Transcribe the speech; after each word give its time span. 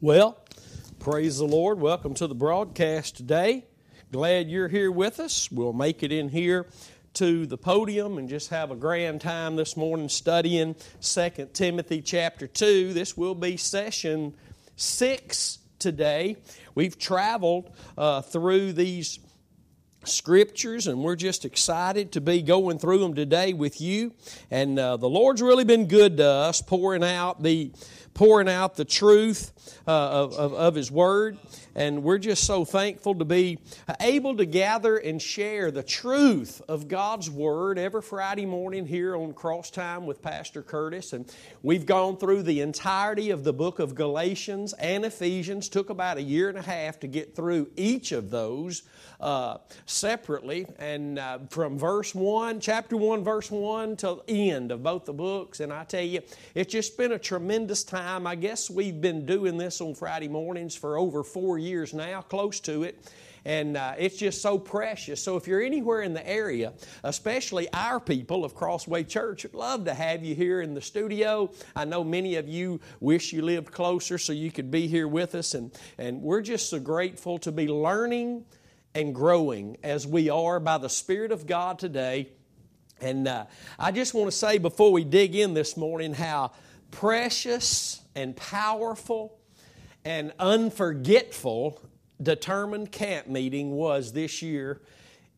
Well, 0.00 0.38
praise 1.00 1.38
the 1.38 1.44
Lord. 1.44 1.80
Welcome 1.80 2.14
to 2.14 2.28
the 2.28 2.34
broadcast 2.36 3.16
today. 3.16 3.64
Glad 4.12 4.48
you're 4.48 4.68
here 4.68 4.92
with 4.92 5.18
us. 5.18 5.50
We'll 5.50 5.72
make 5.72 6.04
it 6.04 6.12
in 6.12 6.28
here 6.28 6.68
to 7.14 7.46
the 7.46 7.58
podium 7.58 8.16
and 8.16 8.28
just 8.28 8.50
have 8.50 8.70
a 8.70 8.76
grand 8.76 9.20
time 9.20 9.56
this 9.56 9.76
morning 9.76 10.08
studying 10.08 10.76
2 11.00 11.48
Timothy 11.52 12.00
chapter 12.00 12.46
2. 12.46 12.92
This 12.92 13.16
will 13.16 13.34
be 13.34 13.56
session 13.56 14.34
6 14.76 15.58
today. 15.80 16.36
We've 16.76 16.96
traveled 16.96 17.68
uh, 17.96 18.20
through 18.20 18.74
these 18.74 19.18
scriptures 20.04 20.86
and 20.86 21.02
we're 21.02 21.16
just 21.16 21.44
excited 21.44 22.12
to 22.12 22.20
be 22.20 22.40
going 22.40 22.78
through 22.78 22.98
them 22.98 23.14
today 23.14 23.52
with 23.52 23.80
you 23.80 24.14
and 24.50 24.78
uh, 24.78 24.96
the 24.96 25.08
lord's 25.08 25.42
really 25.42 25.64
been 25.64 25.86
good 25.86 26.16
to 26.16 26.24
us 26.24 26.62
pouring 26.62 27.02
out 27.02 27.42
the 27.42 27.70
pouring 28.18 28.48
out 28.48 28.74
the 28.74 28.84
truth 28.84 29.52
uh, 29.86 29.92
of, 29.92 30.32
of, 30.32 30.52
of, 30.52 30.74
His 30.74 30.90
Word. 30.90 31.38
And 31.76 32.02
we're 32.02 32.18
just 32.18 32.42
so 32.42 32.64
thankful 32.64 33.14
to 33.14 33.24
be 33.24 33.60
able 34.00 34.36
to 34.38 34.44
gather 34.44 34.96
and 34.96 35.22
share 35.22 35.70
the 35.70 35.84
truth 35.84 36.60
of 36.66 36.88
God's 36.88 37.30
Word 37.30 37.78
every 37.78 38.02
Friday 38.02 38.44
morning 38.44 38.86
here 38.86 39.14
on 39.14 39.34
Cross 39.34 39.70
Time 39.70 40.04
with 40.04 40.20
Pastor 40.20 40.64
Curtis. 40.64 41.12
And 41.12 41.32
we've 41.62 41.86
gone 41.86 42.16
through 42.16 42.42
the 42.42 42.60
entirety 42.60 43.30
of 43.30 43.44
the 43.44 43.52
book 43.52 43.78
of 43.78 43.94
Galatians 43.94 44.72
and 44.72 45.04
Ephesians. 45.04 45.68
Took 45.68 45.88
about 45.88 46.16
a 46.16 46.22
year 46.22 46.48
and 46.48 46.58
a 46.58 46.62
half 46.62 46.98
to 47.00 47.06
get 47.06 47.36
through 47.36 47.70
each 47.76 48.10
of 48.10 48.30
those 48.30 48.82
uh, 49.20 49.58
separately. 49.86 50.66
And 50.80 51.20
uh, 51.20 51.38
from 51.50 51.78
verse 51.78 52.16
1, 52.16 52.58
chapter 52.58 52.96
1, 52.96 53.22
verse 53.22 53.48
1 53.48 53.94
till 53.94 54.24
end 54.26 54.72
of 54.72 54.82
both 54.82 55.04
the 55.04 55.12
books. 55.12 55.60
And 55.60 55.72
I 55.72 55.84
tell 55.84 56.02
you, 56.02 56.22
it's 56.56 56.72
just 56.72 56.98
been 56.98 57.12
a 57.12 57.18
tremendous 57.18 57.84
time. 57.84 58.07
I 58.08 58.34
guess 58.36 58.70
we've 58.70 59.00
been 59.00 59.26
doing 59.26 59.58
this 59.58 59.80
on 59.80 59.94
Friday 59.94 60.28
mornings 60.28 60.74
for 60.74 60.96
over 60.96 61.22
four 61.22 61.58
years 61.58 61.92
now, 61.92 62.22
close 62.22 62.58
to 62.60 62.84
it 62.84 62.98
and 63.44 63.76
uh, 63.76 63.94
it's 63.96 64.16
just 64.16 64.42
so 64.42 64.58
precious. 64.58 65.22
So 65.22 65.36
if 65.36 65.46
you're 65.46 65.62
anywhere 65.62 66.02
in 66.02 66.12
the 66.12 66.26
area, 66.28 66.72
especially 67.04 67.66
our 67.72 67.98
people 67.98 68.44
of 68.44 68.54
Crossway 68.54 69.04
Church, 69.04 69.44
would 69.44 69.54
love 69.54 69.84
to 69.86 69.94
have 69.94 70.22
you 70.24 70.34
here 70.34 70.60
in 70.60 70.74
the 70.74 70.80
studio. 70.80 71.50
I 71.74 71.84
know 71.84 72.04
many 72.04 72.36
of 72.36 72.48
you 72.48 72.80
wish 73.00 73.32
you 73.32 73.42
lived 73.42 73.72
closer 73.72 74.18
so 74.18 74.32
you 74.32 74.50
could 74.50 74.70
be 74.70 74.86
here 74.86 75.08
with 75.08 75.34
us, 75.34 75.54
and, 75.54 75.72
and 75.96 76.20
we're 76.20 76.42
just 76.42 76.68
so 76.68 76.78
grateful 76.78 77.38
to 77.38 77.52
be 77.52 77.68
learning 77.68 78.44
and 78.94 79.14
growing 79.14 79.76
as 79.82 80.06
we 80.06 80.28
are 80.28 80.60
by 80.60 80.78
the 80.78 80.88
Spirit 80.88 81.32
of 81.32 81.46
God 81.46 81.78
today. 81.78 82.28
And 83.00 83.28
uh, 83.28 83.46
I 83.78 83.92
just 83.92 84.12
want 84.12 84.30
to 84.30 84.36
say 84.36 84.58
before 84.58 84.92
we 84.92 85.04
dig 85.04 85.36
in 85.36 85.54
this 85.54 85.76
morning 85.76 86.12
how 86.12 86.52
precious 86.90 88.02
and 88.14 88.36
powerful 88.36 89.38
and 90.04 90.32
unforgetful 90.38 91.80
determined 92.22 92.90
camp 92.90 93.28
meeting 93.28 93.72
was 93.72 94.12
this 94.12 94.42
year 94.42 94.80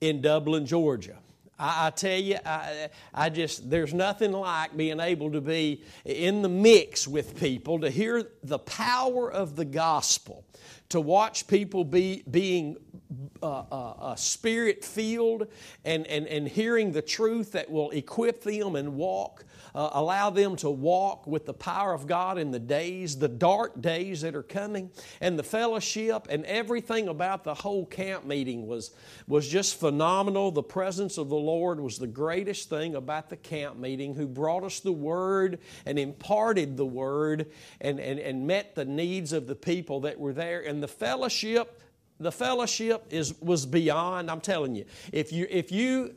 in 0.00 0.20
Dublin, 0.20 0.66
Georgia. 0.66 1.18
I, 1.58 1.88
I 1.88 1.90
tell 1.90 2.18
you, 2.18 2.38
I, 2.44 2.88
I 3.12 3.28
just, 3.28 3.68
there's 3.68 3.92
nothing 3.92 4.32
like 4.32 4.76
being 4.76 4.98
able 4.98 5.30
to 5.32 5.40
be 5.40 5.84
in 6.04 6.42
the 6.42 6.48
mix 6.48 7.06
with 7.06 7.38
people, 7.38 7.80
to 7.80 7.90
hear 7.90 8.24
the 8.42 8.58
power 8.58 9.30
of 9.30 9.56
the 9.56 9.64
gospel, 9.64 10.44
to 10.88 11.00
watch 11.00 11.46
people 11.46 11.84
be, 11.84 12.22
being 12.30 12.76
uh, 13.42 13.64
uh, 13.70 13.90
uh, 13.98 14.14
spirit 14.14 14.84
filled 14.84 15.48
and, 15.84 16.06
and, 16.06 16.26
and 16.26 16.48
hearing 16.48 16.92
the 16.92 17.02
truth 17.02 17.52
that 17.52 17.70
will 17.70 17.90
equip 17.90 18.42
them 18.42 18.76
and 18.76 18.94
walk, 18.94 19.44
uh, 19.74 19.90
allow 19.92 20.30
them 20.30 20.56
to 20.56 20.70
walk 20.70 21.26
with 21.26 21.46
the 21.46 21.54
power 21.54 21.92
of 21.92 22.06
God 22.06 22.38
in 22.38 22.50
the 22.50 22.58
days, 22.58 23.18
the 23.18 23.28
dark 23.28 23.80
days 23.80 24.22
that 24.22 24.34
are 24.34 24.42
coming, 24.42 24.90
and 25.20 25.38
the 25.38 25.42
fellowship 25.42 26.26
and 26.30 26.44
everything 26.46 27.08
about 27.08 27.44
the 27.44 27.54
whole 27.54 27.86
camp 27.86 28.24
meeting 28.24 28.66
was, 28.66 28.92
was 29.26 29.48
just 29.48 29.78
phenomenal. 29.78 30.50
The 30.50 30.62
presence 30.62 31.18
of 31.18 31.28
the 31.28 31.36
Lord 31.36 31.80
was 31.80 31.98
the 31.98 32.06
greatest 32.06 32.68
thing 32.68 32.94
about 32.94 33.30
the 33.30 33.36
camp 33.36 33.78
meeting, 33.78 34.14
who 34.14 34.26
brought 34.26 34.64
us 34.64 34.80
the 34.80 34.92
Word 34.92 35.58
and 35.86 35.98
imparted 35.98 36.76
the 36.76 36.86
Word 36.86 37.50
and, 37.80 38.00
and, 38.00 38.18
and 38.18 38.46
met 38.46 38.74
the 38.74 38.84
needs 38.84 39.32
of 39.32 39.46
the 39.46 39.54
people 39.54 40.00
that 40.00 40.18
were 40.18 40.32
there. 40.32 40.60
And 40.60 40.82
the 40.82 40.88
fellowship 40.88 41.80
the 42.20 42.30
fellowship 42.30 43.06
is 43.10 43.40
was 43.40 43.64
beyond 43.64 44.30
i'm 44.30 44.42
telling 44.42 44.74
you 44.74 44.84
if 45.10 45.32
you 45.32 45.46
if 45.48 45.72
you 45.72 46.14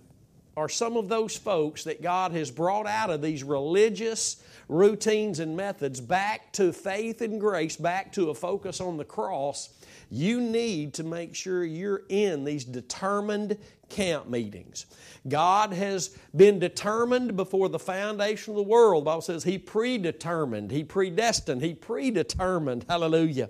are 0.55 0.69
some 0.69 0.97
of 0.97 1.09
those 1.09 1.35
folks 1.35 1.83
that 1.83 2.01
god 2.01 2.31
has 2.31 2.51
brought 2.51 2.87
out 2.87 3.09
of 3.09 3.21
these 3.21 3.43
religious 3.43 4.43
routines 4.69 5.39
and 5.39 5.55
methods 5.55 5.99
back 5.99 6.51
to 6.53 6.71
faith 6.71 7.21
and 7.21 7.39
grace 7.39 7.75
back 7.75 8.11
to 8.13 8.29
a 8.29 8.33
focus 8.33 8.79
on 8.81 8.97
the 8.97 9.05
cross. 9.05 9.69
You 10.09 10.39
need 10.41 10.93
to 10.95 11.03
make 11.03 11.35
sure 11.35 11.63
you're 11.63 12.03
in 12.09 12.43
these 12.43 12.65
determined 12.65 13.57
camp 13.89 14.27
meetings. 14.27 14.85
God 15.27 15.73
has 15.73 16.17
been 16.35 16.59
determined 16.59 17.35
before 17.35 17.69
the 17.69 17.79
foundation 17.79 18.51
of 18.51 18.57
the 18.57 18.63
world. 18.63 19.03
The 19.03 19.11
bible 19.11 19.21
says 19.21 19.43
he 19.43 19.57
predetermined 19.57 20.71
he 20.71 20.83
predestined 20.83 21.61
he 21.61 21.73
predetermined 21.73 22.85
hallelujah 22.87 23.49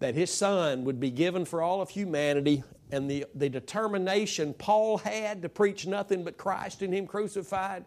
that 0.00 0.14
his 0.14 0.30
son 0.30 0.84
would 0.84 1.00
be 1.00 1.10
given 1.10 1.44
for 1.44 1.62
all 1.62 1.80
of 1.80 1.90
humanity 1.90 2.62
and 2.90 3.10
the, 3.10 3.26
the 3.34 3.48
determination 3.48 4.54
Paul 4.54 4.98
had 4.98 5.42
to 5.42 5.48
preach 5.48 5.86
nothing 5.86 6.24
but 6.24 6.36
Christ 6.36 6.82
and 6.82 6.94
Him 6.94 7.06
crucified, 7.06 7.84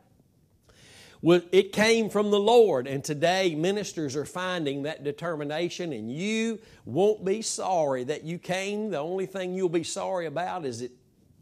it 1.24 1.72
came 1.72 2.10
from 2.10 2.32
the 2.32 2.40
Lord. 2.40 2.88
And 2.88 3.04
today, 3.04 3.56
ministers 3.56 4.16
are 4.16 4.26
finding 4.26 4.84
that 4.84 5.04
determination, 5.04 5.94
and 5.94 6.12
you 6.12 6.60
won't 6.86 7.26
be 7.26 7.42
sorry 7.42 8.04
that 8.06 8.24
you 8.24 8.38
came. 8.38 8.92
The 8.92 9.00
only 9.00 9.26
thing 9.26 9.54
you'll 9.54 9.70
be 9.70 9.84
sorry 9.84 10.26
about 10.26 10.66
is 10.66 10.82
that 10.82 10.92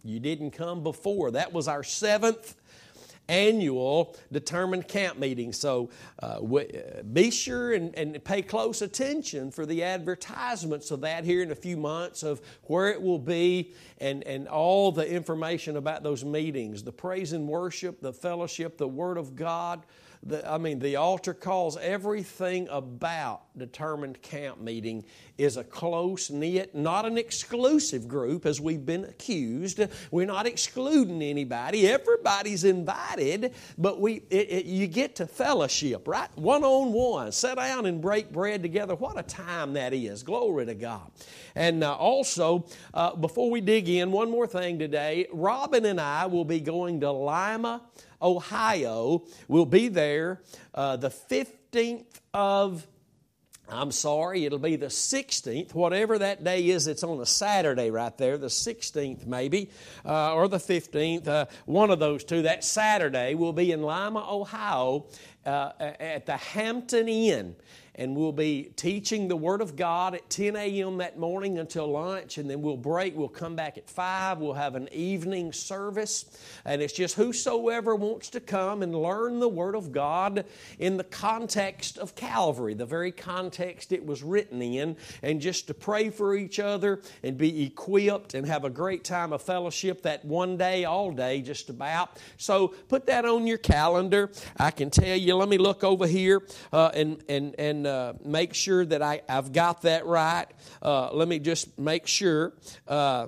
you 0.04 0.20
didn't 0.20 0.52
come 0.52 0.84
before. 0.84 1.32
That 1.32 1.52
was 1.52 1.68
our 1.68 1.84
seventh 1.84 2.56
annual 3.28 4.16
determined 4.32 4.88
camp 4.88 5.18
meeting. 5.18 5.54
So 5.54 5.90
uh, 6.22 6.42
be 7.14 7.32
sure 7.32 7.74
and, 7.74 7.96
and 7.98 8.24
pay 8.24 8.42
close 8.42 8.82
attention 8.82 9.52
for 9.52 9.66
the 9.66 9.84
advertisements 9.84 10.92
of 10.92 11.02
that 11.02 11.24
here 11.24 11.42
in 11.42 11.52
a 11.52 11.56
few 11.56 11.78
months 11.78 12.24
of 12.24 12.42
where 12.64 12.90
it 12.90 13.02
will 13.02 13.20
be 13.20 13.74
and, 14.00 14.24
and 14.24 14.48
all 14.48 14.92
the 14.92 15.08
information 15.08 15.78
about 15.78 16.04
those 16.04 16.24
meetings 16.24 16.84
the 16.84 16.92
praise 16.92 17.34
and 17.34 17.48
worship, 17.48 18.02
the 18.02 18.14
fellowship, 18.14 18.78
the 18.78 18.88
Word 18.88 19.18
of 19.18 19.36
God. 19.36 19.84
The, 20.28 20.50
I 20.52 20.58
mean, 20.58 20.80
the 20.80 20.96
altar 20.96 21.36
calls, 21.36 21.78
everything 21.78 22.68
about 22.72 23.44
determined 23.56 24.22
camp 24.24 24.60
meeting 24.60 25.06
is 25.38 25.56
a 25.56 25.64
close 25.64 26.32
knit, 26.32 26.74
not 26.74 27.06
an 27.06 27.18
exclusive 27.18 28.08
group 28.08 28.48
as 28.48 28.60
we've 28.60 28.86
been 28.86 29.04
accused. 29.04 29.80
We're 30.10 30.26
not 30.26 30.48
excluding 30.48 31.22
anybody. 31.22 31.88
Everybody's 31.88 32.64
invited, 32.64 33.54
but 33.78 34.02
we 34.02 34.24
it, 34.32 34.50
it, 34.50 34.66
you 34.66 34.88
get 34.88 35.16
to 35.18 35.28
fellowship, 35.28 36.08
right? 36.08 36.30
One 36.36 36.64
on 36.64 36.92
one, 36.92 37.32
sit 37.32 37.58
down 37.58 37.86
and 37.86 38.02
break 38.02 38.32
bread 38.32 38.64
together. 38.64 38.96
What 38.96 39.20
a 39.20 39.24
time 39.24 39.74
that 39.74 39.94
is! 39.94 40.24
Glory 40.24 40.66
to 40.66 40.74
God. 40.74 41.12
And 41.54 41.84
uh, 41.84 41.94
also, 41.94 42.66
uh, 42.94 43.16
before 43.16 43.52
we 43.52 43.62
dig 43.62 43.90
in, 43.90 44.12
one 44.12 44.32
more 44.32 44.48
thing 44.48 44.80
today. 44.80 45.28
Robin 45.32 45.86
and 45.86 46.02
I 46.02 46.26
will 46.26 46.46
be 46.46 46.60
going 46.60 47.02
to 47.02 47.12
Lima, 47.12 47.82
Ohio. 48.26 49.24
We'll 49.48 49.66
be 49.66 49.88
there 49.88 50.42
uh, 50.74 50.98
the 50.98 51.10
15th 51.10 52.20
of 52.34 52.86
I'm 53.68 53.92
sorry, 53.92 54.46
it'll 54.46 54.60
be 54.60 54.76
the 54.76 54.88
16th, 54.88 55.74
whatever 55.74 56.20
that 56.20 56.44
day 56.44 56.70
is, 56.70 56.86
it's 56.86 57.04
on 57.04 57.20
a 57.20 57.26
Saturday 57.26 57.90
right 57.90 58.16
there, 58.16 58.38
the 58.38 58.46
16th 58.46 59.26
maybe, 59.26 59.72
uh, 60.06 60.36
or 60.36 60.48
the 60.48 60.58
15th, 60.60 61.28
uh, 61.28 61.46
one 61.66 61.90
of 61.90 61.98
those 61.98 62.24
two. 62.24 62.44
That 62.44 62.64
Saturday 62.64 63.34
will 63.34 63.54
be 63.54 63.72
in 63.72 63.82
Lima, 63.82 64.24
Ohio, 64.30 65.08
uh, 65.48 65.72
at 65.80 66.28
the 66.28 66.38
Hampton 66.38 67.08
Inn 67.08 67.56
and 67.96 68.16
we'll 68.16 68.32
be 68.32 68.72
teaching 68.76 69.28
the 69.28 69.36
Word 69.36 69.62
of 69.62 69.76
God 69.76 70.16
at 70.16 70.30
10 70.30 70.56
a.m. 70.56 70.98
that 70.98 71.18
morning 71.18 71.60
until 71.60 71.88
lunch, 71.88 72.38
and 72.38 72.50
then 72.50 72.62
we'll 72.62 72.78
break. 72.78 73.16
We'll 73.16 73.30
come 73.30 73.56
back 73.56 73.78
at 73.78 73.90
5. 73.90 74.40
We'll 74.40 74.54
have 74.54 74.76
an 74.76 74.90
evening 74.92 75.54
service, 75.54 76.26
and 76.66 76.82
it's 76.82 76.94
just 76.94 77.16
whosoever 77.16 77.96
wants 77.96 78.30
to 78.32 78.40
come 78.40 78.84
and 78.84 78.94
learn 78.94 79.40
the 79.40 79.48
Word 79.48 79.76
of 79.76 79.92
God 79.92 80.46
in 80.78 80.98
the 80.98 81.04
context 81.06 81.98
of 81.98 82.16
Calvary, 82.16 82.74
the 82.74 82.86
very 82.86 83.12
context 83.12 83.92
it 83.92 84.06
was 84.06 84.24
written 84.24 84.62
in, 84.62 84.98
and 85.24 85.40
just 85.40 85.68
to 85.68 85.74
pray 85.74 86.10
for 86.10 86.36
each 86.36 86.60
other 86.60 87.02
and 87.24 87.38
be 87.38 87.64
equipped 87.64 88.34
and 88.34 88.46
have 88.46 88.66
a 88.66 88.70
great 88.70 89.04
time 89.04 89.32
of 89.32 89.42
fellowship 89.42 90.02
that 90.02 90.24
one 90.26 90.58
day, 90.58 90.84
all 90.84 91.12
day, 91.12 91.42
just 91.42 91.70
about. 91.70 92.18
So 92.38 92.70
put 92.90 93.06
that 93.06 93.26
on 93.26 93.48
your 93.48 93.58
calendar. 93.58 94.32
I 94.58 94.72
can 94.72 94.90
tell 94.90 95.16
you, 95.16 95.36
let 95.36 95.48
me 95.48 95.58
look 95.58 95.84
over 95.84 96.08
here 96.08 96.44
uh, 96.74 96.92
and, 96.94 97.24
and, 97.30 97.56
and 97.58 97.85
uh, 97.86 98.14
make 98.24 98.54
sure 98.54 98.86
that 98.86 99.02
I, 99.02 99.22
I've 99.28 99.52
got 99.52 99.84
that 99.84 100.06
right. 100.06 100.46
Uh, 100.82 101.12
let 101.14 101.28
me 101.28 101.40
just 101.40 101.78
make 101.80 102.08
sure. 102.08 102.54
Uh, 102.88 103.28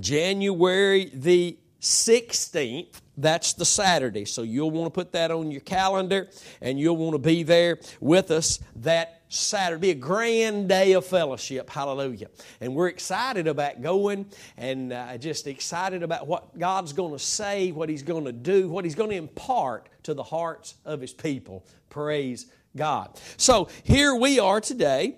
January 0.00 1.10
the 1.14 1.58
16th, 1.80 3.00
that's 3.16 3.52
the 3.54 3.64
Saturday. 3.64 4.24
So 4.24 4.42
you'll 4.42 4.70
want 4.70 4.86
to 4.86 4.90
put 4.90 5.12
that 5.12 5.30
on 5.30 5.50
your 5.50 5.60
calendar 5.60 6.28
and 6.60 6.78
you'll 6.78 6.96
want 6.96 7.14
to 7.14 7.18
be 7.18 7.42
there 7.42 7.78
with 8.00 8.30
us 8.30 8.58
that 8.76 9.22
Saturday. 9.28 9.80
Be 9.80 9.90
a 9.90 9.94
grand 9.94 10.68
day 10.68 10.92
of 10.92 11.06
fellowship. 11.06 11.70
Hallelujah. 11.70 12.28
And 12.60 12.74
we're 12.74 12.88
excited 12.88 13.46
about 13.46 13.82
going 13.82 14.26
and 14.56 14.92
uh, 14.92 15.16
just 15.18 15.46
excited 15.46 16.02
about 16.02 16.26
what 16.26 16.58
God's 16.58 16.92
going 16.92 17.12
to 17.12 17.18
say, 17.18 17.72
what 17.72 17.88
He's 17.88 18.02
going 18.02 18.24
to 18.24 18.32
do, 18.32 18.68
what 18.68 18.84
He's 18.84 18.94
going 18.94 19.10
to 19.10 19.16
impart 19.16 19.88
to 20.04 20.14
the 20.14 20.22
hearts 20.22 20.74
of 20.84 21.00
His 21.00 21.12
people. 21.12 21.64
Praise 21.88 22.46
God. 22.76 23.18
So 23.36 23.68
here 23.82 24.14
we 24.14 24.38
are 24.38 24.60
today. 24.60 25.16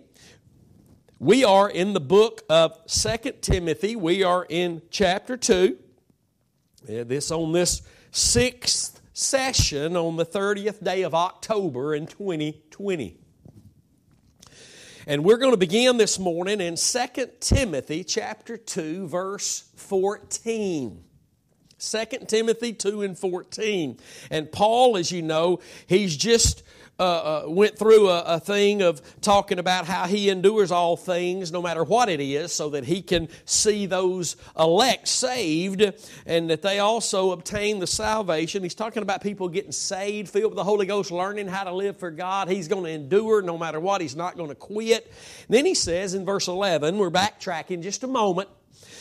We 1.18 1.44
are 1.44 1.68
in 1.68 1.92
the 1.92 2.00
book 2.00 2.42
of 2.48 2.78
Second 2.86 3.42
Timothy. 3.42 3.96
We 3.96 4.22
are 4.22 4.46
in 4.48 4.82
chapter 4.90 5.36
2. 5.36 5.76
This 6.86 7.32
on 7.32 7.52
this 7.52 7.82
sixth 8.12 9.02
session 9.12 9.96
on 9.96 10.16
the 10.16 10.24
30th 10.24 10.82
day 10.82 11.02
of 11.02 11.14
October 11.14 11.94
in 11.94 12.06
2020. 12.06 13.18
And 15.08 15.24
we're 15.24 15.38
going 15.38 15.52
to 15.52 15.58
begin 15.58 15.96
this 15.96 16.18
morning 16.18 16.60
in 16.60 16.76
2 16.76 17.08
Timothy 17.40 18.04
chapter 18.04 18.56
2 18.56 19.08
verse 19.08 19.68
14. 19.74 21.02
2 21.78 22.04
Timothy 22.26 22.72
2 22.72 23.02
and 23.02 23.18
14. 23.18 23.98
And 24.30 24.50
Paul, 24.52 24.96
as 24.96 25.10
you 25.10 25.22
know, 25.22 25.60
he's 25.86 26.16
just 26.16 26.62
uh, 26.98 27.02
uh, 27.02 27.48
went 27.48 27.78
through 27.78 28.08
a, 28.08 28.22
a, 28.22 28.40
thing 28.40 28.82
of 28.82 29.00
talking 29.20 29.60
about 29.60 29.86
how 29.86 30.06
he 30.06 30.30
endures 30.30 30.72
all 30.72 30.96
things, 30.96 31.52
no 31.52 31.62
matter 31.62 31.84
what 31.84 32.08
it 32.08 32.20
is, 32.20 32.52
so 32.52 32.70
that 32.70 32.84
he 32.84 33.00
can 33.02 33.28
see 33.44 33.86
those 33.86 34.36
elect 34.58 35.06
saved 35.06 35.80
and 36.26 36.50
that 36.50 36.62
they 36.62 36.80
also 36.80 37.30
obtain 37.30 37.78
the 37.78 37.86
salvation. 37.86 38.64
He's 38.64 38.74
talking 38.74 39.04
about 39.04 39.22
people 39.22 39.48
getting 39.48 39.70
saved, 39.70 40.28
filled 40.28 40.50
with 40.50 40.56
the 40.56 40.64
Holy 40.64 40.86
Ghost, 40.86 41.12
learning 41.12 41.46
how 41.46 41.62
to 41.64 41.72
live 41.72 41.96
for 41.96 42.10
God. 42.10 42.48
He's 42.48 42.66
going 42.66 42.82
to 42.82 42.90
endure 42.90 43.42
no 43.42 43.56
matter 43.56 43.78
what, 43.78 44.00
he's 44.00 44.16
not 44.16 44.36
going 44.36 44.48
to 44.48 44.56
quit. 44.56 45.12
then 45.48 45.66
he 45.66 45.74
says 45.74 46.14
in 46.14 46.24
verse 46.24 46.48
11, 46.48 46.98
we're 46.98 47.10
backtracking 47.10 47.82
just 47.82 48.02
a 48.02 48.08
moment. 48.08 48.48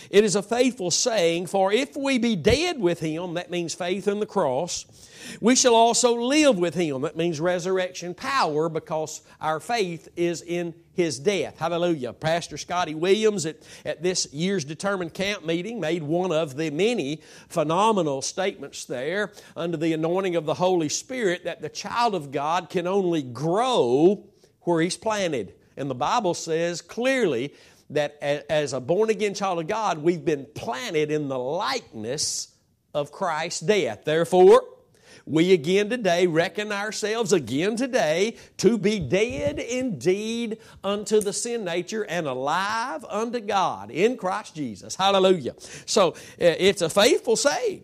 It 0.09 0.23
is 0.23 0.35
a 0.35 0.43
faithful 0.43 0.91
saying, 0.91 1.47
for 1.47 1.71
if 1.71 1.95
we 1.95 2.17
be 2.17 2.35
dead 2.35 2.79
with 2.79 2.99
him, 2.99 3.33
that 3.35 3.51
means 3.51 3.73
faith 3.73 4.07
in 4.07 4.19
the 4.19 4.25
cross, 4.25 4.85
we 5.41 5.55
shall 5.55 5.75
also 5.75 6.15
live 6.15 6.57
with 6.57 6.73
him. 6.73 7.01
That 7.01 7.17
means 7.17 7.39
resurrection 7.39 8.13
power 8.13 8.69
because 8.69 9.21
our 9.41 9.59
faith 9.59 10.07
is 10.15 10.41
in 10.41 10.73
his 10.93 11.19
death. 11.19 11.59
Hallelujah. 11.59 12.13
Pastor 12.13 12.57
Scotty 12.57 12.95
Williams 12.95 13.45
at, 13.45 13.57
at 13.85 14.01
this 14.01 14.33
year's 14.33 14.65
determined 14.65 15.13
camp 15.13 15.45
meeting 15.45 15.79
made 15.79 16.01
one 16.01 16.31
of 16.31 16.55
the 16.55 16.71
many 16.71 17.21
phenomenal 17.49 18.21
statements 18.21 18.85
there 18.85 19.31
under 19.55 19.77
the 19.77 19.93
anointing 19.93 20.35
of 20.35 20.45
the 20.45 20.55
Holy 20.55 20.89
Spirit 20.89 21.43
that 21.43 21.61
the 21.61 21.69
child 21.69 22.15
of 22.15 22.31
God 22.31 22.69
can 22.69 22.87
only 22.87 23.21
grow 23.21 24.25
where 24.61 24.81
he's 24.81 24.97
planted. 24.97 25.53
And 25.75 25.89
the 25.89 25.95
Bible 25.95 26.33
says 26.33 26.81
clearly 26.81 27.53
that 27.89 28.17
as 28.21 28.73
a 28.73 28.79
born 28.79 29.09
again 29.09 29.33
child 29.33 29.59
of 29.59 29.67
God, 29.67 29.99
we've 29.99 30.25
been 30.25 30.45
planted 30.53 31.11
in 31.11 31.27
the 31.29 31.39
likeness 31.39 32.53
of 32.93 33.11
Christ's 33.11 33.61
death. 33.61 34.03
Therefore, 34.03 34.63
we 35.25 35.51
again 35.51 35.89
today 35.89 36.25
reckon 36.25 36.71
ourselves 36.71 37.33
again 37.33 37.75
today 37.75 38.37
to 38.57 38.77
be 38.77 38.99
dead 38.99 39.59
indeed 39.59 40.57
unto 40.83 41.19
the 41.19 41.33
sin 41.33 41.65
nature 41.65 42.03
and 42.03 42.27
alive 42.27 43.03
unto 43.09 43.41
God 43.41 43.91
in 43.91 44.15
Christ 44.15 44.55
Jesus. 44.55 44.95
Hallelujah. 44.95 45.55
So 45.85 46.15
eh, 46.39 46.55
it's 46.59 46.81
a 46.81 46.89
faithful 46.89 47.35
saying. 47.35 47.83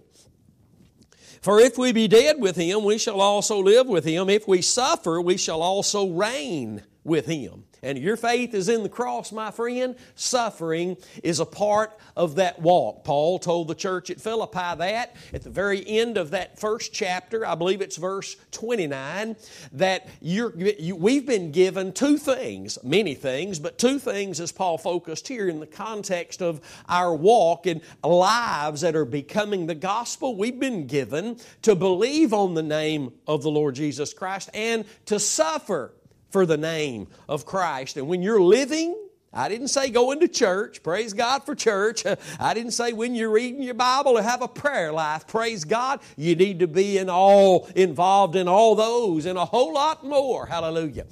For 1.41 1.59
if 1.59 1.77
we 1.77 1.91
be 1.91 2.07
dead 2.07 2.39
with 2.39 2.55
him, 2.55 2.85
we 2.85 2.97
shall 2.97 3.19
also 3.19 3.61
live 3.61 3.87
with 3.87 4.05
him. 4.05 4.29
If 4.29 4.47
we 4.47 4.61
suffer, 4.61 5.19
we 5.19 5.35
shall 5.35 5.61
also 5.61 6.09
reign 6.09 6.83
with 7.03 7.25
him 7.25 7.65
and 7.83 7.97
your 7.97 8.17
faith 8.17 8.53
is 8.53 8.69
in 8.69 8.81
the 8.81 8.89
cross, 8.89 9.31
my 9.31 9.51
friend, 9.51 9.95
suffering 10.15 10.97
is 11.21 11.39
a 11.39 11.45
part 11.45 11.91
of 12.15 12.35
that 12.35 12.59
walk. 12.59 13.03
Paul 13.03 13.37
told 13.37 13.67
the 13.67 13.75
church 13.75 14.09
at 14.09 14.21
Philippi 14.21 14.77
that 14.77 15.15
at 15.33 15.43
the 15.43 15.49
very 15.49 15.85
end 15.85 16.17
of 16.17 16.31
that 16.31 16.57
first 16.57 16.93
chapter, 16.93 17.45
I 17.45 17.55
believe 17.55 17.81
it's 17.81 17.97
verse 17.97 18.35
29, 18.51 19.35
that 19.73 20.07
you're 20.21 20.53
we've 20.95 21.25
been 21.25 21.51
given 21.51 21.91
two 21.91 22.17
things, 22.17 22.77
many 22.83 23.13
things, 23.13 23.59
but 23.59 23.77
two 23.77 23.99
things 23.99 24.39
as 24.39 24.51
Paul 24.51 24.77
focused 24.77 25.27
here 25.27 25.49
in 25.49 25.59
the 25.59 25.67
context 25.67 26.41
of 26.41 26.61
our 26.87 27.13
walk 27.13 27.65
and 27.65 27.81
lives 28.03 28.81
that 28.81 28.95
are 28.95 29.05
becoming 29.05 29.67
the 29.67 29.75
gospel. 29.75 30.37
We've 30.37 30.59
been 30.59 30.87
given 30.87 31.37
to 31.63 31.75
believe 31.75 32.33
on 32.33 32.53
the 32.53 32.63
name 32.63 33.11
of 33.27 33.43
the 33.43 33.51
Lord 33.51 33.75
Jesus 33.75 34.13
Christ 34.13 34.49
and 34.53 34.85
to 35.05 35.19
suffer 35.19 35.93
for 36.33 36.45
the 36.47 36.57
name 36.57 37.07
of 37.29 37.45
Christ. 37.45 37.95
And 37.95 38.07
when 38.07 38.23
you're 38.23 38.41
living, 38.41 38.97
I 39.31 39.49
didn't 39.49 39.67
say 39.67 39.91
going 39.91 40.19
to 40.19 40.27
church. 40.27 40.81
Praise 40.81 41.13
God 41.13 41.43
for 41.45 41.53
church. 41.53 42.03
I 42.39 42.53
didn't 42.55 42.71
say 42.71 42.91
when 42.91 43.13
you're 43.13 43.31
reading 43.31 43.61
your 43.61 43.75
Bible 43.75 44.17
or 44.17 44.21
have 44.23 44.41
a 44.41 44.47
prayer 44.47 44.91
life. 44.91 45.27
Praise 45.27 45.63
God. 45.63 46.01
You 46.17 46.35
need 46.35 46.59
to 46.59 46.67
be 46.67 46.97
in 46.97 47.07
all 47.07 47.69
involved 47.75 48.35
in 48.35 48.47
all 48.47 48.73
those 48.73 49.27
and 49.27 49.37
a 49.37 49.45
whole 49.45 49.73
lot 49.73 50.03
more. 50.03 50.47
Hallelujah. 50.47 51.05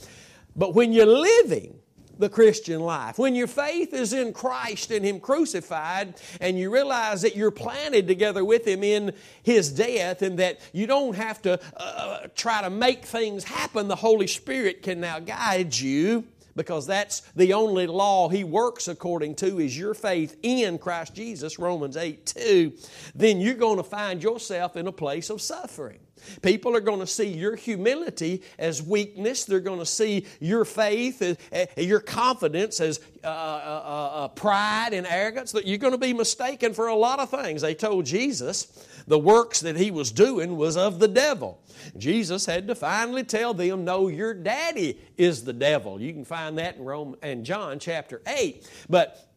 But 0.56 0.74
when 0.74 0.92
you're 0.92 1.06
living, 1.06 1.81
the 2.22 2.30
Christian 2.30 2.80
life. 2.80 3.18
When 3.18 3.36
your 3.36 3.48
faith 3.48 3.94
is 3.94 4.14
in 4.14 4.32
Christ 4.32 4.92
and 4.92 5.04
Him 5.04 5.20
crucified, 5.20 6.16
and 6.40 6.58
you 6.58 6.72
realize 6.72 7.22
that 7.24 7.36
you're 7.36 7.52
planted 7.52 8.08
together 8.08 8.46
with 8.46 8.66
Him 8.66 8.84
in 8.84 9.14
His 9.44 9.72
death, 9.72 10.22
and 10.22 10.40
that 10.40 10.60
you 10.72 10.88
don't 10.88 11.16
have 11.16 11.42
to 11.42 11.60
uh, 11.76 12.28
try 12.36 12.62
to 12.62 12.70
make 12.70 13.04
things 13.04 13.44
happen, 13.44 13.88
the 13.88 13.96
Holy 13.96 14.28
Spirit 14.28 14.82
can 14.82 15.02
now 15.02 15.20
guide 15.20 15.76
you 15.76 16.24
because 16.56 16.86
that's 16.86 17.22
the 17.36 17.54
only 17.54 17.88
law 17.88 18.30
he 18.30 18.44
works 18.44 18.88
according 18.88 19.36
to 19.36 19.60
is 19.60 19.78
your 19.78 19.94
faith 19.94 20.38
in 20.44 20.78
Christ 20.78 21.16
Jesus, 21.16 21.60
Romans 21.60 21.98
8 21.98 22.26
2, 22.26 22.74
then 23.16 23.40
you're 23.40 23.54
going 23.54 23.78
to 23.78 23.84
find 23.84 24.22
yourself 24.22 24.76
in 24.76 24.88
a 24.88 24.92
place 24.92 25.30
of 25.30 25.42
suffering. 25.42 26.00
People 26.42 26.76
are 26.76 26.82
going 26.82 27.00
to 27.00 27.08
see 27.08 27.28
your 27.28 27.56
humility 27.56 28.44
as 28.60 28.82
weakness. 28.82 29.46
They're 29.46 29.60
going 29.60 29.80
to 29.80 29.86
see 29.86 30.26
your 30.40 30.66
faith, 30.66 31.22
uh, 31.22 31.66
your 31.78 32.00
confidence 32.00 32.80
as 32.80 33.00
uh, 33.24 33.28
uh, 33.28 33.32
uh, 33.32 34.24
uh, 34.24 34.28
pride 34.30 34.94
and 34.94 35.06
arrogance. 35.08 35.52
That 35.52 35.68
you're 35.68 35.78
going 35.78 35.94
to 35.94 35.98
be 35.98 36.14
mistaken 36.14 36.74
for 36.74 36.88
a 36.88 36.96
lot 36.96 37.20
of 37.20 37.30
things. 37.30 37.62
They 37.62 37.76
told 37.76 38.06
Jesus 38.06 38.88
the 39.08 39.20
works 39.20 39.60
that 39.62 39.76
he 39.76 39.92
was 39.92 40.12
doing 40.12 40.58
was 40.58 40.78
of 40.78 41.00
the 41.00 41.08
devil. 41.08 41.60
Jesus 41.98 42.46
had 42.46 42.68
to 42.68 42.76
finally 42.76 43.24
tell 43.24 43.54
them, 43.54 43.84
"No, 43.84 44.08
your 44.08 44.34
daddy 44.34 45.00
is 45.18 45.44
the 45.44 45.54
devil." 45.54 46.02
You 46.02 46.14
can 46.14 46.26
find 46.26 46.58
that 46.58 46.78
in 46.78 46.84
Rome 46.84 47.16
and 47.22 47.46
John 47.46 47.80
chapter 47.80 48.22
eight. 48.28 48.70
But 48.90 49.31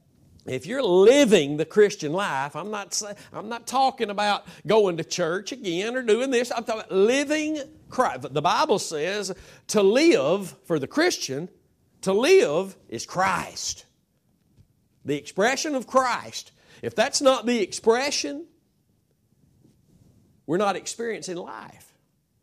if 0.47 0.67
you're 0.67 0.83
living 0.83 1.57
the 1.57 1.65
Christian 1.65 2.13
life, 2.13 2.55
I'm 2.55 2.71
not, 2.71 3.01
I'm 3.33 3.49
not 3.49 3.67
talking 3.67 4.11
about 4.11 4.47
going 4.67 4.99
to 4.99 5.05
church 5.05 5.53
again 5.53 5.97
or 5.97 6.03
doing 6.03 6.31
this. 6.31 6.53
I'm 6.55 6.65
talking 6.65 6.83
about 6.83 6.93
living 6.93 7.59
Christ. 7.89 8.33
The 8.33 8.43
Bible 8.43 8.79
says 8.79 9.33
to 9.69 9.83
live, 9.83 10.55
for 10.65 10.79
the 10.79 10.87
Christian, 10.87 11.49
to 12.03 12.13
live 12.13 12.77
is 12.89 13.07
Christ. 13.07 13.87
The 15.05 15.17
expression 15.17 15.75
of 15.75 15.87
Christ. 15.87 16.53
If 16.83 16.95
that's 16.95 17.23
not 17.23 17.47
the 17.47 17.61
expression, 17.61 18.45
we're 20.47 20.59
not 20.59 20.77
experiencing 20.77 21.37
life. 21.37 21.95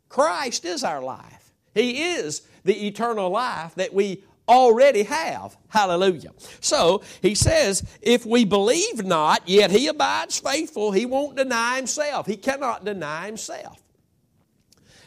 Christ 0.08 0.64
is 0.64 0.82
our 0.82 1.00
life. 1.00 1.52
He 1.74 2.02
is 2.02 2.42
the 2.64 2.86
eternal 2.86 3.30
life 3.30 3.76
that 3.76 3.94
we 3.94 4.24
already 4.48 5.04
have. 5.04 5.56
Hallelujah. 5.68 6.30
So 6.60 7.02
he 7.20 7.34
says, 7.34 7.82
if 8.00 8.26
we 8.26 8.44
believe 8.44 9.04
not, 9.04 9.48
yet 9.48 9.70
he 9.70 9.88
abides 9.88 10.38
faithful, 10.38 10.92
he 10.92 11.06
won't 11.06 11.36
deny 11.36 11.76
himself. 11.76 12.26
He 12.26 12.36
cannot 12.36 12.84
deny 12.84 13.26
himself. 13.26 13.82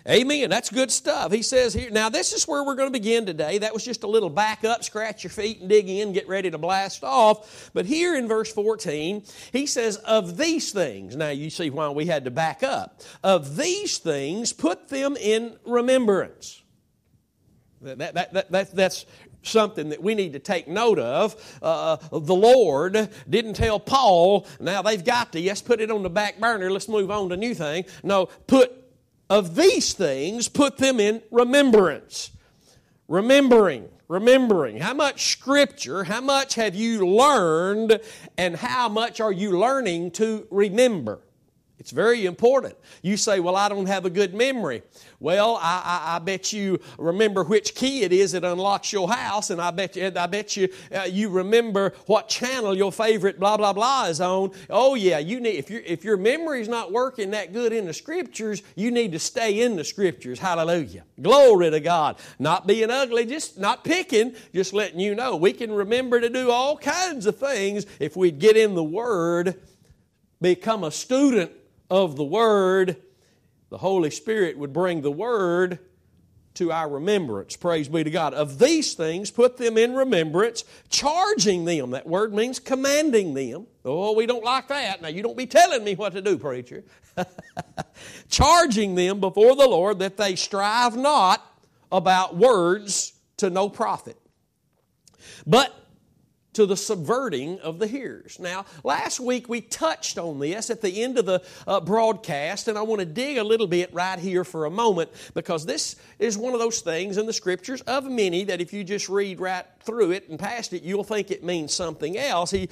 Amen. 0.07 0.51
That's 0.51 0.69
good 0.69 0.91
stuff. 0.91 1.31
He 1.31 1.41
says 1.41 1.73
here, 1.73 1.89
now 1.89 2.09
this 2.09 2.31
is 2.31 2.47
where 2.47 2.63
we're 2.63 2.75
going 2.75 2.89
to 2.89 2.99
begin 2.99 3.25
today. 3.25 3.57
That 3.57 3.73
was 3.73 3.83
just 3.83 4.03
a 4.03 4.07
little 4.07 4.29
back 4.29 4.63
up, 4.63 4.83
scratch 4.83 5.23
your 5.23 5.31
feet 5.31 5.61
and 5.61 5.69
dig 5.69 5.89
in, 5.89 6.13
get 6.13 6.27
ready 6.27 6.51
to 6.51 6.59
blast 6.59 7.03
off. 7.03 7.71
But 7.73 7.87
here 7.87 8.15
in 8.15 8.27
verse 8.27 8.53
14, 8.53 9.23
he 9.51 9.65
says, 9.65 9.97
of 9.97 10.37
these 10.37 10.71
things, 10.71 11.15
now 11.15 11.29
you 11.29 11.49
see 11.49 11.71
why 11.71 11.89
we 11.89 12.05
had 12.05 12.25
to 12.25 12.31
back 12.31 12.61
up. 12.61 13.01
Of 13.23 13.57
these 13.57 13.97
things, 13.97 14.53
put 14.53 14.89
them 14.89 15.17
in 15.17 15.57
remembrance. 15.65 16.61
That, 17.81 17.97
that, 17.97 18.33
that, 18.33 18.51
that, 18.51 18.71
that's 18.75 19.05
something 19.47 19.89
that 19.89 20.01
we 20.01 20.15
need 20.15 20.33
to 20.33 20.39
take 20.39 20.67
note 20.67 20.99
of. 20.99 21.35
Uh, 21.61 21.97
the 22.11 22.35
Lord 22.35 23.09
didn't 23.29 23.53
tell 23.53 23.79
Paul, 23.79 24.47
now 24.59 24.81
they've 24.81 25.03
got 25.03 25.31
to, 25.33 25.39
yes, 25.39 25.61
put 25.61 25.81
it 25.81 25.91
on 25.91 26.03
the 26.03 26.09
back 26.09 26.39
burner, 26.39 26.71
let's 26.71 26.87
move 26.87 27.11
on 27.11 27.29
to 27.29 27.37
new 27.37 27.53
thing. 27.53 27.85
No, 28.03 28.27
put 28.47 28.71
of 29.29 29.55
these 29.55 29.93
things, 29.93 30.47
put 30.47 30.77
them 30.77 30.99
in 30.99 31.21
remembrance. 31.31 32.31
Remembering, 33.07 33.89
remembering. 34.07 34.77
How 34.77 34.93
much 34.93 35.31
scripture, 35.31 36.03
how 36.03 36.21
much 36.21 36.55
have 36.55 36.75
you 36.75 37.07
learned, 37.07 37.99
and 38.37 38.55
how 38.55 38.89
much 38.89 39.19
are 39.19 39.31
you 39.31 39.57
learning 39.57 40.11
to 40.11 40.47
remember? 40.49 41.19
It's 41.85 41.91
very 41.91 42.25
important. 42.25 42.73
You 43.03 43.15
say, 43.15 43.39
Well, 43.39 43.55
I 43.55 43.69
don't 43.69 43.85
have 43.85 44.05
a 44.05 44.09
good 44.09 44.33
memory. 44.33 44.81
Well, 45.19 45.59
I, 45.61 45.83
I, 45.85 46.15
I 46.15 46.19
bet 46.19 46.51
you 46.51 46.79
remember 46.97 47.43
which 47.43 47.75
key 47.75 48.01
it 48.01 48.11
is 48.11 48.31
that 48.31 48.43
unlocks 48.43 48.91
your 48.91 49.07
house, 49.07 49.51
and 49.51 49.61
I 49.61 49.69
bet 49.69 49.95
you, 49.95 50.11
I 50.15 50.25
bet 50.25 50.57
you, 50.57 50.69
uh, 50.91 51.03
you 51.03 51.29
remember 51.29 51.93
what 52.07 52.27
channel 52.27 52.75
your 52.75 52.91
favorite 52.91 53.39
blah, 53.39 53.55
blah, 53.57 53.71
blah 53.71 54.05
is 54.05 54.19
on. 54.19 54.49
Oh, 54.67 54.95
yeah, 54.95 55.19
you 55.19 55.39
need, 55.39 55.57
if, 55.57 55.69
you 55.69 55.83
if 55.85 56.03
your 56.03 56.17
memory's 56.17 56.67
not 56.67 56.91
working 56.91 57.29
that 57.31 57.53
good 57.53 57.71
in 57.71 57.85
the 57.85 57.93
Scriptures, 57.93 58.63
you 58.75 58.89
need 58.89 59.11
to 59.11 59.19
stay 59.19 59.61
in 59.61 59.75
the 59.75 59.83
Scriptures. 59.83 60.39
Hallelujah. 60.39 61.03
Glory 61.21 61.69
to 61.69 61.79
God. 61.79 62.17
Not 62.39 62.65
being 62.65 62.89
ugly, 62.89 63.27
just 63.27 63.59
not 63.59 63.83
picking, 63.83 64.33
just 64.55 64.73
letting 64.73 64.99
you 64.99 65.13
know. 65.13 65.35
We 65.35 65.53
can 65.53 65.71
remember 65.71 66.19
to 66.19 66.29
do 66.29 66.49
all 66.49 66.77
kinds 66.77 67.27
of 67.27 67.37
things 67.37 67.85
if 67.99 68.15
we 68.17 68.31
get 68.31 68.57
in 68.57 68.73
the 68.73 68.83
Word, 68.83 69.61
become 70.41 70.83
a 70.83 70.89
student 70.89 71.51
of 71.89 72.15
the 72.15 72.23
Word, 72.23 72.97
the 73.69 73.77
Holy 73.77 74.11
Spirit 74.11 74.57
would 74.57 74.73
bring 74.73 75.01
the 75.01 75.11
Word 75.11 75.79
to 76.55 76.71
our 76.71 76.89
remembrance. 76.89 77.55
Praise 77.55 77.87
be 77.87 78.03
to 78.03 78.09
God. 78.09 78.33
Of 78.33 78.59
these 78.59 78.93
things, 78.93 79.29
put 79.29 79.57
them 79.57 79.77
in 79.77 79.93
remembrance, 79.93 80.63
charging 80.89 81.65
them. 81.65 81.91
That 81.91 82.07
word 82.07 82.33
means 82.33 82.59
commanding 82.59 83.33
them. 83.33 83.67
Oh, 83.83 84.13
we 84.13 84.25
don't 84.25 84.43
like 84.43 84.69
that. 84.69 85.01
Now, 85.01 85.09
you 85.09 85.21
don't 85.21 85.37
be 85.37 85.45
telling 85.45 85.83
me 85.83 85.95
what 85.95 86.13
to 86.13 86.21
do, 86.21 86.37
preacher. 86.37 86.83
charging 88.29 88.95
them 88.95 89.19
before 89.19 89.55
the 89.55 89.67
Lord 89.67 89.99
that 89.99 90.17
they 90.17 90.35
strive 90.35 90.95
not 90.95 91.45
about 91.91 92.35
words 92.35 93.13
to 93.37 93.49
no 93.49 93.69
profit. 93.69 94.17
But 95.45 95.73
to 96.55 96.65
the 96.65 96.75
subverting 96.75 97.59
of 97.59 97.79
the 97.79 97.87
hearers. 97.87 98.39
Now, 98.39 98.65
last 98.83 99.19
week 99.19 99.47
we 99.47 99.61
touched 99.61 100.17
on 100.17 100.39
this 100.39 100.69
at 100.69 100.81
the 100.81 101.03
end 101.03 101.17
of 101.17 101.25
the 101.25 101.43
uh, 101.67 101.79
broadcast, 101.79 102.67
and 102.67 102.77
I 102.77 102.81
want 102.81 102.99
to 102.99 103.05
dig 103.05 103.37
a 103.37 103.43
little 103.43 103.67
bit 103.67 103.93
right 103.93 104.19
here 104.19 104.43
for 104.43 104.65
a 104.65 104.69
moment 104.69 105.11
because 105.33 105.65
this 105.65 105.95
is 106.19 106.37
one 106.37 106.53
of 106.53 106.59
those 106.59 106.81
things 106.81 107.17
in 107.17 107.25
the 107.25 107.33
scriptures 107.33 107.81
of 107.81 108.05
many 108.05 108.43
that 108.45 108.61
if 108.61 108.73
you 108.73 108.83
just 108.83 109.09
read 109.09 109.39
right 109.39 109.65
through 109.81 110.11
it 110.11 110.29
and 110.29 110.39
past 110.39 110.73
it, 110.73 110.83
you'll 110.83 111.03
think 111.03 111.31
it 111.31 111.43
means 111.43 111.73
something 111.73 112.17
else. 112.17 112.51
He, 112.51 112.69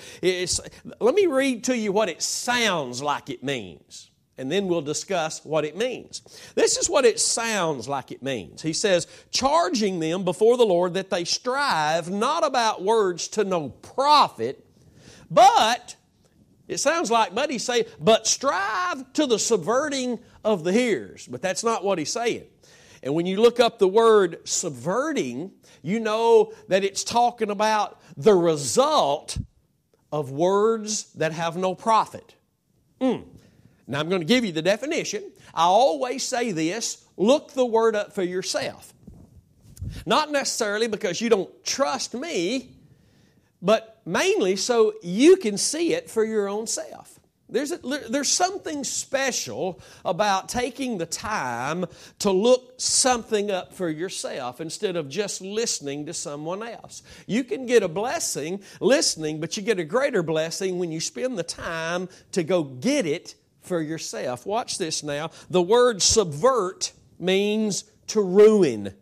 let 1.00 1.16
me 1.16 1.28
read 1.28 1.64
to 1.66 1.78
you 1.78 1.92
what 1.92 2.10
it 2.10 2.22
sounds 2.22 3.02
like 3.02 3.30
it 3.30 3.44
means 3.44 4.10
and 4.38 4.52
then 4.52 4.68
we'll 4.68 4.82
discuss 4.82 5.46
what 5.46 5.64
it 5.64 5.78
means. 5.78 6.22
This 6.56 6.78
is 6.78 6.90
what 6.90 7.06
it 7.06 7.20
sounds 7.20 7.88
like 7.88 8.12
it 8.12 8.24
means. 8.24 8.62
He 8.62 8.74
says, 8.74 9.08
charging 9.32 10.00
them 10.00 10.24
before 10.24 10.58
the 10.58 10.66
Lord 10.66 10.96
that 10.96 11.10
they 11.10 11.24
strive 11.24 12.10
not 12.10 12.46
about 12.46 12.84
words 12.84 13.28
to 13.30 13.44
no 13.44 13.70
profit, 13.70 14.66
but, 15.30 15.96
it 16.68 16.80
sounds 16.80 17.12
like, 17.12 17.36
but 17.36 17.52
he's 17.52 17.64
saying, 17.64 17.86
but 18.00 18.26
strive 18.28 19.12
to 19.14 19.28
the 19.28 19.40
subverting 19.40 20.20
of 20.44 20.64
the 20.64 20.74
hearers. 20.74 21.28
But 21.28 21.42
that's 21.42 21.64
not 21.64 21.84
what 21.84 22.00
he's 22.00 22.12
saying. 22.12 22.44
And 23.04 23.14
when 23.14 23.26
you 23.26 23.42
look 23.42 23.60
up 23.60 23.80
the 23.80 23.88
word 23.88 24.40
subverting, 24.46 25.52
you 25.82 26.00
know 26.00 26.54
that 26.70 26.84
it's 26.84 27.04
talking 27.04 27.50
about 27.50 28.02
the 28.16 28.34
result 28.34 29.38
of 30.12 30.32
words 30.32 31.12
that 31.14 31.34
have 31.34 31.58
no 31.58 31.76
profit. 31.76 32.36
Mm. 33.02 33.26
Now, 33.88 34.00
I'm 34.00 34.10
going 34.10 34.22
to 34.22 34.26
give 34.26 34.46
you 34.46 34.52
the 34.52 34.62
definition. 34.62 35.24
I 35.54 35.64
always 35.64 36.24
say 36.24 36.52
this 36.52 37.06
look 37.18 37.54
the 37.54 37.66
word 37.66 37.96
up 37.96 38.14
for 38.14 38.24
yourself. 38.24 38.94
Not 40.06 40.32
necessarily 40.32 40.88
because 40.88 41.22
you 41.22 41.30
don't 41.30 41.64
trust 41.64 42.14
me, 42.14 42.72
but 43.62 44.02
mainly 44.06 44.56
so 44.56 44.94
you 45.02 45.36
can 45.38 45.58
see 45.58 45.94
it 45.94 46.10
for 46.10 46.24
your 46.24 46.48
own 46.48 46.68
self. 46.68 47.20
There's, 47.50 47.72
a, 47.72 47.78
there's 48.10 48.32
something 48.32 48.84
special 48.84 49.80
about 50.04 50.50
taking 50.50 50.98
the 50.98 51.06
time 51.06 51.86
to 52.20 52.32
look 52.32 52.74
something 52.78 53.52
up 53.52 53.76
for 53.76 53.90
yourself 53.90 54.60
instead 54.60 54.96
of 54.96 55.08
just 55.08 55.40
listening 55.40 56.08
to 56.08 56.14
someone 56.16 56.64
else. 56.64 57.04
You 57.28 57.44
can 57.44 57.68
get 57.68 57.84
a 57.84 57.88
blessing 57.88 58.64
listening, 58.80 59.40
but 59.40 59.56
you 59.56 59.62
get 59.62 59.78
a 59.78 59.84
greater 59.84 60.24
blessing 60.24 60.80
when 60.80 60.92
you 60.92 61.00
spend 61.00 61.38
the 61.38 61.44
time 61.44 62.10
to 62.32 62.44
go 62.44 62.64
get 62.64 63.06
it 63.06 63.36
for 63.64 63.82
yourself. 63.82 64.46
Watch 64.46 64.78
this 64.78 65.04
now. 65.04 65.32
The 65.50 65.62
word 65.62 66.02
subvert 66.02 66.94
means 67.20 67.86
to 68.08 68.22
ruin. 68.22 68.94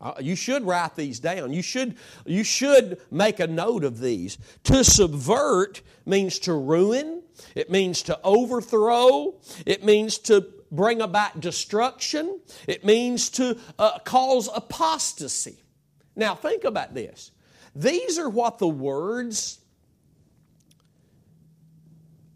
Uh, 0.00 0.14
you 0.20 0.36
should 0.36 0.64
write 0.64 0.96
these 0.96 1.20
down. 1.20 1.52
You 1.52 1.62
should, 1.62 1.96
you 2.24 2.44
should 2.44 3.00
make 3.10 3.40
a 3.40 3.46
note 3.46 3.84
of 3.84 4.00
these. 4.00 4.38
To 4.64 4.84
subvert 4.84 5.82
means 6.06 6.38
to 6.40 6.54
ruin, 6.54 7.22
it 7.54 7.70
means 7.70 8.02
to 8.02 8.20
overthrow, 8.22 9.34
it 9.66 9.84
means 9.84 10.18
to 10.18 10.46
bring 10.70 11.00
about 11.00 11.40
destruction, 11.40 12.40
it 12.66 12.84
means 12.84 13.30
to 13.30 13.56
uh, 13.78 13.98
cause 14.00 14.48
apostasy. 14.54 15.62
Now, 16.16 16.34
think 16.34 16.64
about 16.64 16.94
this. 16.94 17.30
These 17.74 18.18
are 18.18 18.28
what 18.28 18.58
the 18.58 18.68
words 18.68 19.58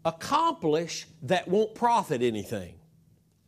accomplish 0.05 1.07
that 1.23 1.47
won't 1.47 1.75
profit 1.75 2.21
anything. 2.21 2.78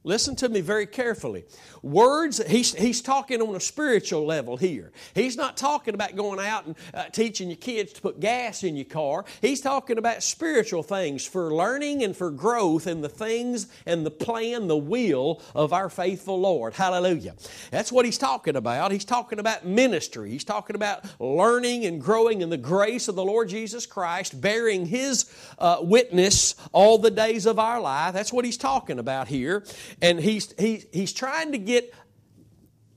Listen 0.03 0.35
to 0.37 0.49
me 0.49 0.61
very 0.61 0.87
carefully. 0.87 1.43
Words, 1.83 2.41
he's, 2.47 2.73
he's 2.73 3.03
talking 3.03 3.39
on 3.39 3.55
a 3.55 3.59
spiritual 3.59 4.25
level 4.25 4.57
here. 4.57 4.91
He's 5.13 5.37
not 5.37 5.57
talking 5.57 5.93
about 5.93 6.15
going 6.15 6.39
out 6.39 6.65
and 6.65 6.75
uh, 6.93 7.03
teaching 7.05 7.49
your 7.49 7.57
kids 7.57 7.93
to 7.93 8.01
put 8.01 8.19
gas 8.19 8.63
in 8.63 8.75
your 8.75 8.85
car. 8.85 9.25
He's 9.41 9.61
talking 9.61 9.99
about 9.99 10.23
spiritual 10.23 10.81
things 10.81 11.23
for 11.23 11.53
learning 11.53 12.03
and 12.03 12.17
for 12.17 12.31
growth 12.31 12.87
in 12.87 13.01
the 13.01 13.09
things 13.09 13.67
and 13.85 14.03
the 14.03 14.11
plan, 14.11 14.67
the 14.67 14.77
will 14.77 15.39
of 15.53 15.71
our 15.71 15.87
faithful 15.89 16.39
Lord. 16.39 16.73
Hallelujah. 16.73 17.35
That's 17.69 17.91
what 17.91 18.05
he's 18.05 18.17
talking 18.17 18.55
about. 18.55 18.91
He's 18.91 19.05
talking 19.05 19.37
about 19.37 19.67
ministry. 19.67 20.31
He's 20.31 20.43
talking 20.43 20.75
about 20.75 21.05
learning 21.19 21.85
and 21.85 22.01
growing 22.01 22.41
in 22.41 22.49
the 22.49 22.57
grace 22.57 23.07
of 23.07 23.13
the 23.13 23.23
Lord 23.23 23.49
Jesus 23.49 23.85
Christ, 23.85 24.41
bearing 24.41 24.87
his 24.87 25.31
uh, 25.59 25.77
witness 25.81 26.55
all 26.71 26.97
the 26.97 27.11
days 27.11 27.45
of 27.45 27.59
our 27.59 27.79
life. 27.79 28.15
That's 28.15 28.33
what 28.33 28.45
he's 28.45 28.57
talking 28.57 28.97
about 28.97 29.27
here. 29.27 29.63
And 30.01 30.19
he's, 30.19 30.53
he, 30.59 30.83
he's 30.91 31.13
trying 31.13 31.51
to 31.53 31.57
get 31.57 31.93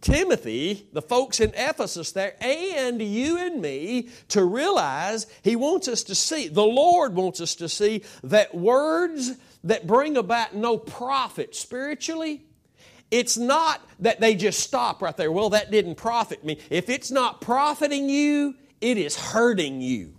Timothy, 0.04 0.86
the 0.92 1.00
folks 1.00 1.40
in 1.40 1.54
Ephesus 1.54 2.12
there, 2.12 2.36
and 2.40 3.00
you 3.00 3.38
and 3.38 3.62
me 3.62 4.10
to 4.28 4.44
realize 4.44 5.26
he 5.40 5.56
wants 5.56 5.88
us 5.88 6.02
to 6.04 6.14
see, 6.14 6.48
the 6.48 6.62
Lord 6.62 7.14
wants 7.14 7.40
us 7.40 7.54
to 7.54 7.70
see 7.70 8.02
that 8.22 8.54
words 8.54 9.32
that 9.64 9.86
bring 9.86 10.18
about 10.18 10.54
no 10.54 10.76
profit 10.76 11.56
spiritually, 11.56 12.42
it's 13.10 13.38
not 13.38 13.80
that 14.00 14.20
they 14.20 14.34
just 14.34 14.60
stop 14.60 15.00
right 15.00 15.16
there. 15.16 15.32
Well, 15.32 15.50
that 15.50 15.70
didn't 15.70 15.94
profit 15.94 16.44
me. 16.44 16.58
If 16.68 16.90
it's 16.90 17.10
not 17.10 17.40
profiting 17.40 18.10
you, 18.10 18.56
it 18.82 18.98
is 18.98 19.16
hurting 19.16 19.80
you. 19.80 20.14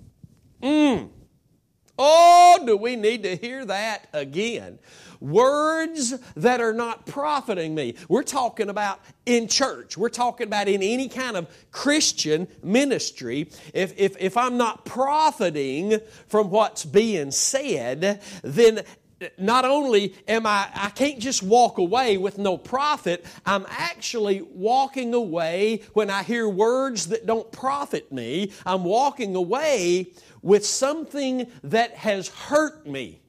Mm. 0.64 1.10
Oh, 2.00 2.64
do 2.66 2.76
we 2.76 2.96
need 2.96 3.22
to 3.24 3.36
hear 3.36 3.66
that 3.66 4.08
again? 4.14 4.80
Words 5.26 6.14
that 6.36 6.62
are 6.62 6.74
not 6.74 7.08
profiting 7.08 7.74
me. 7.74 7.96
We're 8.08 8.22
talking 8.22 8.70
about 8.70 9.00
in 9.26 9.48
church. 9.48 9.98
We're 9.98 10.10
talking 10.10 10.46
about 10.46 10.68
in 10.68 10.84
any 10.84 11.08
kind 11.08 11.36
of 11.36 11.48
Christian 11.72 12.48
ministry. 12.62 13.50
If, 13.74 13.98
if, 13.98 14.16
if 14.20 14.38
I'm 14.38 14.58
not 14.58 14.86
profiting 14.86 16.00
from 16.28 16.52
what's 16.52 16.86
being 16.86 17.32
said, 17.32 18.22
then 18.44 18.84
not 19.40 19.66
only 19.66 20.14
am 20.28 20.46
I, 20.46 20.68
I 20.76 20.90
can't 20.90 21.18
just 21.18 21.42
walk 21.42 21.80
away 21.80 22.18
with 22.18 22.38
no 22.38 22.56
profit, 22.56 23.26
I'm 23.48 23.66
actually 23.68 24.44
walking 24.44 25.16
away 25.16 25.82
when 25.94 26.12
I 26.12 26.22
hear 26.22 26.48
words 26.48 27.08
that 27.08 27.26
don't 27.26 27.52
profit 27.52 28.12
me. 28.12 28.52
I'm 28.64 28.84
walking 28.84 29.36
away 29.36 30.12
with 30.44 30.66
something 30.66 31.48
that 31.64 31.96
has 31.96 32.28
hurt 32.28 32.86
me. 32.86 33.22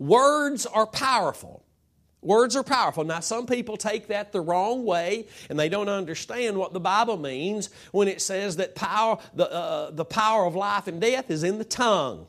Words 0.00 0.64
are 0.64 0.86
powerful. 0.86 1.62
Words 2.22 2.56
are 2.56 2.64
powerful. 2.64 3.04
Now, 3.04 3.20
some 3.20 3.46
people 3.46 3.76
take 3.76 4.08
that 4.08 4.32
the 4.32 4.40
wrong 4.40 4.84
way 4.84 5.26
and 5.48 5.58
they 5.58 5.68
don't 5.68 5.88
understand 5.88 6.56
what 6.56 6.72
the 6.72 6.80
Bible 6.80 7.16
means 7.16 7.70
when 7.92 8.08
it 8.08 8.20
says 8.20 8.56
that 8.56 8.74
power, 8.74 9.18
the, 9.34 9.50
uh, 9.50 9.90
the 9.90 10.04
power 10.04 10.46
of 10.46 10.56
life 10.56 10.86
and 10.86 11.00
death 11.00 11.30
is 11.30 11.44
in 11.44 11.58
the 11.58 11.64
tongue. 11.64 12.26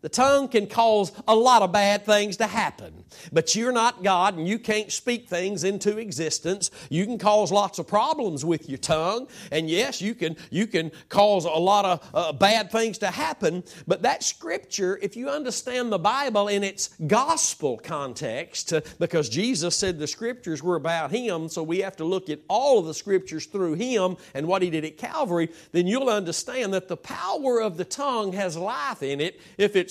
The 0.00 0.08
tongue 0.08 0.48
can 0.48 0.66
cause 0.66 1.12
a 1.26 1.34
lot 1.34 1.62
of 1.62 1.72
bad 1.72 2.04
things 2.04 2.36
to 2.36 2.46
happen. 2.46 3.04
But 3.32 3.56
you're 3.56 3.72
not 3.72 4.02
God 4.04 4.36
and 4.36 4.46
you 4.46 4.58
can't 4.58 4.92
speak 4.92 5.28
things 5.28 5.64
into 5.64 5.98
existence. 5.98 6.70
You 6.88 7.04
can 7.04 7.18
cause 7.18 7.50
lots 7.50 7.78
of 7.78 7.88
problems 7.88 8.44
with 8.44 8.68
your 8.68 8.78
tongue. 8.78 9.26
And 9.50 9.68
yes, 9.68 10.00
you 10.00 10.14
can, 10.14 10.36
you 10.50 10.66
can 10.66 10.92
cause 11.08 11.44
a 11.44 11.50
lot 11.50 11.84
of 11.84 12.10
uh, 12.14 12.32
bad 12.32 12.70
things 12.70 12.98
to 12.98 13.08
happen. 13.08 13.64
But 13.86 14.02
that 14.02 14.22
scripture, 14.22 14.98
if 15.02 15.16
you 15.16 15.28
understand 15.28 15.90
the 15.90 15.98
Bible 15.98 16.48
in 16.48 16.62
its 16.62 16.90
gospel 17.06 17.78
context, 17.78 18.72
uh, 18.72 18.82
because 19.00 19.28
Jesus 19.28 19.76
said 19.76 19.98
the 19.98 20.06
scriptures 20.06 20.62
were 20.62 20.76
about 20.76 21.10
Him, 21.10 21.48
so 21.48 21.62
we 21.62 21.80
have 21.80 21.96
to 21.96 22.04
look 22.04 22.30
at 22.30 22.40
all 22.48 22.78
of 22.78 22.86
the 22.86 22.94
scriptures 22.94 23.46
through 23.46 23.74
Him 23.74 24.16
and 24.34 24.46
what 24.46 24.62
He 24.62 24.70
did 24.70 24.84
at 24.84 24.96
Calvary, 24.96 25.48
then 25.72 25.86
you'll 25.88 26.08
understand 26.08 26.72
that 26.74 26.86
the 26.86 26.96
power 26.96 27.60
of 27.60 27.76
the 27.76 27.84
tongue 27.84 28.32
has 28.32 28.56
life 28.56 29.02
in 29.02 29.20
it 29.20 29.40
if 29.56 29.74
it 29.74 29.88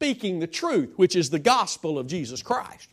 speaking 0.00 0.38
the 0.38 0.46
truth, 0.46 0.94
which 0.96 1.14
is 1.14 1.28
the 1.28 1.38
gospel 1.38 1.98
of 1.98 2.06
Jesus 2.06 2.40
Christ. 2.40 2.88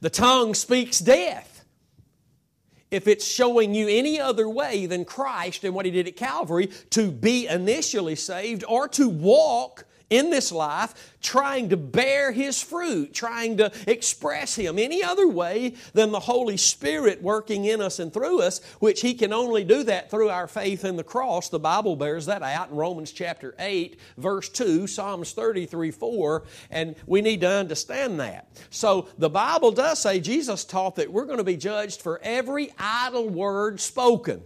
The 0.00 0.08
tongue 0.08 0.54
speaks 0.54 1.00
death. 1.00 1.64
If 2.92 3.08
it's 3.08 3.26
showing 3.26 3.74
you 3.74 3.88
any 3.88 4.20
other 4.20 4.48
way 4.48 4.86
than 4.86 5.04
Christ 5.04 5.64
and 5.64 5.74
what 5.74 5.84
He 5.84 5.90
did 5.90 6.06
at 6.06 6.14
Calvary 6.14 6.68
to 6.90 7.10
be 7.10 7.48
initially 7.48 8.14
saved 8.14 8.62
or 8.68 8.86
to 8.90 9.08
walk 9.08 9.86
in 10.10 10.30
this 10.30 10.52
life 10.52 11.16
trying 11.20 11.70
to 11.70 11.76
bear 11.76 12.30
His 12.30 12.62
fruit, 12.62 13.12
trying 13.12 13.56
to 13.56 13.72
express 13.86 14.54
Him 14.54 14.78
any 14.78 15.02
other 15.02 15.26
way 15.26 15.74
than 15.92 16.12
the 16.12 16.20
Holy 16.20 16.56
Spirit 16.56 17.20
working 17.22 17.64
in 17.64 17.80
us 17.80 17.98
and 17.98 18.12
through 18.12 18.40
us, 18.40 18.62
which 18.78 19.00
He 19.00 19.14
can 19.14 19.32
only 19.32 19.64
do 19.64 19.82
that 19.84 20.10
through 20.10 20.28
our 20.28 20.46
faith 20.46 20.84
in 20.84 20.96
the 20.96 21.04
cross. 21.04 21.48
The 21.48 21.58
Bible 21.58 21.96
bears 21.96 22.26
that 22.26 22.42
out 22.42 22.70
in 22.70 22.76
Romans 22.76 23.10
chapter 23.10 23.54
8, 23.58 23.98
verse 24.16 24.48
2, 24.48 24.86
Psalms 24.86 25.32
33 25.32 25.90
4, 25.90 26.44
and 26.70 26.94
we 27.06 27.20
need 27.20 27.40
to 27.40 27.48
understand 27.48 28.20
that. 28.20 28.48
So 28.70 29.08
the 29.18 29.30
Bible 29.30 29.72
does 29.72 29.98
say, 29.98 30.20
Jesus 30.20 30.64
taught 30.64 30.96
that 30.96 31.10
we're 31.10 31.24
going 31.24 31.38
to 31.38 31.44
be 31.44 31.56
judged 31.56 32.02
for 32.02 32.20
every 32.22 32.72
idle 32.78 33.28
word 33.28 33.80
spoken. 33.80 34.42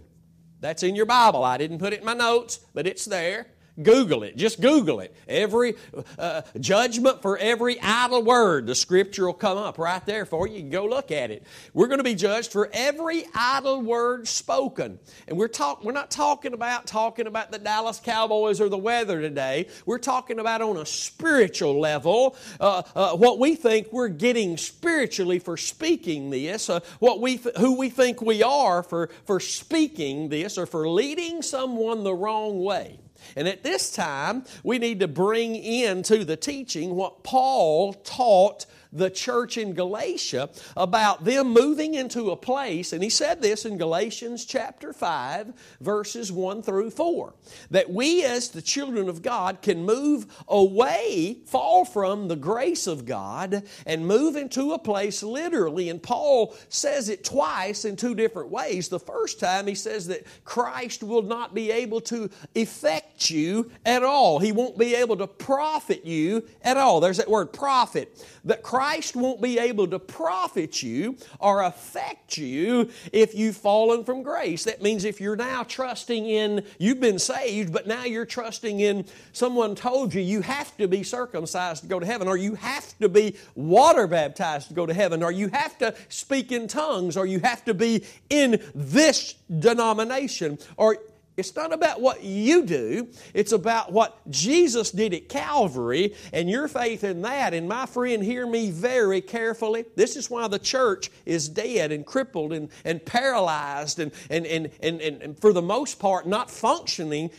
That's 0.59 0.83
in 0.83 0.95
your 0.95 1.07
Bible. 1.07 1.43
I 1.43 1.57
didn't 1.57 1.79
put 1.79 1.93
it 1.93 1.99
in 1.99 2.05
my 2.05 2.13
notes, 2.13 2.59
but 2.73 2.87
it's 2.87 3.05
there. 3.05 3.47
Google 3.83 4.23
it. 4.23 4.35
Just 4.35 4.61
Google 4.61 4.99
it. 4.99 5.15
Every 5.27 5.75
uh, 6.17 6.41
judgment 6.59 7.21
for 7.21 7.37
every 7.37 7.79
idle 7.81 8.23
word, 8.23 8.67
the 8.67 8.75
scripture 8.75 9.25
will 9.25 9.33
come 9.33 9.57
up 9.57 9.77
right 9.77 10.05
there 10.05 10.25
for 10.25 10.47
you. 10.47 10.55
You 10.55 10.61
can 10.61 10.69
go 10.69 10.85
look 10.85 11.11
at 11.11 11.31
it. 11.31 11.43
We're 11.73 11.87
going 11.87 11.99
to 11.99 12.03
be 12.03 12.15
judged 12.15 12.51
for 12.51 12.69
every 12.73 13.25
idle 13.33 13.81
word 13.81 14.27
spoken. 14.27 14.99
And 15.27 15.37
we're 15.37 15.47
talk, 15.47 15.83
we're 15.83 15.91
not 15.91 16.11
talking 16.11 16.53
about 16.53 16.87
talking 16.87 17.27
about 17.27 17.51
the 17.51 17.59
Dallas 17.59 17.99
Cowboys 17.99 18.61
or 18.61 18.69
the 18.69 18.77
weather 18.77 19.21
today. 19.21 19.67
We're 19.85 19.99
talking 19.99 20.39
about 20.39 20.61
on 20.61 20.77
a 20.77 20.85
spiritual 20.85 21.79
level 21.79 22.35
uh, 22.59 22.83
uh, 22.95 23.15
what 23.15 23.39
we 23.39 23.55
think 23.55 23.91
we're 23.91 24.07
getting 24.07 24.57
spiritually 24.57 25.39
for 25.39 25.57
speaking 25.57 26.29
this, 26.29 26.69
uh, 26.69 26.79
what 26.99 27.19
we 27.21 27.37
th- 27.37 27.55
who 27.57 27.77
we 27.77 27.89
think 27.89 28.21
we 28.21 28.43
are 28.43 28.83
for, 28.83 29.09
for 29.25 29.39
speaking 29.39 30.29
this 30.29 30.57
or 30.57 30.65
for 30.65 30.89
leading 30.89 31.41
someone 31.41 32.03
the 32.03 32.13
wrong 32.13 32.63
way. 32.63 33.00
And 33.35 33.47
at 33.47 33.63
this 33.63 33.91
time, 33.91 34.43
we 34.63 34.79
need 34.79 34.99
to 34.99 35.07
bring 35.07 35.55
into 35.55 36.23
the 36.23 36.37
teaching 36.37 36.95
what 36.95 37.23
Paul 37.23 37.93
taught 37.93 38.65
the 38.93 39.09
church 39.09 39.57
in 39.57 39.73
Galatia 39.73 40.49
about 40.75 41.23
them 41.23 41.53
moving 41.53 41.93
into 41.93 42.31
a 42.31 42.35
place, 42.35 42.93
and 42.93 43.01
he 43.01 43.09
said 43.09 43.41
this 43.41 43.65
in 43.65 43.77
Galatians 43.77 44.45
chapter 44.45 44.93
5, 44.93 45.53
verses 45.79 46.31
1 46.31 46.61
through 46.61 46.89
4, 46.89 47.33
that 47.69 47.89
we 47.89 48.23
as 48.23 48.49
the 48.49 48.61
children 48.61 49.07
of 49.07 49.21
God 49.21 49.61
can 49.61 49.85
move 49.85 50.25
away, 50.47 51.37
fall 51.45 51.85
from 51.85 52.27
the 52.27 52.35
grace 52.35 52.87
of 52.87 53.05
God, 53.05 53.63
and 53.85 54.05
move 54.05 54.35
into 54.35 54.73
a 54.73 54.79
place 54.79 55.23
literally. 55.23 55.89
And 55.89 56.01
Paul 56.03 56.55
says 56.69 57.09
it 57.09 57.23
twice 57.23 57.85
in 57.85 57.95
two 57.95 58.15
different 58.15 58.49
ways. 58.49 58.89
The 58.89 58.99
first 58.99 59.39
time 59.39 59.67
he 59.67 59.75
says 59.75 60.07
that 60.07 60.25
Christ 60.43 61.03
will 61.03 61.21
not 61.21 61.53
be 61.53 61.71
able 61.71 62.01
to 62.01 62.29
affect 62.55 63.29
you 63.29 63.71
at 63.85 64.03
all, 64.03 64.39
he 64.39 64.51
won't 64.51 64.77
be 64.77 64.95
able 64.95 65.17
to 65.17 65.27
profit 65.27 66.05
you 66.05 66.45
at 66.61 66.77
all. 66.77 66.99
There's 66.99 67.17
that 67.17 67.29
word 67.29 67.53
profit. 67.53 68.25
That 68.43 68.63
Christ 68.63 68.80
Christ 68.81 69.15
won't 69.15 69.43
be 69.43 69.59
able 69.59 69.85
to 69.89 69.99
profit 69.99 70.81
you 70.81 71.15
or 71.37 71.61
affect 71.61 72.35
you 72.35 72.89
if 73.13 73.35
you've 73.35 73.55
fallen 73.55 74.03
from 74.03 74.23
grace. 74.23 74.63
That 74.63 74.81
means 74.81 75.05
if 75.05 75.21
you're 75.21 75.35
now 75.35 75.61
trusting 75.61 76.25
in, 76.25 76.65
you've 76.79 76.99
been 76.99 77.19
saved, 77.19 77.71
but 77.71 77.85
now 77.85 78.05
you're 78.05 78.25
trusting 78.25 78.79
in 78.79 79.05
someone 79.33 79.75
told 79.75 80.15
you 80.15 80.21
you 80.21 80.41
have 80.41 80.75
to 80.77 80.87
be 80.87 81.03
circumcised 81.03 81.83
to 81.83 81.89
go 81.89 81.99
to 81.99 82.07
heaven, 82.07 82.27
or 82.27 82.37
you 82.37 82.55
have 82.55 82.97
to 82.97 83.07
be 83.07 83.35
water 83.53 84.07
baptized 84.07 84.69
to 84.69 84.73
go 84.73 84.87
to 84.87 84.95
heaven, 84.95 85.21
or 85.21 85.31
you 85.31 85.49
have 85.49 85.77
to 85.77 85.93
speak 86.09 86.51
in 86.51 86.67
tongues, 86.67 87.15
or 87.15 87.27
you 87.27 87.39
have 87.39 87.63
to 87.65 87.75
be 87.75 88.03
in 88.31 88.59
this 88.73 89.35
denomination, 89.59 90.57
or 90.75 90.97
it's 91.37 91.55
not 91.55 91.73
about 91.73 92.01
what 92.01 92.23
you 92.23 92.65
do, 92.65 93.07
it's 93.33 93.53
about 93.53 93.91
what 93.91 94.29
Jesus 94.29 94.91
did 94.91 95.13
at 95.13 95.29
Calvary 95.29 96.13
and 96.33 96.49
your 96.49 96.67
faith 96.67 97.03
in 97.03 97.21
that. 97.21 97.53
And 97.53 97.69
my 97.69 97.85
friend, 97.85 98.21
hear 98.21 98.45
me 98.45 98.69
very 98.69 99.21
carefully. 99.21 99.85
This 99.95 100.17
is 100.17 100.29
why 100.29 100.49
the 100.49 100.59
church 100.59 101.09
is 101.25 101.47
dead 101.47 101.91
and 101.91 102.05
crippled 102.05 102.51
and, 102.51 102.69
and 102.83 103.03
paralyzed 103.05 103.99
and, 103.99 104.11
and, 104.29 104.45
and, 104.45 104.69
and, 104.81 105.01
and 105.01 105.39
for 105.39 105.53
the 105.53 105.61
most 105.61 105.99
part 105.99 106.27
not 106.27 106.51
functioning 106.51 107.31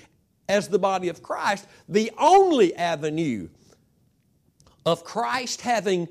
as 0.48 0.68
the 0.68 0.78
body 0.78 1.08
of 1.08 1.22
Christ. 1.22 1.66
The 1.88 2.10
only 2.18 2.74
avenue 2.74 3.50
of 4.86 5.04
Christ 5.04 5.60
having 5.60 6.08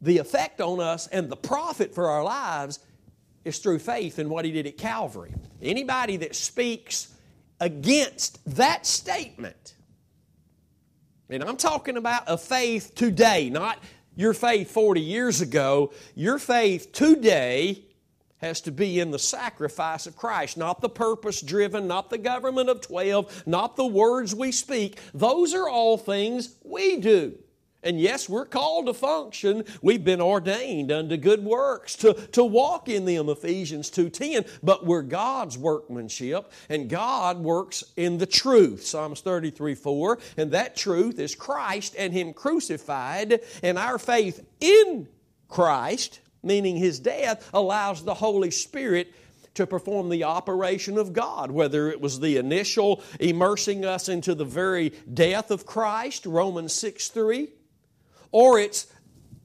the 0.00 0.18
effect 0.18 0.60
on 0.60 0.80
us 0.80 1.06
and 1.08 1.28
the 1.28 1.36
profit 1.36 1.94
for 1.94 2.08
our 2.08 2.24
lives 2.24 2.78
is 3.44 3.58
through 3.58 3.80
faith 3.80 4.18
in 4.18 4.28
what 4.30 4.44
He 4.44 4.50
did 4.50 4.66
at 4.66 4.78
Calvary. 4.78 5.34
Anybody 5.60 6.16
that 6.18 6.34
speaks 6.34 7.14
against 7.60 8.38
that 8.56 8.86
statement, 8.86 9.74
and 11.30 11.42
I'm 11.42 11.56
talking 11.56 11.96
about 11.96 12.22
a 12.26 12.38
faith 12.38 12.94
today, 12.94 13.50
not 13.50 13.78
your 14.16 14.34
faith 14.34 14.70
40 14.70 15.00
years 15.00 15.40
ago, 15.40 15.92
your 16.14 16.38
faith 16.38 16.92
today 16.92 17.84
has 18.38 18.60
to 18.62 18.70
be 18.70 19.00
in 19.00 19.10
the 19.10 19.18
sacrifice 19.18 20.06
of 20.06 20.16
Christ, 20.16 20.56
not 20.56 20.80
the 20.80 20.88
purpose 20.88 21.42
driven, 21.42 21.86
not 21.86 22.08
the 22.08 22.18
government 22.18 22.68
of 22.68 22.80
12, 22.80 23.44
not 23.46 23.76
the 23.76 23.86
words 23.86 24.34
we 24.34 24.52
speak. 24.52 24.98
Those 25.12 25.54
are 25.54 25.68
all 25.68 25.98
things 25.98 26.54
we 26.64 26.98
do. 26.98 27.36
And 27.84 28.00
yes, 28.00 28.28
we're 28.28 28.44
called 28.44 28.86
to 28.86 28.94
function. 28.94 29.64
We've 29.82 30.02
been 30.02 30.20
ordained 30.20 30.90
unto 30.90 31.16
good 31.16 31.44
works 31.44 31.94
to, 31.96 32.14
to 32.32 32.44
walk 32.44 32.88
in 32.88 33.04
them, 33.04 33.28
Ephesians 33.28 33.88
2.10. 33.90 34.48
But 34.64 34.84
we're 34.84 35.02
God's 35.02 35.56
workmanship, 35.56 36.50
and 36.68 36.88
God 36.88 37.38
works 37.38 37.84
in 37.96 38.18
the 38.18 38.26
truth, 38.26 38.84
Psalms 38.84 39.20
33 39.20 39.76
4. 39.76 40.18
And 40.36 40.50
that 40.50 40.76
truth 40.76 41.20
is 41.20 41.36
Christ 41.36 41.94
and 41.96 42.12
Him 42.12 42.32
crucified, 42.32 43.40
and 43.62 43.78
our 43.78 43.98
faith 43.98 44.44
in 44.60 45.06
Christ, 45.48 46.18
meaning 46.42 46.76
His 46.76 46.98
death, 46.98 47.48
allows 47.54 48.02
the 48.02 48.14
Holy 48.14 48.50
Spirit 48.50 49.14
to 49.54 49.68
perform 49.68 50.08
the 50.08 50.24
operation 50.24 50.98
of 50.98 51.12
God, 51.12 51.52
whether 51.52 51.88
it 51.90 52.00
was 52.00 52.18
the 52.18 52.38
initial 52.38 53.02
immersing 53.20 53.84
us 53.84 54.08
into 54.08 54.34
the 54.34 54.44
very 54.44 54.90
death 55.12 55.52
of 55.52 55.64
Christ, 55.64 56.26
Romans 56.26 56.72
6 56.72 57.08
3 57.08 57.48
or 58.30 58.58
it's 58.58 58.86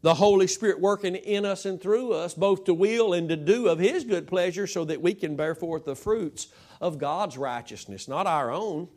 the 0.02 0.14
Holy 0.14 0.48
Spirit 0.48 0.82
working 0.82 1.16
in 1.16 1.46
us 1.46 1.66
and 1.66 1.80
through 1.82 2.12
us, 2.12 2.34
both 2.34 2.66
to 2.66 2.74
will 2.74 3.14
and 3.14 3.30
to 3.30 3.38
do 3.38 3.68
of 3.68 3.80
His 3.80 4.04
good 4.04 4.28
pleasure, 4.28 4.68
so 4.68 4.84
that 4.86 5.02
we 5.02 5.14
can 5.14 5.36
bear 5.36 5.56
forth 5.56 5.86
the 5.86 5.96
fruits 5.96 6.48
of 6.82 6.98
God's 6.98 7.38
righteousness, 7.38 8.08
not 8.08 8.28
our 8.28 8.52
own. 8.52 8.90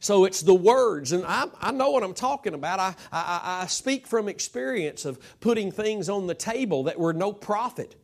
So 0.00 0.24
it's 0.24 0.40
the 0.40 0.54
words, 0.54 1.12
and 1.12 1.24
I, 1.26 1.46
I 1.60 1.70
know 1.70 1.90
what 1.90 2.02
I'm 2.02 2.14
talking 2.14 2.54
about. 2.54 2.80
I, 2.80 2.94
I, 3.12 3.60
I 3.62 3.66
speak 3.66 4.06
from 4.06 4.28
experience 4.28 5.04
of 5.04 5.18
putting 5.40 5.70
things 5.70 6.08
on 6.08 6.26
the 6.26 6.34
table 6.34 6.84
that 6.84 6.98
were 6.98 7.12
no 7.12 7.32
profit. 7.32 7.96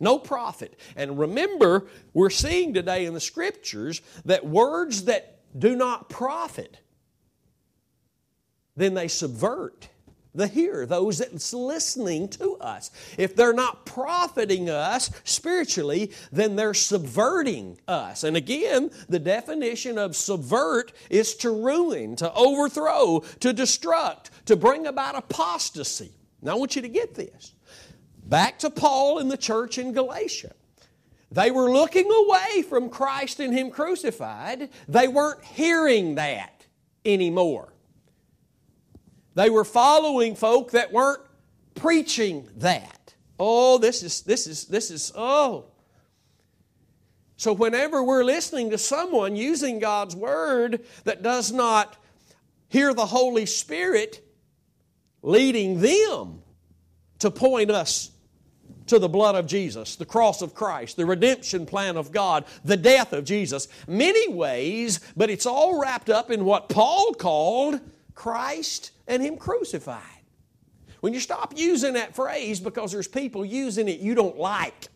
No 0.00 0.18
profit. 0.18 0.78
And 0.96 1.18
remember, 1.18 1.86
we're 2.14 2.30
seeing 2.30 2.74
today 2.74 3.04
in 3.04 3.14
the 3.14 3.20
scriptures 3.20 4.00
that 4.24 4.44
words 4.44 5.04
that 5.04 5.40
do 5.56 5.76
not 5.76 6.08
profit, 6.08 6.78
then 8.76 8.94
they 8.94 9.08
subvert 9.08 9.88
the 10.34 10.46
hearer, 10.46 10.84
those 10.84 11.18
that's 11.18 11.54
listening 11.54 12.28
to 12.28 12.56
us. 12.56 12.90
If 13.16 13.36
they're 13.36 13.52
not 13.52 13.86
profiting 13.86 14.68
us 14.68 15.10
spiritually, 15.24 16.12
then 16.32 16.56
they're 16.56 16.74
subverting 16.74 17.78
us. 17.86 18.24
And 18.24 18.36
again, 18.36 18.90
the 19.08 19.18
definition 19.18 19.96
of 19.98 20.16
subvert 20.16 20.92
is 21.08 21.34
to 21.36 21.50
ruin, 21.50 22.16
to 22.16 22.32
overthrow, 22.34 23.20
to 23.40 23.54
destruct, 23.54 24.30
to 24.46 24.56
bring 24.56 24.86
about 24.86 25.16
apostasy. 25.16 26.12
Now 26.42 26.52
I 26.52 26.54
want 26.56 26.76
you 26.76 26.82
to 26.82 26.88
get 26.88 27.14
this. 27.14 27.54
Back 28.26 28.58
to 28.60 28.70
Paul 28.70 29.18
and 29.18 29.30
the 29.30 29.36
church 29.36 29.78
in 29.78 29.92
Galatia. 29.92 30.54
They 31.30 31.50
were 31.50 31.70
looking 31.70 32.10
away 32.10 32.62
from 32.62 32.88
Christ 32.88 33.40
and 33.40 33.52
Him 33.52 33.70
crucified. 33.70 34.70
They 34.88 35.08
weren't 35.08 35.44
hearing 35.44 36.14
that 36.14 36.64
anymore. 37.04 37.73
They 39.34 39.50
were 39.50 39.64
following 39.64 40.36
folk 40.36 40.72
that 40.72 40.92
weren't 40.92 41.22
preaching 41.74 42.48
that. 42.56 43.14
Oh, 43.38 43.78
this 43.78 44.02
is, 44.02 44.22
this 44.22 44.46
is, 44.46 44.66
this 44.66 44.90
is, 44.90 45.12
oh. 45.16 45.66
So, 47.36 47.52
whenever 47.52 48.02
we're 48.02 48.24
listening 48.24 48.70
to 48.70 48.78
someone 48.78 49.34
using 49.34 49.80
God's 49.80 50.14
Word 50.14 50.84
that 51.02 51.22
does 51.22 51.52
not 51.52 51.96
hear 52.68 52.94
the 52.94 53.06
Holy 53.06 53.46
Spirit 53.46 54.24
leading 55.20 55.80
them 55.80 56.42
to 57.18 57.30
point 57.30 57.70
us 57.70 58.12
to 58.86 58.98
the 58.98 59.08
blood 59.08 59.34
of 59.34 59.46
Jesus, 59.46 59.96
the 59.96 60.06
cross 60.06 60.42
of 60.42 60.54
Christ, 60.54 60.96
the 60.96 61.06
redemption 61.06 61.66
plan 61.66 61.96
of 61.96 62.12
God, 62.12 62.44
the 62.64 62.76
death 62.76 63.12
of 63.12 63.24
Jesus, 63.24 63.66
many 63.88 64.28
ways, 64.28 65.00
but 65.16 65.30
it's 65.30 65.46
all 65.46 65.80
wrapped 65.80 66.10
up 66.10 66.30
in 66.30 66.44
what 66.44 66.68
Paul 66.68 67.14
called 67.14 67.80
Christ 68.14 68.92
and 69.06 69.22
Him 69.22 69.36
crucified. 69.36 70.02
When 71.00 71.12
you 71.12 71.20
stop 71.20 71.52
using 71.56 71.94
that 71.94 72.14
phrase 72.14 72.60
because 72.60 72.92
there's 72.92 73.08
people 73.08 73.44
using 73.44 73.88
it 73.88 74.00
you 74.00 74.14
don't 74.14 74.38
like, 74.38 74.88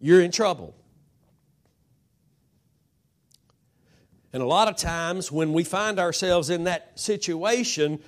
you're 0.00 0.20
in 0.20 0.32
trouble. 0.32 0.74
And 4.32 4.42
a 4.42 4.46
lot 4.46 4.68
of 4.68 4.76
times 4.76 5.30
when 5.30 5.52
we 5.52 5.62
find 5.62 5.98
ourselves 5.98 6.50
in 6.50 6.64
that 6.64 6.98
situation, 6.98 8.00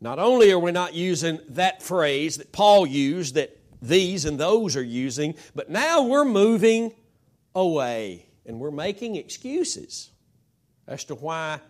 not 0.00 0.18
only 0.18 0.52
are 0.52 0.58
we 0.58 0.70
not 0.70 0.94
using 0.94 1.40
that 1.48 1.82
phrase 1.82 2.36
that 2.36 2.52
Paul 2.52 2.86
used, 2.86 3.34
that 3.34 3.56
these 3.80 4.24
and 4.24 4.38
those 4.38 4.76
are 4.76 4.82
using, 4.82 5.34
but 5.54 5.70
now 5.70 6.02
we're 6.02 6.24
moving 6.24 6.92
away 7.54 8.26
and 8.46 8.60
we're 8.60 8.70
making 8.70 9.16
excuses 9.16 10.10
as 10.86 11.04
to 11.04 11.14
why 11.14 11.60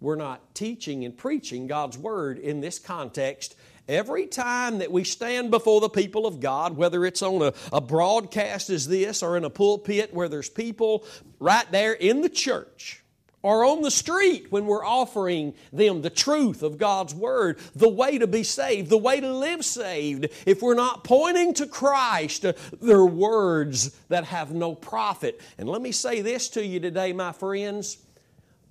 we're 0.00 0.16
not 0.16 0.54
teaching 0.54 1.04
and 1.04 1.16
preaching 1.16 1.66
God's 1.66 1.96
Word 1.96 2.38
in 2.38 2.60
this 2.60 2.78
context. 2.78 3.56
Every 3.88 4.26
time 4.26 4.78
that 4.78 4.90
we 4.90 5.04
stand 5.04 5.50
before 5.50 5.80
the 5.80 5.88
people 5.88 6.26
of 6.26 6.40
God, 6.40 6.76
whether 6.76 7.06
it's 7.06 7.22
on 7.22 7.40
a, 7.40 7.52
a 7.72 7.80
broadcast 7.80 8.68
as 8.68 8.88
this 8.88 9.22
or 9.22 9.36
in 9.36 9.44
a 9.44 9.50
pulpit 9.50 10.12
where 10.12 10.28
there's 10.28 10.50
people 10.50 11.04
right 11.38 11.70
there 11.70 11.92
in 11.92 12.20
the 12.20 12.28
church, 12.28 13.02
or 13.42 13.64
on 13.64 13.82
the 13.82 13.92
street 13.92 14.50
when 14.50 14.66
we're 14.66 14.84
offering 14.84 15.54
them 15.72 16.02
the 16.02 16.10
truth 16.10 16.64
of 16.64 16.78
God's 16.78 17.14
Word, 17.14 17.60
the 17.76 17.88
way 17.88 18.18
to 18.18 18.26
be 18.26 18.42
saved, 18.42 18.90
the 18.90 18.98
way 18.98 19.20
to 19.20 19.32
live 19.32 19.64
saved. 19.64 20.28
If 20.44 20.62
we're 20.62 20.74
not 20.74 21.04
pointing 21.04 21.54
to 21.54 21.66
Christ, 21.68 22.44
uh, 22.44 22.54
they're 22.82 23.06
words 23.06 23.90
that 24.08 24.24
have 24.24 24.50
no 24.50 24.74
profit. 24.74 25.40
And 25.58 25.68
let 25.68 25.80
me 25.80 25.92
say 25.92 26.22
this 26.22 26.48
to 26.50 26.66
you 26.66 26.80
today, 26.80 27.12
my 27.12 27.30
friends 27.30 27.98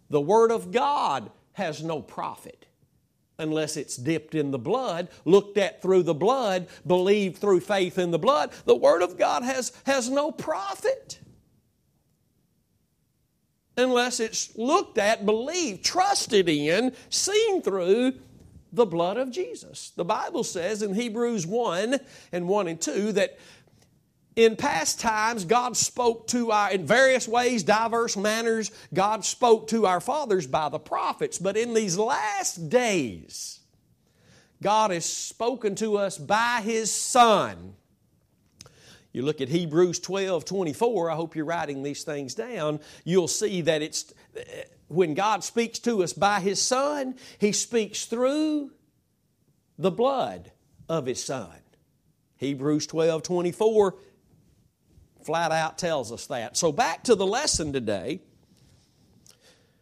the 0.09 0.21
Word 0.21 0.51
of 0.51 0.71
God 0.71 1.31
has 1.53 1.83
no 1.83 2.01
profit 2.01 2.65
unless 3.37 3.75
it's 3.75 3.97
dipped 3.97 4.33
in 4.33 4.51
the 4.51 4.59
blood, 4.59 5.09
looked 5.25 5.57
at 5.57 5.81
through 5.81 6.03
the 6.03 6.13
blood, 6.13 6.67
believed 6.87 7.37
through 7.37 7.59
faith 7.59 7.97
in 7.97 8.11
the 8.11 8.19
blood. 8.19 8.51
The 8.65 8.75
Word 8.75 9.01
of 9.01 9.17
God 9.17 9.43
has, 9.43 9.73
has 9.85 10.09
no 10.09 10.31
profit 10.31 11.19
unless 13.77 14.19
it's 14.19 14.55
looked 14.57 14.97
at, 14.97 15.25
believed, 15.25 15.83
trusted 15.83 16.47
in, 16.47 16.93
seen 17.09 17.61
through 17.61 18.13
the 18.71 18.85
blood 18.85 19.17
of 19.17 19.31
Jesus. 19.31 19.91
The 19.95 20.05
Bible 20.05 20.43
says 20.43 20.81
in 20.81 20.93
Hebrews 20.93 21.47
1 21.47 21.99
and 22.31 22.47
1 22.47 22.67
and 22.67 22.79
2 22.81 23.11
that 23.13 23.37
in 24.35 24.57
past 24.57 24.99
times, 24.99 25.45
God 25.45 25.77
spoke 25.77 26.27
to 26.27 26.51
our, 26.51 26.71
in 26.71 26.85
various 26.85 27.27
ways, 27.27 27.63
diverse 27.63 28.17
manners, 28.17 28.71
God 28.93 29.23
spoke 29.23 29.67
to 29.69 29.85
our 29.85 30.01
fathers 30.01 30.45
by 30.45 30.69
the 30.69 30.79
prophets. 30.79 31.37
But 31.37 31.55
in 31.55 31.73
these 31.73 31.97
last 31.97 32.69
days, 32.69 33.61
God 34.61 34.91
has 34.91 35.05
spoken 35.05 35.75
to 35.75 35.97
us 35.97 36.17
by 36.17 36.61
His 36.63 36.91
Son. 36.91 37.75
You 39.13 39.21
look 39.21 39.39
at 39.39 39.47
Hebrews 39.47 39.99
12 39.99 40.43
24, 40.43 41.11
I 41.11 41.15
hope 41.15 41.35
you're 41.37 41.45
writing 41.45 41.83
these 41.83 42.03
things 42.03 42.35
down. 42.35 42.81
You'll 43.05 43.29
see 43.29 43.61
that 43.61 43.81
it's 43.81 44.13
when 44.89 45.13
God 45.13 45.45
speaks 45.45 45.79
to 45.79 46.03
us 46.03 46.11
by 46.11 46.41
His 46.41 46.61
Son, 46.61 47.15
He 47.37 47.53
speaks 47.53 48.05
through 48.05 48.71
the 49.77 49.91
blood 49.91 50.51
of 50.89 51.05
His 51.05 51.23
Son. 51.23 51.55
Hebrews 52.35 52.87
12 52.87 53.23
24 53.23 53.95
flat 55.25 55.51
out 55.51 55.77
tells 55.77 56.11
us 56.11 56.27
that. 56.27 56.55
So, 56.55 56.71
back 56.71 57.03
to 57.05 57.15
the 57.15 57.25
lesson 57.25 57.73
today. 57.73 58.21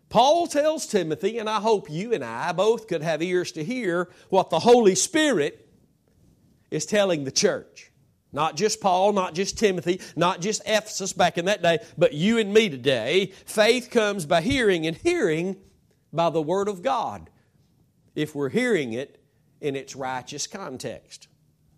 Paul 0.10 0.46
tells 0.46 0.86
Timothy, 0.86 1.40
and 1.40 1.50
I 1.50 1.60
hope 1.60 1.90
you 1.90 2.14
and 2.14 2.24
I 2.24 2.52
both 2.52 2.88
could 2.88 3.02
have 3.02 3.24
ears 3.24 3.54
to 3.54 3.64
hear 3.64 4.10
what 4.30 4.52
the 4.52 4.60
Holy 4.60 4.94
Spirit 4.94 5.68
is 6.70 6.86
telling 6.86 7.24
the 7.24 7.32
church. 7.32 7.92
Not 8.32 8.56
just 8.56 8.80
Paul, 8.80 9.14
not 9.14 9.34
just 9.34 9.58
Timothy, 9.58 10.02
not 10.16 10.40
just 10.40 10.62
Ephesus 10.68 11.14
back 11.14 11.38
in 11.38 11.46
that 11.46 11.64
day, 11.64 11.80
but 11.98 12.14
you 12.14 12.38
and 12.38 12.54
me 12.54 12.70
today. 12.70 13.28
Faith 13.46 13.90
comes 13.90 14.28
by 14.28 14.42
hearing, 14.42 14.86
and 14.86 14.96
hearing 14.96 15.56
by 16.12 16.30
the 16.30 16.42
Word 16.42 16.68
of 16.68 16.84
God, 16.84 17.30
if 18.16 18.36
we're 18.36 18.50
hearing 18.50 18.94
it 18.94 19.20
in 19.62 19.76
its 19.76 19.96
righteous 19.96 20.46
context. 20.46 21.28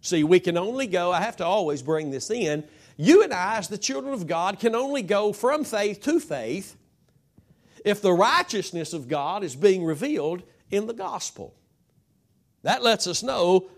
See, 0.02 0.24
we 0.24 0.40
can 0.40 0.58
only 0.58 0.88
go, 0.88 1.12
I 1.12 1.22
have 1.22 1.38
to 1.38 1.46
always 1.46 1.82
bring 1.82 2.12
this 2.12 2.30
in, 2.30 2.64
you 2.98 3.24
and 3.24 3.34
I, 3.34 3.58
as 3.58 3.68
the 3.68 3.78
children 3.78 4.14
of 4.14 4.28
God, 4.28 4.60
can 4.60 4.76
only 4.76 5.02
go 5.02 5.34
from 5.34 5.64
faith 5.64 6.02
to 6.02 6.20
faith 6.20 6.76
if 7.84 8.02
the 8.02 8.14
righteousness 8.14 8.94
of 8.94 9.08
God 9.08 9.44
is 9.44 9.56
being 9.56 9.84
revealed 9.84 10.44
in 10.72 10.88
the 10.88 10.94
gospel. 10.94 11.54
That 12.64 12.84
lets 12.84 13.06
us 13.06 13.22
know 13.22 13.70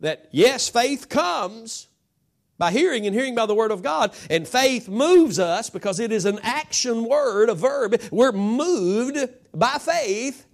that 0.00 0.28
yes, 0.32 0.68
faith 0.68 1.08
comes 1.08 1.86
by 2.58 2.70
hearing 2.70 3.06
and 3.06 3.14
hearing 3.14 3.34
by 3.34 3.46
the 3.46 3.54
word 3.54 3.70
of 3.70 3.82
God, 3.82 4.14
and 4.30 4.46
faith 4.46 4.88
moves 4.88 5.38
us 5.38 5.70
because 5.70 6.00
it 6.00 6.12
is 6.12 6.24
an 6.24 6.38
action 6.42 7.04
word, 7.04 7.48
a 7.48 7.54
verb. 7.54 8.00
We're 8.10 8.32
moved 8.32 9.18
by 9.54 9.78
faith, 9.78 10.46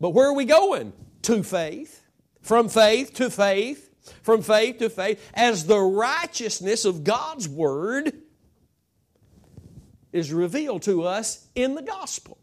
but 0.00 0.10
where 0.10 0.28
are 0.28 0.34
we 0.34 0.44
going? 0.44 0.92
To 1.22 1.42
faith. 1.42 2.02
From 2.40 2.68
faith 2.68 3.14
to 3.14 3.30
faith 3.30 3.87
from 4.22 4.42
faith 4.42 4.78
to 4.78 4.90
faith 4.90 5.24
as 5.34 5.66
the 5.66 5.80
righteousness 5.80 6.84
of 6.84 7.04
God's 7.04 7.48
Word 7.48 8.12
is 10.12 10.32
revealed 10.32 10.82
to 10.82 11.04
us 11.04 11.46
in 11.54 11.74
the 11.74 11.82
gospel. 11.82 12.38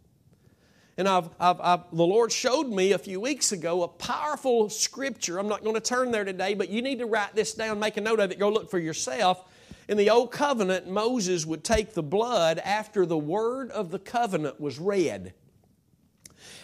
And 0.97 1.09
I've, 1.09 1.29
I've, 1.39 1.59
I've, 1.59 1.79
the 1.91 2.05
Lord 2.05 2.31
showed 2.31 2.67
me 2.67 2.93
a 2.93 2.97
few 2.97 3.19
weeks 3.19 3.51
ago 3.51 3.83
a 3.83 3.87
powerful 3.87 4.69
scripture. 4.69 5.37
I'm 5.37 5.49
not 5.49 5.63
going 5.63 5.75
to 5.75 5.81
turn 5.81 6.11
there 6.11 6.23
today, 6.23 6.53
but 6.53 6.69
you 6.69 6.81
need 6.81 6.99
to 6.99 7.05
write 7.05 7.35
this 7.35 7.53
down, 7.53 7.79
make 7.79 7.97
a 7.97 8.01
note 8.01 8.19
of 8.19 8.31
it, 8.31 8.39
go 8.39 8.49
look 8.49 8.71
for 8.71 8.79
yourself. 8.79 9.43
In 9.89 9.97
the 9.97 10.09
Old 10.09 10.31
Covenant, 10.31 10.87
Moses 10.87 11.45
would 11.45 11.63
take 11.63 11.93
the 11.93 12.03
blood 12.03 12.59
after 12.59 13.05
the 13.05 13.17
word 13.17 13.71
of 13.71 13.91
the 13.91 13.99
covenant 13.99 14.59
was 14.59 14.79
read. 14.79 15.33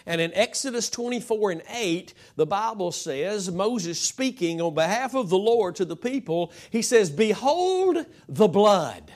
And 0.06 0.20
in 0.20 0.32
Exodus 0.34 0.90
24 0.90 1.50
and 1.52 1.62
8, 1.68 2.14
the 2.36 2.46
Bible 2.46 2.92
says, 2.92 3.50
Moses 3.50 4.00
speaking 4.00 4.60
on 4.60 4.74
behalf 4.74 5.14
of 5.14 5.28
the 5.28 5.38
Lord 5.38 5.76
to 5.76 5.84
the 5.84 5.96
people, 5.96 6.52
he 6.70 6.82
says, 6.82 7.10
Behold 7.10 8.04
the 8.28 8.48
blood 8.48 9.12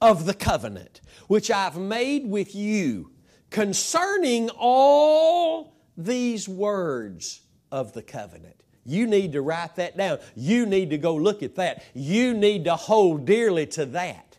of 0.00 0.26
the 0.26 0.34
covenant 0.34 1.00
which 1.30 1.48
I've 1.48 1.76
made 1.76 2.28
with 2.28 2.56
you 2.56 3.12
concerning 3.50 4.50
all 4.50 5.76
these 5.96 6.48
words 6.48 7.42
of 7.70 7.92
the 7.92 8.02
covenant. 8.02 8.64
You 8.84 9.06
need 9.06 9.32
to 9.32 9.42
write 9.42 9.76
that 9.76 9.96
down. 9.96 10.18
You 10.34 10.66
need 10.66 10.90
to 10.90 10.98
go 10.98 11.14
look 11.14 11.44
at 11.44 11.54
that. 11.56 11.84
You 11.94 12.34
need 12.34 12.64
to 12.64 12.74
hold 12.74 13.26
dearly 13.26 13.66
to 13.66 13.86
that. 13.86 14.29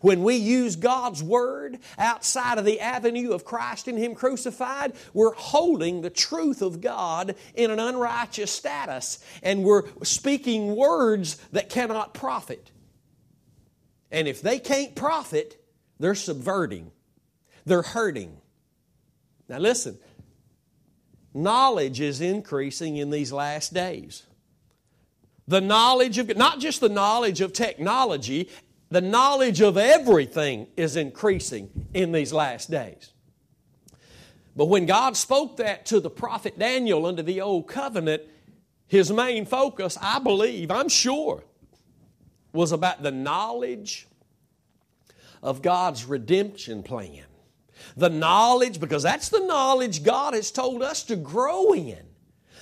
When 0.00 0.22
we 0.22 0.36
use 0.36 0.76
God's 0.76 1.22
Word 1.22 1.78
outside 1.98 2.58
of 2.58 2.64
the 2.64 2.80
avenue 2.80 3.32
of 3.32 3.44
Christ 3.44 3.88
and 3.88 3.98
Him 3.98 4.14
crucified, 4.14 4.92
we're 5.12 5.34
holding 5.34 6.00
the 6.00 6.10
truth 6.10 6.62
of 6.62 6.80
God 6.80 7.34
in 7.54 7.70
an 7.70 7.78
unrighteous 7.78 8.50
status 8.50 9.18
and 9.42 9.64
we're 9.64 9.84
speaking 10.02 10.76
words 10.76 11.36
that 11.52 11.68
cannot 11.68 12.14
profit. 12.14 12.70
And 14.10 14.26
if 14.26 14.40
they 14.40 14.58
can't 14.58 14.94
profit, 14.94 15.62
they're 15.98 16.14
subverting, 16.14 16.92
they're 17.64 17.82
hurting. 17.82 18.40
Now, 19.48 19.58
listen, 19.58 19.98
knowledge 21.34 22.00
is 22.00 22.20
increasing 22.20 22.96
in 22.96 23.10
these 23.10 23.32
last 23.32 23.74
days. 23.74 24.24
The 25.46 25.60
knowledge 25.60 26.18
of, 26.18 26.36
not 26.36 26.60
just 26.60 26.80
the 26.80 26.90
knowledge 26.90 27.40
of 27.40 27.54
technology 27.54 28.50
the 28.90 29.00
knowledge 29.00 29.60
of 29.60 29.76
everything 29.76 30.66
is 30.76 30.96
increasing 30.96 31.70
in 31.92 32.12
these 32.12 32.32
last 32.32 32.70
days. 32.70 33.12
But 34.56 34.66
when 34.66 34.86
God 34.86 35.16
spoke 35.16 35.58
that 35.58 35.86
to 35.86 36.00
the 36.00 36.10
prophet 36.10 36.58
Daniel 36.58 37.06
under 37.06 37.22
the 37.22 37.40
Old 37.40 37.68
Covenant, 37.68 38.22
his 38.88 39.12
main 39.12 39.44
focus, 39.44 39.98
I 40.00 40.18
believe, 40.18 40.70
I'm 40.70 40.88
sure, 40.88 41.44
was 42.52 42.72
about 42.72 43.02
the 43.02 43.10
knowledge 43.10 44.08
of 45.42 45.62
God's 45.62 46.04
redemption 46.06 46.82
plan. 46.82 47.24
The 47.96 48.10
knowledge, 48.10 48.80
because 48.80 49.02
that's 49.02 49.28
the 49.28 49.46
knowledge 49.46 50.02
God 50.02 50.34
has 50.34 50.50
told 50.50 50.82
us 50.82 51.04
to 51.04 51.16
grow 51.16 51.72
in 51.74 52.07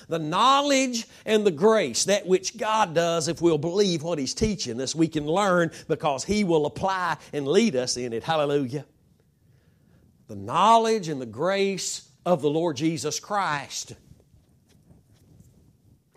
the 0.09 0.19
knowledge 0.19 1.07
and 1.25 1.47
the 1.47 1.51
grace, 1.51 2.05
that 2.05 2.27
which 2.27 2.57
God 2.57 2.95
does 2.95 3.29
if 3.29 3.43
we'll 3.43 3.59
believe 3.59 4.03
what 4.03 4.19
He's 4.19 4.35
teaching 4.35 4.81
us, 4.81 4.95
we 4.95 5.09
can 5.09 5.27
learn 5.27 5.71
because 5.89 6.25
He 6.25 6.45
will 6.45 6.67
apply 6.67 7.17
and 7.33 7.47
lead 7.47 7.75
us 7.77 7.97
in 7.97 8.13
it. 8.13 8.23
Hallelujah. 8.23 8.85
The 10.29 10.37
knowledge 10.37 11.09
and 11.09 11.21
the 11.21 11.27
grace 11.27 12.09
of 12.25 12.43
the 12.43 12.51
Lord 12.51 12.77
Jesus 12.77 13.21
Christ. 13.21 13.95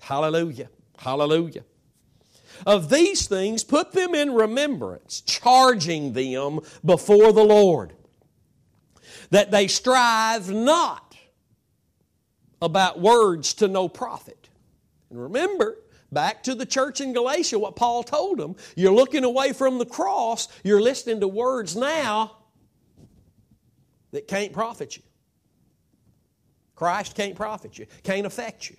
Hallelujah. 0.02 0.70
Hallelujah. 0.98 1.64
Of 2.66 2.90
these 2.90 3.28
things, 3.28 3.64
put 3.64 3.94
them 3.94 4.14
in 4.14 4.34
remembrance, 4.34 5.22
charging 5.22 6.14
them 6.14 6.60
before 6.84 7.32
the 7.32 7.44
Lord, 7.44 7.94
that 9.30 9.52
they 9.52 9.68
strive 9.68 10.52
not 10.52 11.09
about 12.62 13.00
words 13.00 13.54
to 13.56 13.68
no 13.68 13.88
profit. 13.88 14.50
And 15.10 15.22
remember, 15.22 15.78
back 16.12 16.44
to 16.44 16.56
the 16.56 16.66
church 16.66 17.02
in 17.02 17.14
Galatia, 17.14 17.58
what 17.60 17.76
Paul 17.76 18.04
told 18.04 18.38
them 18.38 18.56
you're 18.76 18.94
looking 18.94 19.24
away 19.24 19.54
from 19.54 19.78
the 19.78 19.86
cross, 19.86 20.48
you're 20.64 20.82
listening 20.82 21.20
to 21.22 21.28
words 21.28 21.76
now 21.76 22.38
that 24.12 24.28
can't 24.28 24.54
profit 24.54 24.98
you. 24.98 25.04
Christ 26.76 27.16
can't 27.16 27.36
profit 27.36 27.78
you, 27.78 27.88
can't 28.04 28.26
affect 28.26 28.70
you. 28.70 28.78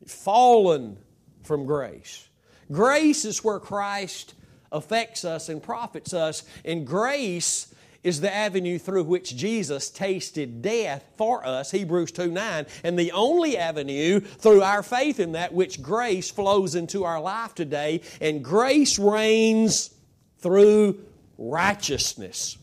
You've 0.00 0.10
fallen 0.10 0.98
from 1.42 1.64
grace. 1.64 2.28
Grace 2.70 3.24
is 3.24 3.42
where 3.42 3.58
Christ 3.58 4.34
affects 4.70 5.24
us 5.24 5.48
and 5.48 5.62
profits 5.62 6.14
us, 6.14 6.44
and 6.64 6.86
grace 6.86 7.71
is 8.02 8.20
the 8.20 8.34
avenue 8.34 8.78
through 8.78 9.04
which 9.04 9.36
Jesus 9.36 9.88
tasted 9.88 10.60
death 10.60 11.04
for 11.16 11.46
us, 11.46 11.70
Hebrews 11.70 12.12
2 12.12 12.30
9, 12.30 12.66
and 12.82 12.98
the 12.98 13.12
only 13.12 13.56
avenue 13.56 14.20
through 14.20 14.62
our 14.62 14.82
faith 14.82 15.20
in 15.20 15.32
that 15.32 15.54
which 15.54 15.82
grace 15.82 16.30
flows 16.30 16.74
into 16.74 17.04
our 17.04 17.20
life 17.20 17.54
today, 17.54 18.00
and 18.20 18.42
grace 18.42 18.98
reigns 18.98 19.94
through 20.38 20.98
righteousness, 21.38 22.58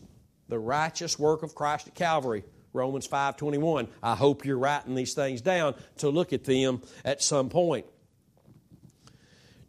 the 0.48 0.58
righteous 0.58 1.18
work 1.18 1.42
of 1.42 1.54
Christ 1.54 1.88
at 1.88 1.94
Calvary. 1.94 2.44
Romans 2.72 3.06
5:21. 3.06 3.88
I 4.02 4.14
hope 4.14 4.44
you're 4.44 4.58
writing 4.58 4.94
these 4.94 5.14
things 5.14 5.40
down 5.40 5.74
to 5.98 6.08
look 6.08 6.32
at 6.32 6.44
them 6.44 6.82
at 7.04 7.22
some 7.22 7.48
point. 7.48 7.86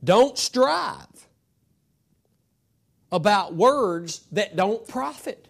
Don't 0.04 0.38
strive 0.38 1.08
about 3.12 3.56
words 3.56 4.26
that 4.32 4.56
don't 4.56 4.88
profit. 4.88 5.48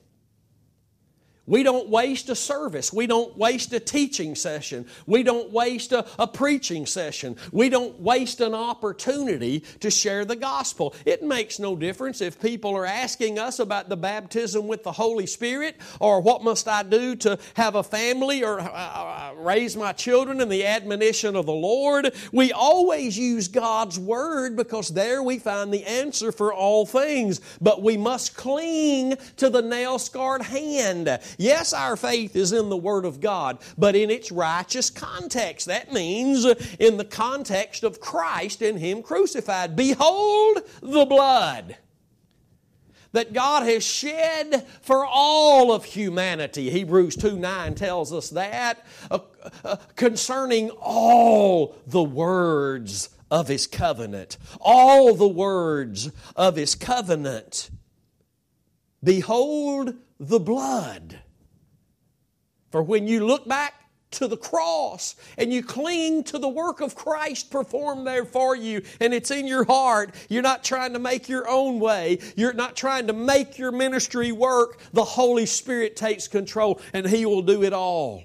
We 1.51 1.63
don't 1.63 1.89
waste 1.89 2.29
a 2.29 2.35
service. 2.35 2.93
We 2.93 3.07
don't 3.07 3.37
waste 3.37 3.73
a 3.73 3.81
teaching 3.81 4.35
session. 4.35 4.85
We 5.05 5.21
don't 5.21 5.51
waste 5.51 5.91
a, 5.91 6.05
a, 6.17 6.25
preaching 6.25 6.85
session. 6.85 7.35
We 7.51 7.67
don't 7.67 7.99
waste 7.99 8.39
an 8.39 8.53
opportunity 8.53 9.65
to 9.81 9.91
share 9.91 10.23
the 10.23 10.37
gospel. 10.37 10.95
It 11.05 11.21
makes 11.21 11.59
no 11.59 11.75
difference 11.75 12.21
if 12.21 12.39
people 12.39 12.73
are 12.77 12.85
asking 12.85 13.37
us 13.37 13.59
about 13.59 13.89
the 13.89 13.97
baptism 13.97 14.65
with 14.69 14.83
the 14.83 14.93
Holy 14.93 15.25
Spirit 15.25 15.75
or 15.99 16.21
what 16.21 16.41
must 16.41 16.69
I 16.69 16.83
do 16.83 17.17
to 17.17 17.37
have 17.55 17.75
a 17.75 17.83
family 17.83 18.45
or 18.45 18.61
uh, 18.61 18.69
uh 18.69 19.33
raise 19.35 19.75
my 19.75 19.91
children 19.91 20.39
in 20.39 20.47
the 20.47 20.65
admonition 20.65 21.35
of 21.35 21.47
the 21.47 21.51
Lord. 21.51 22.13
We 22.31 22.53
always 22.53 23.19
use 23.19 23.49
God's 23.49 23.99
Word 23.99 24.55
because 24.55 24.87
there 24.87 25.21
we 25.21 25.37
find 25.37 25.73
the 25.73 25.83
answer 25.83 26.31
for 26.31 26.53
all 26.53 26.85
things. 26.85 27.41
But 27.59 27.81
we 27.81 27.97
must 27.97 28.37
cling 28.37 29.17
to 29.35 29.49
the 29.49 29.61
nail 29.61 29.99
scarred 29.99 30.43
hand. 30.43 31.19
Yes, 31.41 31.73
our 31.73 31.97
faith 31.97 32.35
is 32.35 32.51
in 32.51 32.69
the 32.69 32.77
Word 32.77 33.03
of 33.03 33.19
God, 33.19 33.57
but 33.75 33.95
in 33.95 34.11
its 34.11 34.31
righteous 34.31 34.91
context. 34.91 35.65
That 35.65 35.91
means 35.91 36.45
in 36.77 36.97
the 36.97 37.03
context 37.03 37.83
of 37.83 37.99
Christ 37.99 38.61
and 38.61 38.77
Him 38.77 39.01
crucified. 39.01 39.75
Behold 39.75 40.61
the 40.83 41.05
blood 41.05 41.77
that 43.13 43.33
God 43.33 43.63
has 43.63 43.83
shed 43.83 44.67
for 44.83 45.03
all 45.03 45.73
of 45.73 45.83
humanity. 45.83 46.69
Hebrews 46.69 47.15
2 47.15 47.39
9 47.39 47.73
tells 47.73 48.13
us 48.13 48.29
that 48.29 48.85
uh, 49.09 49.19
uh, 49.65 49.77
concerning 49.95 50.69
all 50.69 51.75
the 51.87 52.03
words 52.03 53.09
of 53.31 53.47
His 53.47 53.65
covenant. 53.65 54.37
All 54.59 55.15
the 55.15 55.27
words 55.27 56.11
of 56.35 56.55
His 56.55 56.75
covenant. 56.75 57.71
Behold 59.03 59.95
the 60.19 60.39
blood. 60.39 61.19
For 62.71 62.81
when 62.81 63.07
you 63.07 63.25
look 63.25 63.47
back 63.47 63.75
to 64.11 64.27
the 64.27 64.37
cross 64.37 65.15
and 65.37 65.51
you 65.53 65.63
cling 65.63 66.23
to 66.25 66.37
the 66.37 66.49
work 66.49 66.81
of 66.81 66.95
Christ 66.95 67.49
performed 67.49 68.05
there 68.05 68.25
for 68.25 68.55
you 68.55 68.81
and 68.99 69.13
it's 69.13 69.31
in 69.31 69.47
your 69.47 69.63
heart, 69.63 70.13
you're 70.29 70.41
not 70.41 70.63
trying 70.63 70.93
to 70.93 70.99
make 70.99 71.29
your 71.29 71.47
own 71.49 71.79
way, 71.79 72.19
you're 72.35 72.53
not 72.53 72.75
trying 72.75 73.07
to 73.07 73.13
make 73.13 73.57
your 73.57 73.71
ministry 73.71 74.31
work. 74.31 74.79
The 74.93 75.03
Holy 75.03 75.45
Spirit 75.45 75.95
takes 75.95 76.27
control 76.27 76.81
and 76.93 77.07
He 77.07 77.25
will 77.25 77.41
do 77.41 77.63
it 77.63 77.73
all. 77.73 78.23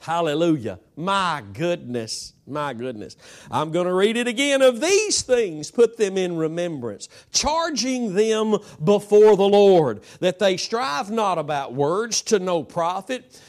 Hallelujah. 0.00 0.80
My 0.96 1.42
goodness. 1.52 2.32
My 2.52 2.74
goodness. 2.74 3.16
I'm 3.50 3.72
going 3.72 3.86
to 3.86 3.94
read 3.94 4.16
it 4.16 4.28
again. 4.28 4.60
Of 4.60 4.80
these 4.80 5.22
things, 5.22 5.70
put 5.70 5.96
them 5.96 6.18
in 6.18 6.36
remembrance, 6.36 7.08
charging 7.32 8.14
them 8.14 8.58
before 8.84 9.36
the 9.36 9.48
Lord, 9.48 10.02
that 10.20 10.38
they 10.38 10.58
strive 10.58 11.10
not 11.10 11.38
about 11.38 11.72
words 11.72 12.20
to 12.22 12.38
no 12.38 12.62
profit, 12.62 13.40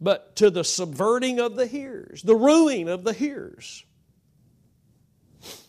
but 0.00 0.34
to 0.36 0.50
the 0.50 0.64
subverting 0.64 1.38
of 1.40 1.56
the 1.56 1.66
hearers, 1.66 2.22
the 2.22 2.34
ruining 2.34 2.88
of 2.88 3.04
the 3.04 3.12
hearers. 3.12 3.84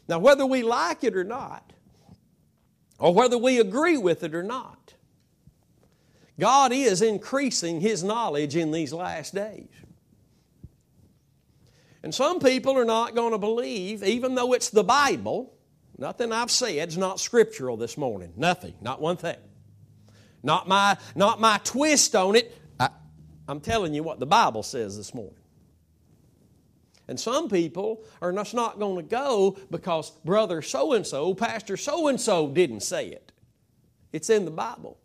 Now, 0.08 0.20
whether 0.20 0.46
we 0.46 0.64
like 0.64 1.04
it 1.04 1.16
or 1.16 1.26
not, 1.26 1.74
or 2.98 3.14
whether 3.14 3.38
we 3.38 3.60
agree 3.60 3.98
with 3.98 4.24
it 4.24 4.34
or 4.34 4.44
not, 4.44 4.94
God 6.40 6.72
is 6.72 7.02
increasing 7.02 7.82
His 7.82 8.04
knowledge 8.04 8.56
in 8.56 8.72
these 8.72 8.94
last 8.94 9.36
days. 9.36 9.68
And 12.04 12.14
some 12.14 12.40
people 12.40 12.78
are 12.78 12.86
not 12.86 13.16
going 13.16 13.32
to 13.32 13.38
believe, 13.38 14.04
even 14.04 14.36
though 14.36 14.54
it's 14.54 14.70
the 14.70 14.84
Bible, 14.84 15.54
nothing 15.98 16.32
I've 16.32 16.50
said 16.50 16.90
is 16.90 16.98
not 16.98 17.20
scriptural 17.20 17.78
this 17.78 17.98
morning. 17.98 18.34
Nothing, 18.36 18.74
not 18.82 19.00
one 19.00 19.18
thing. 19.18 19.38
Not 20.44 20.68
my, 20.68 20.98
not 21.16 21.40
my 21.40 21.60
twist 21.64 22.16
on 22.16 22.36
it. 22.36 22.58
I, 22.80 22.90
I'm 23.48 23.60
telling 23.60 23.94
you 23.94 24.02
what 24.02 24.20
the 24.20 24.26
Bible 24.26 24.64
says 24.64 24.98
this 24.98 25.14
morning. 25.14 25.36
And 27.08 27.20
some 27.20 27.50
people 27.50 28.04
are 28.22 28.32
just 28.32 28.54
not 28.54 28.80
going 28.80 28.96
to 28.96 29.04
go 29.04 29.58
because 29.70 30.12
brother 30.24 30.62
so 30.62 30.94
and 30.94 31.06
so, 31.06 31.34
pastor 31.36 31.78
so 31.78 32.08
and 32.08 32.20
so 32.20 32.48
didn't 32.48 32.82
say 32.82 33.08
it. 33.10 33.32
It's 34.14 34.30
in 34.30 34.46
the 34.46 34.52
Bible. 34.52 34.98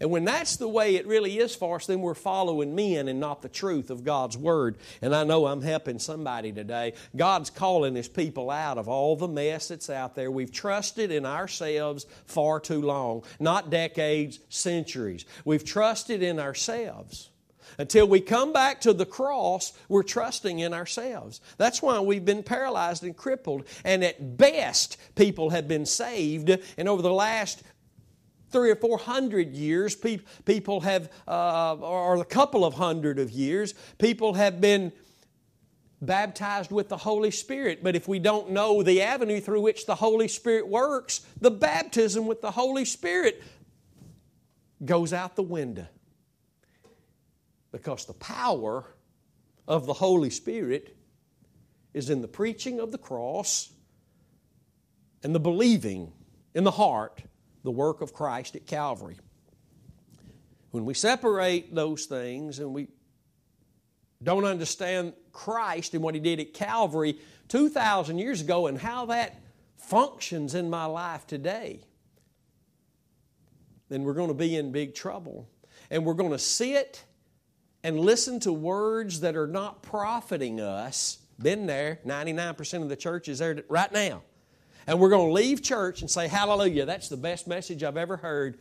And 0.00 0.10
when 0.10 0.24
that's 0.24 0.56
the 0.56 0.68
way 0.68 0.94
it 0.94 1.06
really 1.06 1.38
is 1.38 1.56
for 1.56 1.76
us, 1.76 1.86
then 1.86 2.00
we're 2.00 2.14
following 2.14 2.74
men 2.74 3.08
and 3.08 3.18
not 3.18 3.42
the 3.42 3.48
truth 3.48 3.90
of 3.90 4.04
God's 4.04 4.38
Word. 4.38 4.78
And 5.02 5.14
I 5.14 5.24
know 5.24 5.46
I'm 5.46 5.62
helping 5.62 5.98
somebody 5.98 6.52
today. 6.52 6.92
God's 7.16 7.50
calling 7.50 7.96
His 7.96 8.08
people 8.08 8.50
out 8.50 8.78
of 8.78 8.88
all 8.88 9.16
the 9.16 9.26
mess 9.26 9.68
that's 9.68 9.90
out 9.90 10.14
there. 10.14 10.30
We've 10.30 10.52
trusted 10.52 11.10
in 11.10 11.26
ourselves 11.26 12.06
far 12.26 12.60
too 12.60 12.80
long, 12.80 13.24
not 13.40 13.70
decades, 13.70 14.38
centuries. 14.48 15.24
We've 15.44 15.64
trusted 15.64 16.22
in 16.22 16.38
ourselves. 16.38 17.30
Until 17.76 18.08
we 18.08 18.20
come 18.20 18.52
back 18.52 18.80
to 18.82 18.92
the 18.92 19.06
cross, 19.06 19.72
we're 19.88 20.02
trusting 20.02 20.60
in 20.60 20.72
ourselves. 20.72 21.40
That's 21.58 21.82
why 21.82 22.00
we've 22.00 22.24
been 22.24 22.42
paralyzed 22.42 23.04
and 23.04 23.16
crippled. 23.16 23.66
And 23.84 24.02
at 24.02 24.36
best, 24.36 24.96
people 25.16 25.50
have 25.50 25.68
been 25.68 25.86
saved. 25.86 26.56
And 26.76 26.88
over 26.88 27.02
the 27.02 27.12
last 27.12 27.62
three 28.50 28.70
or 28.70 28.76
four 28.76 28.98
hundred 28.98 29.54
years, 29.54 29.94
people 29.94 30.80
have, 30.80 31.10
uh, 31.26 31.74
or 31.74 32.16
a 32.16 32.24
couple 32.24 32.64
of 32.64 32.74
hundred 32.74 33.18
of 33.18 33.30
years, 33.30 33.74
people 33.98 34.34
have 34.34 34.60
been 34.60 34.92
baptized 36.00 36.70
with 36.70 36.88
the 36.88 36.96
Holy 36.96 37.30
Spirit. 37.30 37.82
But 37.82 37.96
if 37.96 38.06
we 38.06 38.18
don't 38.18 38.50
know 38.50 38.82
the 38.82 39.02
avenue 39.02 39.40
through 39.40 39.60
which 39.60 39.86
the 39.86 39.96
Holy 39.96 40.28
Spirit 40.28 40.68
works, 40.68 41.26
the 41.40 41.50
baptism 41.50 42.26
with 42.26 42.40
the 42.40 42.52
Holy 42.52 42.84
Spirit 42.84 43.42
goes 44.84 45.12
out 45.12 45.34
the 45.36 45.42
window. 45.42 45.86
Because 47.72 48.06
the 48.06 48.14
power 48.14 48.94
of 49.66 49.86
the 49.86 49.92
Holy 49.92 50.30
Spirit 50.30 50.96
is 51.92 52.10
in 52.10 52.22
the 52.22 52.28
preaching 52.28 52.80
of 52.80 52.92
the 52.92 52.98
cross 52.98 53.70
and 55.22 55.34
the 55.34 55.40
believing 55.40 56.12
in 56.54 56.64
the 56.64 56.70
heart 56.70 57.22
the 57.68 57.72
work 57.72 58.00
of 58.00 58.14
Christ 58.14 58.56
at 58.56 58.66
Calvary. 58.66 59.18
When 60.70 60.86
we 60.86 60.94
separate 60.94 61.74
those 61.74 62.06
things 62.06 62.60
and 62.60 62.72
we 62.72 62.88
don't 64.22 64.46
understand 64.46 65.12
Christ 65.32 65.92
and 65.92 66.02
what 66.02 66.14
He 66.14 66.20
did 66.22 66.40
at 66.40 66.54
Calvary 66.54 67.18
2,000 67.48 68.16
years 68.16 68.40
ago 68.40 68.68
and 68.68 68.78
how 68.78 69.04
that 69.04 69.38
functions 69.76 70.54
in 70.54 70.70
my 70.70 70.86
life 70.86 71.26
today, 71.26 71.82
then 73.90 74.02
we're 74.02 74.14
going 74.14 74.28
to 74.28 74.34
be 74.34 74.56
in 74.56 74.72
big 74.72 74.94
trouble. 74.94 75.46
And 75.90 76.06
we're 76.06 76.14
going 76.14 76.30
to 76.30 76.38
sit 76.38 77.04
and 77.84 78.00
listen 78.00 78.40
to 78.40 78.50
words 78.50 79.20
that 79.20 79.36
are 79.36 79.46
not 79.46 79.82
profiting 79.82 80.58
us. 80.58 81.18
Been 81.38 81.66
there, 81.66 82.00
99% 82.06 82.82
of 82.82 82.88
the 82.88 82.96
church 82.96 83.28
is 83.28 83.40
there 83.40 83.62
right 83.68 83.92
now 83.92 84.22
and 84.88 84.98
we're 84.98 85.10
going 85.10 85.28
to 85.28 85.32
leave 85.32 85.62
church 85.62 86.00
and 86.00 86.10
say, 86.10 86.26
Hallelujah, 86.26 86.86
that's 86.86 87.10
the 87.10 87.16
best 87.16 87.46
message 87.46 87.84
I've 87.84 87.98
ever 87.98 88.16
heard. 88.16 88.58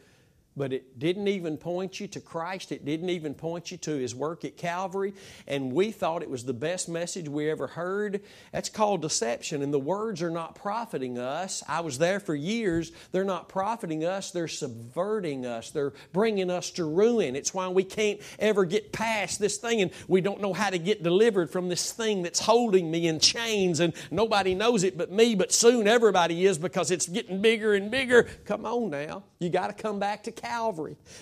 But 0.58 0.74
it 0.74 0.98
didn't 0.98 1.28
even 1.28 1.56
point 1.56 2.00
you 2.00 2.08
to 2.08 2.20
Christ. 2.20 2.72
It 2.72 2.84
didn't 2.84 3.10
even 3.10 3.36
point 3.36 3.70
you 3.72 3.78
to 3.78 3.96
His 3.96 4.16
work 4.16 4.44
at 4.44 4.58
Calvary. 4.58 5.14
And 5.48 5.72
we 5.72 5.92
thought 5.92 6.24
it 6.24 6.30
was 6.30 6.44
the 6.44 6.54
best 6.54 6.90
message 6.90 7.30
we 7.30 7.50
ever 7.50 7.68
heard. 7.68 8.22
That's 8.52 8.70
called 8.70 9.04
deception, 9.04 9.62
and 9.62 9.74
the 9.74 9.80
words 9.80 10.22
are 10.24 10.32
not 10.32 10.56
profiting 10.56 11.20
us. 11.20 11.64
I 11.68 11.82
was 11.82 12.00
there 12.00 12.20
for 12.20 12.34
years. 12.34 12.92
They're 13.12 13.24
not 13.24 13.48
profiting 13.48 14.04
us, 14.04 14.32
they're 14.32 14.48
subverting 14.48 15.46
us, 15.46 15.70
they're 15.70 15.94
bringing 16.12 16.50
us 16.50 16.72
to 16.72 16.86
ruin. 16.86 17.36
It's 17.36 17.54
why 17.54 17.68
we 17.68 17.84
can't 17.84 18.20
ever 18.40 18.66
get 18.66 18.92
past 18.92 19.40
this 19.40 19.58
thing, 19.58 19.82
and 19.82 19.92
we 20.08 20.22
don't 20.22 20.42
know 20.42 20.54
how 20.54 20.72
to 20.72 20.80
get 20.80 21.04
delivered 21.04 21.52
from 21.52 21.70
this 21.70 21.92
thing 21.92 22.24
that's 22.24 22.40
holding 22.40 22.90
me 22.90 23.08
in 23.08 23.20
chains, 23.20 23.80
and 23.80 23.94
nobody 24.10 24.56
knows 24.56 24.84
it 24.84 24.98
but 24.98 25.12
me, 25.12 25.36
but 25.36 25.52
soon 25.52 25.88
everybody 25.88 26.46
is 26.46 26.58
because 26.58 26.90
it's 26.90 27.08
getting 27.08 27.42
bigger 27.42 27.76
and 27.76 27.92
bigger. 27.92 28.24
Come 28.46 28.66
on 28.66 28.90
now. 28.90 29.24
You 29.40 29.50
got 29.50 29.68
to 29.68 29.74
come 29.74 30.00
back 30.00 30.24
to 30.24 30.32
Calvary. 30.32 30.47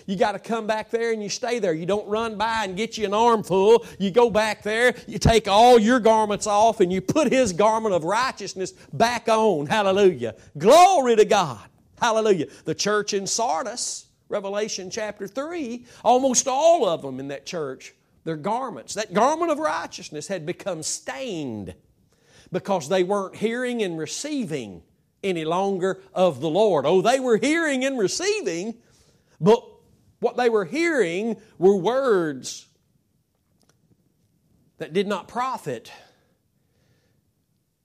You 0.06 0.16
got 0.16 0.34
to 0.34 0.40
come 0.40 0.68
back 0.68 0.90
there 0.90 1.12
and 1.12 1.22
you 1.22 1.30
stay 1.30 1.60
there. 1.60 1.74
You 1.74 1.86
don't 1.86 2.08
run 2.08 2.38
by 2.38 2.66
and 2.66 2.78
get 2.78 2.98
you 2.98 3.06
an 3.06 3.14
armful. 3.14 3.86
You 4.00 4.12
go 4.12 4.30
back 4.30 4.64
there, 4.64 4.96
you 5.08 5.18
take 5.20 5.48
all 5.48 5.80
your 5.80 6.00
garments 6.00 6.48
off, 6.48 6.80
and 6.80 6.92
you 6.92 7.02
put 7.02 7.32
His 7.32 7.54
garment 7.54 7.94
of 7.94 8.04
righteousness 8.04 8.72
back 8.94 9.28
on. 9.28 9.66
Hallelujah. 9.68 10.36
Glory 10.58 11.16
to 11.16 11.26
God. 11.26 11.68
Hallelujah. 12.00 12.48
The 12.66 12.76
church 12.76 13.14
in 13.14 13.26
Sardis, 13.28 14.08
Revelation 14.30 14.90
chapter 14.90 15.28
3, 15.28 15.86
almost 16.04 16.48
all 16.48 16.88
of 16.88 17.02
them 17.02 17.20
in 17.20 17.28
that 17.30 17.46
church, 17.46 17.94
their 18.24 18.36
garments, 18.36 18.96
that 18.96 19.14
garment 19.14 19.52
of 19.52 19.60
righteousness 19.60 20.28
had 20.28 20.46
become 20.46 20.84
stained 20.84 21.76
because 22.52 22.90
they 22.90 23.04
weren't 23.04 23.36
hearing 23.36 23.82
and 23.84 23.98
receiving 23.98 24.82
any 25.24 25.46
longer 25.46 26.02
of 26.14 26.40
the 26.40 26.50
Lord. 26.50 26.86
Oh, 26.86 27.02
they 27.02 27.20
were 27.20 27.38
hearing 27.38 27.84
and 27.84 27.98
receiving, 27.98 28.76
but 29.40 29.64
what 30.20 30.38
they 30.38 30.50
were 30.50 30.66
hearing 30.66 31.38
were 31.58 31.76
words 31.76 32.68
that 34.78 34.94
did 34.94 35.08
not 35.08 35.28
profit, 35.28 35.92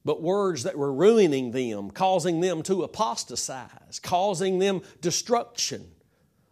but 0.05 0.23
words 0.23 0.65
that 0.65 0.77
were 0.77 0.93
ruining 0.93 1.51
them, 1.51 1.91
causing 1.91 2.41
them 2.41 2.63
to 2.63 2.83
apostatize, 2.83 4.01
causing 4.03 4.59
them 4.59 4.83
destruction. 5.01 5.91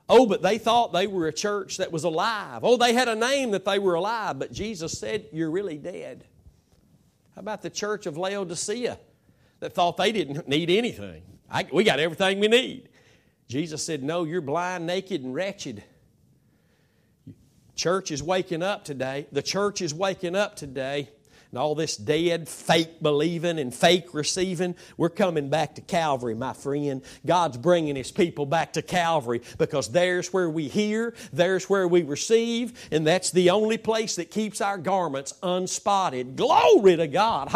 Oh, 0.08 0.26
but 0.26 0.42
they 0.42 0.58
thought 0.58 0.92
they 0.92 1.06
were 1.06 1.26
a 1.26 1.32
church 1.32 1.78
that 1.78 1.92
was 1.92 2.04
alive. 2.04 2.60
Oh, 2.62 2.76
they 2.76 2.94
had 2.94 3.08
a 3.08 3.16
name 3.16 3.50
that 3.50 3.64
they 3.64 3.78
were 3.78 3.94
alive, 3.94 4.38
but 4.38 4.52
Jesus 4.52 4.98
said, 4.98 5.26
You're 5.32 5.50
really 5.50 5.76
dead. 5.76 6.24
How 7.34 7.40
about 7.40 7.62
the 7.62 7.70
church 7.70 8.06
of 8.06 8.16
Laodicea? 8.16 8.98
that 9.60 9.74
thought 9.74 9.96
they 9.96 10.12
didn't 10.12 10.48
need 10.48 10.70
anything. 10.70 11.22
I, 11.50 11.66
we 11.72 11.84
got 11.84 12.00
everything 12.00 12.40
we 12.40 12.48
need. 12.48 12.87
Jesus 13.48 13.82
said, 13.84 14.02
No, 14.02 14.24
you're 14.24 14.40
blind, 14.40 14.86
naked, 14.86 15.22
and 15.22 15.34
wretched. 15.34 15.82
Church 17.74 18.10
is 18.10 18.22
waking 18.22 18.62
up 18.62 18.84
today. 18.84 19.26
The 19.32 19.42
church 19.42 19.80
is 19.80 19.94
waking 19.94 20.36
up 20.36 20.56
today 20.56 21.08
and 21.50 21.58
all 21.58 21.74
this 21.74 21.96
dead, 21.96 22.48
fake 22.48 23.02
believing 23.02 23.58
and 23.58 23.74
fake 23.74 24.12
receiving, 24.12 24.74
we're 24.96 25.08
coming 25.08 25.48
back 25.48 25.76
to 25.76 25.80
Calvary, 25.80 26.34
my 26.34 26.52
friend. 26.52 27.02
God's 27.24 27.56
bringing 27.56 27.96
His 27.96 28.10
people 28.10 28.44
back 28.44 28.74
to 28.74 28.82
Calvary 28.82 29.40
because 29.56 29.88
there's 29.88 30.32
where 30.32 30.50
we 30.50 30.68
hear, 30.68 31.14
there's 31.32 31.68
where 31.70 31.88
we 31.88 32.02
receive, 32.02 32.88
and 32.90 33.06
that's 33.06 33.30
the 33.30 33.50
only 33.50 33.78
place 33.78 34.16
that 34.16 34.30
keeps 34.30 34.60
our 34.60 34.76
garments 34.76 35.32
unspotted. 35.42 36.36
Glory 36.36 36.96
to 36.96 37.06
God. 37.06 37.48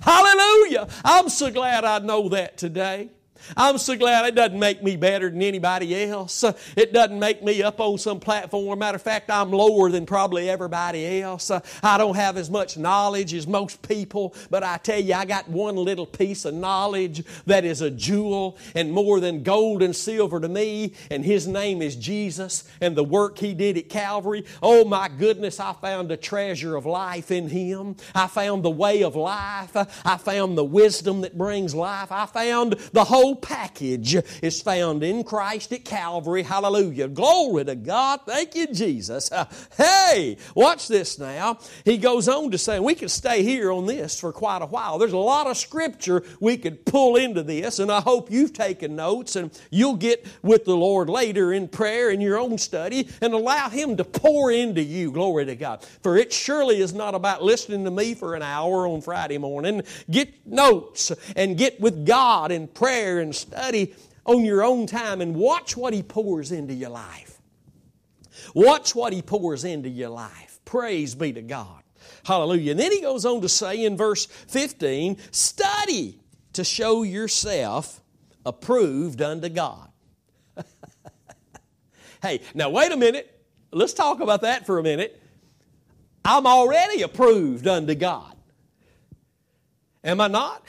Hallelujah. 0.00 0.88
I'm 1.04 1.28
so 1.28 1.50
glad 1.50 1.84
I 1.84 1.98
know 1.98 2.30
that 2.30 2.56
today. 2.56 3.10
I'm 3.56 3.78
so 3.78 3.96
glad 3.96 4.26
it 4.26 4.34
doesn't 4.34 4.58
make 4.58 4.82
me 4.82 4.96
better 4.96 5.28
than 5.28 5.42
anybody 5.42 6.02
else. 6.08 6.44
It 6.76 6.92
doesn't 6.92 7.18
make 7.18 7.42
me 7.42 7.62
up 7.62 7.80
on 7.80 7.98
some 7.98 8.18
platform. 8.18 8.78
Matter 8.78 8.96
of 8.96 9.02
fact, 9.02 9.30
I'm 9.30 9.50
lower 9.50 9.90
than 9.90 10.06
probably 10.06 10.48
everybody 10.48 11.20
else. 11.20 11.50
I 11.50 11.98
don't 11.98 12.16
have 12.16 12.36
as 12.36 12.48
much 12.50 12.78
knowledge 12.78 13.34
as 13.34 13.46
most 13.46 13.86
people, 13.86 14.34
but 14.50 14.62
I 14.62 14.78
tell 14.78 14.98
you, 14.98 15.14
I 15.14 15.24
got 15.24 15.48
one 15.48 15.76
little 15.76 16.06
piece 16.06 16.44
of 16.44 16.54
knowledge 16.54 17.24
that 17.46 17.64
is 17.64 17.80
a 17.80 17.90
jewel 17.90 18.56
and 18.74 18.92
more 18.92 19.20
than 19.20 19.42
gold 19.42 19.82
and 19.82 19.94
silver 19.94 20.40
to 20.40 20.48
me, 20.48 20.94
and 21.10 21.24
His 21.24 21.46
name 21.46 21.82
is 21.82 21.96
Jesus 21.96 22.64
and 22.80 22.96
the 22.96 23.04
work 23.04 23.38
He 23.38 23.52
did 23.52 23.76
at 23.76 23.88
Calvary. 23.88 24.44
Oh 24.62 24.84
my 24.84 25.08
goodness, 25.08 25.60
I 25.60 25.72
found 25.74 26.10
a 26.10 26.16
treasure 26.16 26.76
of 26.76 26.86
life 26.86 27.30
in 27.30 27.48
Him. 27.48 27.96
I 28.14 28.26
found 28.26 28.62
the 28.64 28.70
way 28.70 29.02
of 29.02 29.16
life. 29.16 29.76
I 30.04 30.16
found 30.16 30.56
the 30.56 30.64
wisdom 30.64 31.20
that 31.22 31.36
brings 31.36 31.74
life. 31.74 32.10
I 32.10 32.26
found 32.26 32.72
the 32.92 33.04
whole 33.04 33.23
whole 33.24 33.36
package 33.36 34.16
is 34.42 34.60
found 34.60 35.02
in 35.02 35.24
Christ 35.24 35.72
at 35.72 35.82
Calvary. 35.82 36.42
Hallelujah. 36.42 37.08
Glory 37.08 37.64
to 37.64 37.74
God. 37.74 38.20
Thank 38.26 38.54
you, 38.54 38.66
Jesus. 38.66 39.32
Uh, 39.32 39.46
hey, 39.78 40.36
watch 40.54 40.88
this 40.88 41.18
now. 41.18 41.58
He 41.86 41.96
goes 41.96 42.28
on 42.28 42.50
to 42.50 42.58
say, 42.58 42.80
we 42.80 42.94
could 42.94 43.10
stay 43.10 43.42
here 43.42 43.72
on 43.72 43.86
this 43.86 44.20
for 44.20 44.30
quite 44.30 44.60
a 44.60 44.66
while. 44.66 44.98
There's 44.98 45.14
a 45.14 45.16
lot 45.16 45.46
of 45.46 45.56
scripture 45.56 46.22
we 46.38 46.58
could 46.58 46.84
pull 46.84 47.16
into 47.16 47.42
this, 47.42 47.78
and 47.78 47.90
I 47.90 48.02
hope 48.02 48.30
you've 48.30 48.52
taken 48.52 48.94
notes 48.94 49.36
and 49.36 49.50
you'll 49.70 49.96
get 49.96 50.26
with 50.42 50.66
the 50.66 50.76
Lord 50.76 51.08
later 51.08 51.54
in 51.54 51.68
prayer 51.68 52.10
in 52.10 52.20
your 52.20 52.38
own 52.38 52.58
study 52.58 53.08
and 53.22 53.32
allow 53.32 53.70
Him 53.70 53.96
to 53.96 54.04
pour 54.04 54.52
into 54.52 54.82
you. 54.82 55.10
Glory 55.12 55.46
to 55.46 55.56
God. 55.56 55.82
For 56.02 56.18
it 56.18 56.30
surely 56.30 56.82
is 56.82 56.92
not 56.92 57.14
about 57.14 57.42
listening 57.42 57.84
to 57.84 57.90
me 57.90 58.14
for 58.14 58.34
an 58.34 58.42
hour 58.42 58.86
on 58.86 59.00
Friday 59.00 59.38
morning. 59.38 59.80
Get 60.10 60.46
notes 60.46 61.10
and 61.34 61.56
get 61.56 61.80
with 61.80 62.04
God 62.04 62.52
in 62.52 62.68
prayer 62.68 63.13
and 63.20 63.34
study 63.34 63.94
on 64.24 64.44
your 64.44 64.64
own 64.64 64.86
time 64.86 65.20
and 65.20 65.34
watch 65.34 65.76
what 65.76 65.92
He 65.92 66.02
pours 66.02 66.52
into 66.52 66.74
your 66.74 66.90
life. 66.90 67.40
Watch 68.54 68.94
what 68.94 69.12
He 69.12 69.22
pours 69.22 69.64
into 69.64 69.88
your 69.88 70.10
life. 70.10 70.60
Praise 70.64 71.14
be 71.14 71.32
to 71.32 71.42
God. 71.42 71.82
Hallelujah. 72.24 72.72
And 72.72 72.80
then 72.80 72.92
He 72.92 73.00
goes 73.00 73.24
on 73.24 73.40
to 73.42 73.48
say 73.48 73.84
in 73.84 73.96
verse 73.96 74.26
15 74.26 75.18
study 75.30 76.20
to 76.54 76.64
show 76.64 77.02
yourself 77.02 78.00
approved 78.46 79.20
unto 79.22 79.48
God. 79.48 79.88
hey, 82.22 82.40
now 82.54 82.70
wait 82.70 82.92
a 82.92 82.96
minute. 82.96 83.30
Let's 83.72 83.92
talk 83.92 84.20
about 84.20 84.42
that 84.42 84.66
for 84.66 84.78
a 84.78 84.82
minute. 84.82 85.20
I'm 86.24 86.46
already 86.46 87.02
approved 87.02 87.66
unto 87.66 87.94
God. 87.94 88.34
Am 90.02 90.20
I 90.20 90.28
not? 90.28 90.62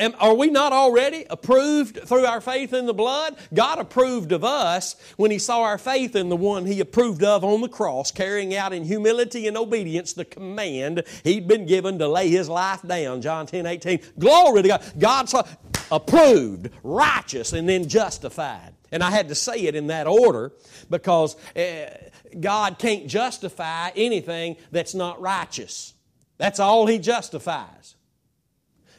Am, 0.00 0.14
are 0.18 0.34
we 0.34 0.48
not 0.48 0.72
already 0.72 1.24
approved 1.30 2.00
through 2.08 2.24
our 2.24 2.40
faith 2.40 2.72
in 2.72 2.86
the 2.86 2.94
blood? 2.94 3.36
God 3.54 3.78
approved 3.78 4.32
of 4.32 4.42
us 4.42 4.96
when 5.16 5.30
He 5.30 5.38
saw 5.38 5.62
our 5.62 5.78
faith 5.78 6.16
in 6.16 6.28
the 6.28 6.36
one 6.36 6.66
He 6.66 6.80
approved 6.80 7.22
of 7.22 7.44
on 7.44 7.60
the 7.60 7.68
cross, 7.68 8.10
carrying 8.10 8.56
out 8.56 8.72
in 8.72 8.84
humility 8.84 9.46
and 9.46 9.56
obedience 9.56 10.12
the 10.12 10.24
command 10.24 11.04
He'd 11.22 11.46
been 11.46 11.66
given 11.66 11.98
to 11.98 12.08
lay 12.08 12.28
His 12.30 12.48
life 12.48 12.82
down. 12.82 13.22
John 13.22 13.46
10 13.46 13.66
18. 13.66 14.00
Glory 14.18 14.62
to 14.62 14.68
God. 14.68 14.92
God 14.98 15.28
saw, 15.28 15.44
approved, 15.92 16.70
righteous, 16.82 17.52
and 17.52 17.68
then 17.68 17.88
justified. 17.88 18.74
And 18.92 19.02
I 19.02 19.10
had 19.10 19.28
to 19.28 19.34
say 19.34 19.60
it 19.66 19.74
in 19.74 19.88
that 19.88 20.06
order 20.06 20.52
because 20.88 21.36
uh, 21.54 21.90
God 22.38 22.78
can't 22.78 23.06
justify 23.06 23.90
anything 23.94 24.56
that's 24.70 24.94
not 24.94 25.20
righteous. 25.20 25.94
That's 26.38 26.58
all 26.58 26.86
He 26.86 26.98
justifies. 26.98 27.96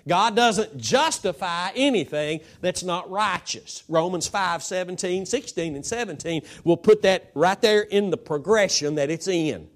God 0.08 0.36
doesn't 0.36 0.78
justify 0.78 1.72
anything 1.76 2.42
that's 2.60 2.84
not 2.84 3.10
righteous. 3.10 3.84
Romans 3.88 4.28
5 4.28 4.64
17, 4.64 5.26
16, 5.26 5.76
and 5.76 5.86
17 5.86 6.42
will 6.64 6.78
put 6.78 7.02
that 7.04 7.32
right 7.36 7.62
there 7.62 7.82
in 7.82 8.10
the 8.10 8.18
progression 8.18 8.96
that 8.96 9.10
it's 9.10 9.28
in. 9.28 9.70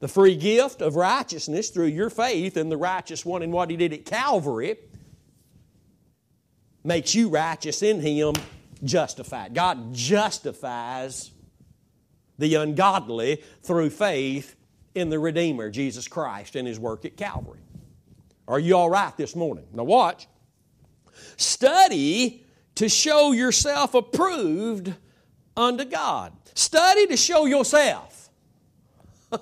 The 0.00 0.08
free 0.08 0.34
gift 0.34 0.80
of 0.80 0.96
righteousness 0.96 1.70
through 1.70 1.86
your 1.86 2.10
faith 2.10 2.56
in 2.56 2.68
the 2.68 2.76
righteous 2.76 3.24
one 3.24 3.42
and 3.42 3.52
what 3.52 3.70
He 3.70 3.76
did 3.76 3.92
at 3.92 4.04
Calvary 4.04 4.76
makes 6.82 7.14
you 7.14 7.28
righteous 7.28 7.82
in 7.82 8.00
Him, 8.00 8.34
justified. 8.82 9.54
God 9.54 9.92
justifies 9.92 11.30
the 12.38 12.54
ungodly 12.54 13.42
through 13.62 13.90
faith 13.90 14.56
in 14.94 15.10
the 15.10 15.18
Redeemer, 15.18 15.70
Jesus 15.70 16.08
Christ, 16.08 16.56
and 16.56 16.66
His 16.66 16.80
work 16.80 17.04
at 17.04 17.16
Calvary. 17.16 17.60
Are 18.50 18.58
you 18.58 18.76
all 18.76 18.90
right 18.90 19.16
this 19.16 19.36
morning? 19.36 19.64
Now, 19.72 19.84
watch. 19.84 20.26
Study 21.36 22.44
to 22.74 22.88
show 22.88 23.30
yourself 23.30 23.94
approved 23.94 24.92
unto 25.56 25.84
God. 25.84 26.32
Study 26.54 27.06
to 27.06 27.16
show 27.16 27.46
yourself. 27.46 28.28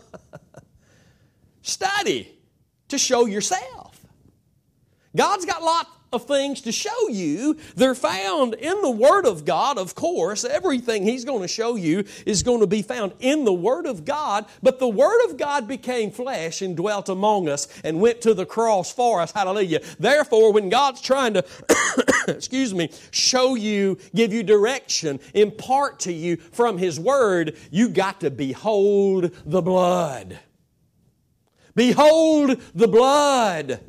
Study 1.63 2.39
to 2.89 2.99
show 2.99 3.25
yourself. 3.25 3.99
God's 5.17 5.47
got 5.47 5.63
lot, 5.63 5.87
of 6.13 6.25
things 6.25 6.61
to 6.63 6.73
show 6.73 7.09
you. 7.09 7.57
They're 7.77 7.95
found 7.95 8.55
in 8.55 8.81
the 8.83 8.91
Word 8.91 9.27
of 9.27 9.45
God, 9.45 9.79
of 9.79 9.95
course. 9.95 10.45
Everything 10.45 11.03
He's 11.03 11.25
going 11.25 11.43
to 11.43 11.49
show 11.49 11.77
you 11.77 12.05
is 12.25 12.43
going 12.43 12.61
to 12.61 12.67
be 12.67 12.83
found 12.83 13.13
in 13.21 13.45
the 13.45 13.53
Word 13.53 13.87
of 13.87 14.05
God. 14.05 14.47
But 14.63 14.79
the 14.79 14.89
Word 14.89 15.29
of 15.29 15.37
God 15.37 15.69
became 15.69 16.11
flesh 16.11 16.63
and 16.63 16.77
dwelt 16.77 17.09
among 17.09 17.49
us 17.49 17.69
and 17.85 18.01
went 18.01 18.21
to 18.23 18.35
the 18.35 18.47
cross 18.47 18.93
for 18.93 19.21
us. 19.21 19.33
Hallelujah. 19.33 19.81
Therefore, 19.99 20.53
when 20.53 20.69
God's 20.69 21.01
trying 21.01 21.35
to, 21.35 21.45
excuse 22.29 22.73
me, 22.73 22.91
show 23.11 23.55
you, 23.55 23.99
give 24.15 24.33
you 24.33 24.43
direction, 24.43 25.21
impart 25.35 26.01
to 26.01 26.13
you 26.13 26.37
from 26.37 26.79
His 26.79 26.99
Word, 26.99 27.57
you 27.71 27.89
got 27.89 28.21
to 28.21 28.31
behold 28.31 29.37
the 29.45 29.63
blood. 29.63 30.39
Behold 31.75 32.61
the 32.75 32.89
blood 32.89 33.81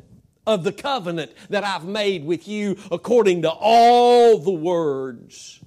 of 0.50 0.64
the 0.64 0.72
covenant 0.72 1.32
that 1.48 1.64
I've 1.64 1.84
made 1.84 2.24
with 2.24 2.48
you 2.48 2.76
according 2.90 3.42
to 3.42 3.50
all 3.50 4.38
the 4.38 4.50
words, 4.50 5.60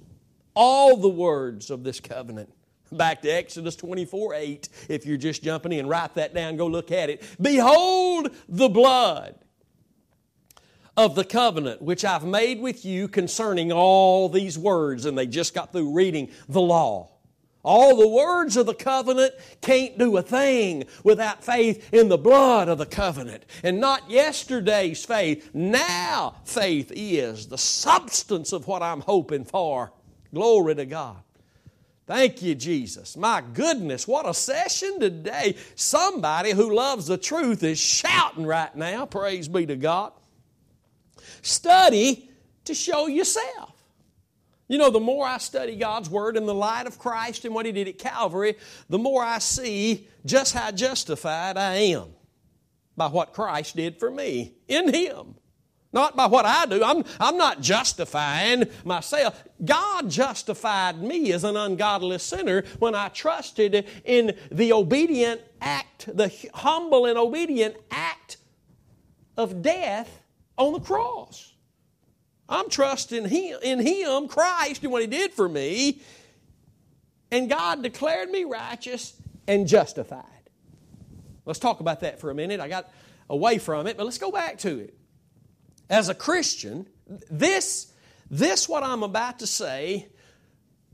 all 0.54 0.96
the 0.96 1.08
words 1.08 1.70
of 1.70 1.82
this 1.82 2.00
covenant. 2.00 2.52
Back 2.92 3.22
to 3.22 3.28
Exodus 3.28 3.74
24 3.76 4.34
8, 4.34 4.68
if 4.88 5.06
you're 5.06 5.16
just 5.16 5.42
jumping 5.42 5.72
in, 5.72 5.88
write 5.88 6.14
that 6.14 6.34
down, 6.34 6.56
go 6.56 6.66
look 6.66 6.92
at 6.92 7.10
it. 7.10 7.22
Behold 7.40 8.30
the 8.48 8.68
blood 8.68 9.34
of 10.96 11.14
the 11.16 11.24
covenant 11.24 11.82
which 11.82 12.04
I've 12.04 12.24
made 12.24 12.60
with 12.60 12.84
you 12.84 13.08
concerning 13.08 13.72
all 13.72 14.28
these 14.28 14.58
words. 14.58 15.06
And 15.06 15.18
they 15.18 15.26
just 15.26 15.54
got 15.54 15.72
through 15.72 15.92
reading 15.92 16.30
the 16.48 16.60
law. 16.60 17.10
All 17.64 17.96
the 17.96 18.08
words 18.08 18.58
of 18.58 18.66
the 18.66 18.74
covenant 18.74 19.34
can't 19.62 19.98
do 19.98 20.16
a 20.18 20.22
thing 20.22 20.84
without 21.02 21.42
faith 21.42 21.92
in 21.94 22.08
the 22.08 22.18
blood 22.18 22.68
of 22.68 22.76
the 22.76 22.86
covenant. 22.86 23.44
And 23.62 23.80
not 23.80 24.10
yesterday's 24.10 25.04
faith. 25.04 25.50
Now 25.54 26.36
faith 26.44 26.92
is 26.94 27.46
the 27.46 27.58
substance 27.58 28.52
of 28.52 28.66
what 28.66 28.82
I'm 28.82 29.00
hoping 29.00 29.44
for. 29.44 29.92
Glory 30.32 30.74
to 30.74 30.84
God. 30.84 31.16
Thank 32.06 32.42
you, 32.42 32.54
Jesus. 32.54 33.16
My 33.16 33.42
goodness, 33.54 34.06
what 34.06 34.28
a 34.28 34.34
session 34.34 35.00
today. 35.00 35.56
Somebody 35.74 36.50
who 36.50 36.74
loves 36.74 37.06
the 37.06 37.16
truth 37.16 37.62
is 37.62 37.80
shouting 37.80 38.44
right 38.44 38.74
now. 38.76 39.06
Praise 39.06 39.48
be 39.48 39.64
to 39.64 39.76
God. 39.76 40.12
Study 41.40 42.28
to 42.64 42.74
show 42.74 43.06
yourself. 43.06 43.73
You 44.66 44.78
know, 44.78 44.90
the 44.90 45.00
more 45.00 45.26
I 45.26 45.38
study 45.38 45.76
God's 45.76 46.08
Word 46.08 46.36
in 46.36 46.46
the 46.46 46.54
light 46.54 46.86
of 46.86 46.98
Christ 46.98 47.44
and 47.44 47.54
what 47.54 47.66
He 47.66 47.72
did 47.72 47.88
at 47.88 47.98
Calvary, 47.98 48.56
the 48.88 48.98
more 48.98 49.22
I 49.22 49.38
see 49.38 50.08
just 50.24 50.54
how 50.54 50.70
justified 50.70 51.58
I 51.58 51.74
am 51.74 52.08
by 52.96 53.08
what 53.08 53.32
Christ 53.32 53.76
did 53.76 53.98
for 53.98 54.10
me 54.10 54.54
in 54.68 54.92
Him. 54.92 55.34
Not 55.92 56.16
by 56.16 56.26
what 56.26 56.44
I 56.44 56.66
do. 56.66 56.82
I'm, 56.82 57.04
I'm 57.20 57.36
not 57.36 57.60
justifying 57.60 58.64
myself. 58.84 59.44
God 59.64 60.10
justified 60.10 61.00
me 61.00 61.32
as 61.32 61.44
an 61.44 61.56
ungodly 61.56 62.18
sinner 62.18 62.64
when 62.80 62.96
I 62.96 63.10
trusted 63.10 63.86
in 64.04 64.36
the 64.50 64.72
obedient 64.72 65.40
act, 65.60 66.08
the 66.12 66.32
humble 66.52 67.06
and 67.06 67.16
obedient 67.16 67.76
act 67.92 68.38
of 69.36 69.62
death 69.62 70.20
on 70.58 70.72
the 70.72 70.80
cross. 70.80 71.53
I'm 72.54 72.70
trusting 72.70 73.26
in 73.26 73.80
Him, 73.80 74.28
Christ, 74.28 74.82
and 74.84 74.92
what 74.92 75.02
He 75.02 75.08
did 75.08 75.32
for 75.32 75.48
me. 75.48 76.00
And 77.30 77.50
God 77.50 77.82
declared 77.82 78.30
me 78.30 78.44
righteous 78.44 79.20
and 79.48 79.66
justified. 79.66 80.24
Let's 81.44 81.58
talk 81.58 81.80
about 81.80 82.00
that 82.00 82.20
for 82.20 82.30
a 82.30 82.34
minute. 82.34 82.60
I 82.60 82.68
got 82.68 82.90
away 83.28 83.58
from 83.58 83.88
it, 83.88 83.96
but 83.96 84.04
let's 84.04 84.18
go 84.18 84.30
back 84.30 84.58
to 84.58 84.78
it. 84.78 84.96
As 85.90 86.08
a 86.08 86.14
Christian, 86.14 86.86
this, 87.28 87.92
this 88.30 88.68
what 88.68 88.84
I'm 88.84 89.02
about 89.02 89.40
to 89.40 89.46
say 89.48 90.08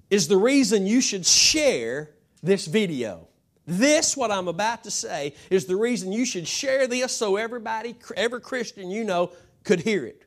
is 0.08 0.28
the 0.28 0.38
reason 0.38 0.86
you 0.86 1.02
should 1.02 1.26
share 1.26 2.10
this 2.42 2.66
video. 2.66 3.28
This, 3.66 4.16
what 4.16 4.30
I'm 4.30 4.48
about 4.48 4.84
to 4.84 4.90
say, 4.90 5.34
is 5.50 5.66
the 5.66 5.76
reason 5.76 6.10
you 6.10 6.24
should 6.24 6.48
share 6.48 6.86
this 6.86 7.12
so 7.12 7.36
everybody, 7.36 7.94
every 8.16 8.40
Christian 8.40 8.90
you 8.90 9.04
know, 9.04 9.30
could 9.62 9.80
hear 9.80 10.06
it. 10.06 10.24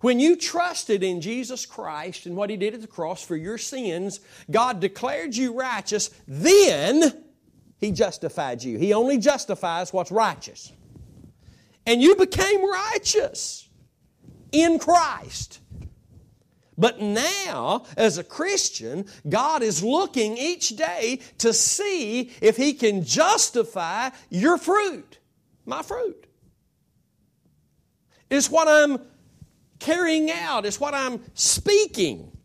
When 0.00 0.20
you 0.20 0.36
trusted 0.36 1.02
in 1.02 1.20
Jesus 1.20 1.66
Christ 1.66 2.26
and 2.26 2.36
what 2.36 2.50
He 2.50 2.56
did 2.56 2.74
at 2.74 2.80
the 2.80 2.86
cross 2.86 3.24
for 3.24 3.36
your 3.36 3.58
sins, 3.58 4.20
God 4.50 4.80
declared 4.80 5.34
you 5.36 5.54
righteous, 5.54 6.10
then 6.26 7.24
He 7.78 7.90
justified 7.90 8.62
you. 8.62 8.78
He 8.78 8.92
only 8.92 9.18
justifies 9.18 9.92
what's 9.92 10.12
righteous. 10.12 10.72
And 11.84 12.00
you 12.02 12.14
became 12.14 12.70
righteous 12.70 13.68
in 14.52 14.78
Christ. 14.78 15.60
But 16.76 17.00
now, 17.00 17.86
as 17.96 18.18
a 18.18 18.24
Christian, 18.24 19.06
God 19.28 19.62
is 19.62 19.82
looking 19.82 20.36
each 20.38 20.76
day 20.76 21.20
to 21.38 21.52
see 21.52 22.30
if 22.40 22.56
He 22.56 22.72
can 22.72 23.04
justify 23.04 24.10
your 24.30 24.58
fruit, 24.58 25.18
my 25.66 25.82
fruit. 25.82 26.26
Is 28.30 28.48
what 28.48 28.68
I'm 28.68 29.00
carrying 29.78 30.30
out, 30.30 30.66
is 30.66 30.80
what 30.80 30.94
I'm 30.94 31.20
speaking, 31.34 32.36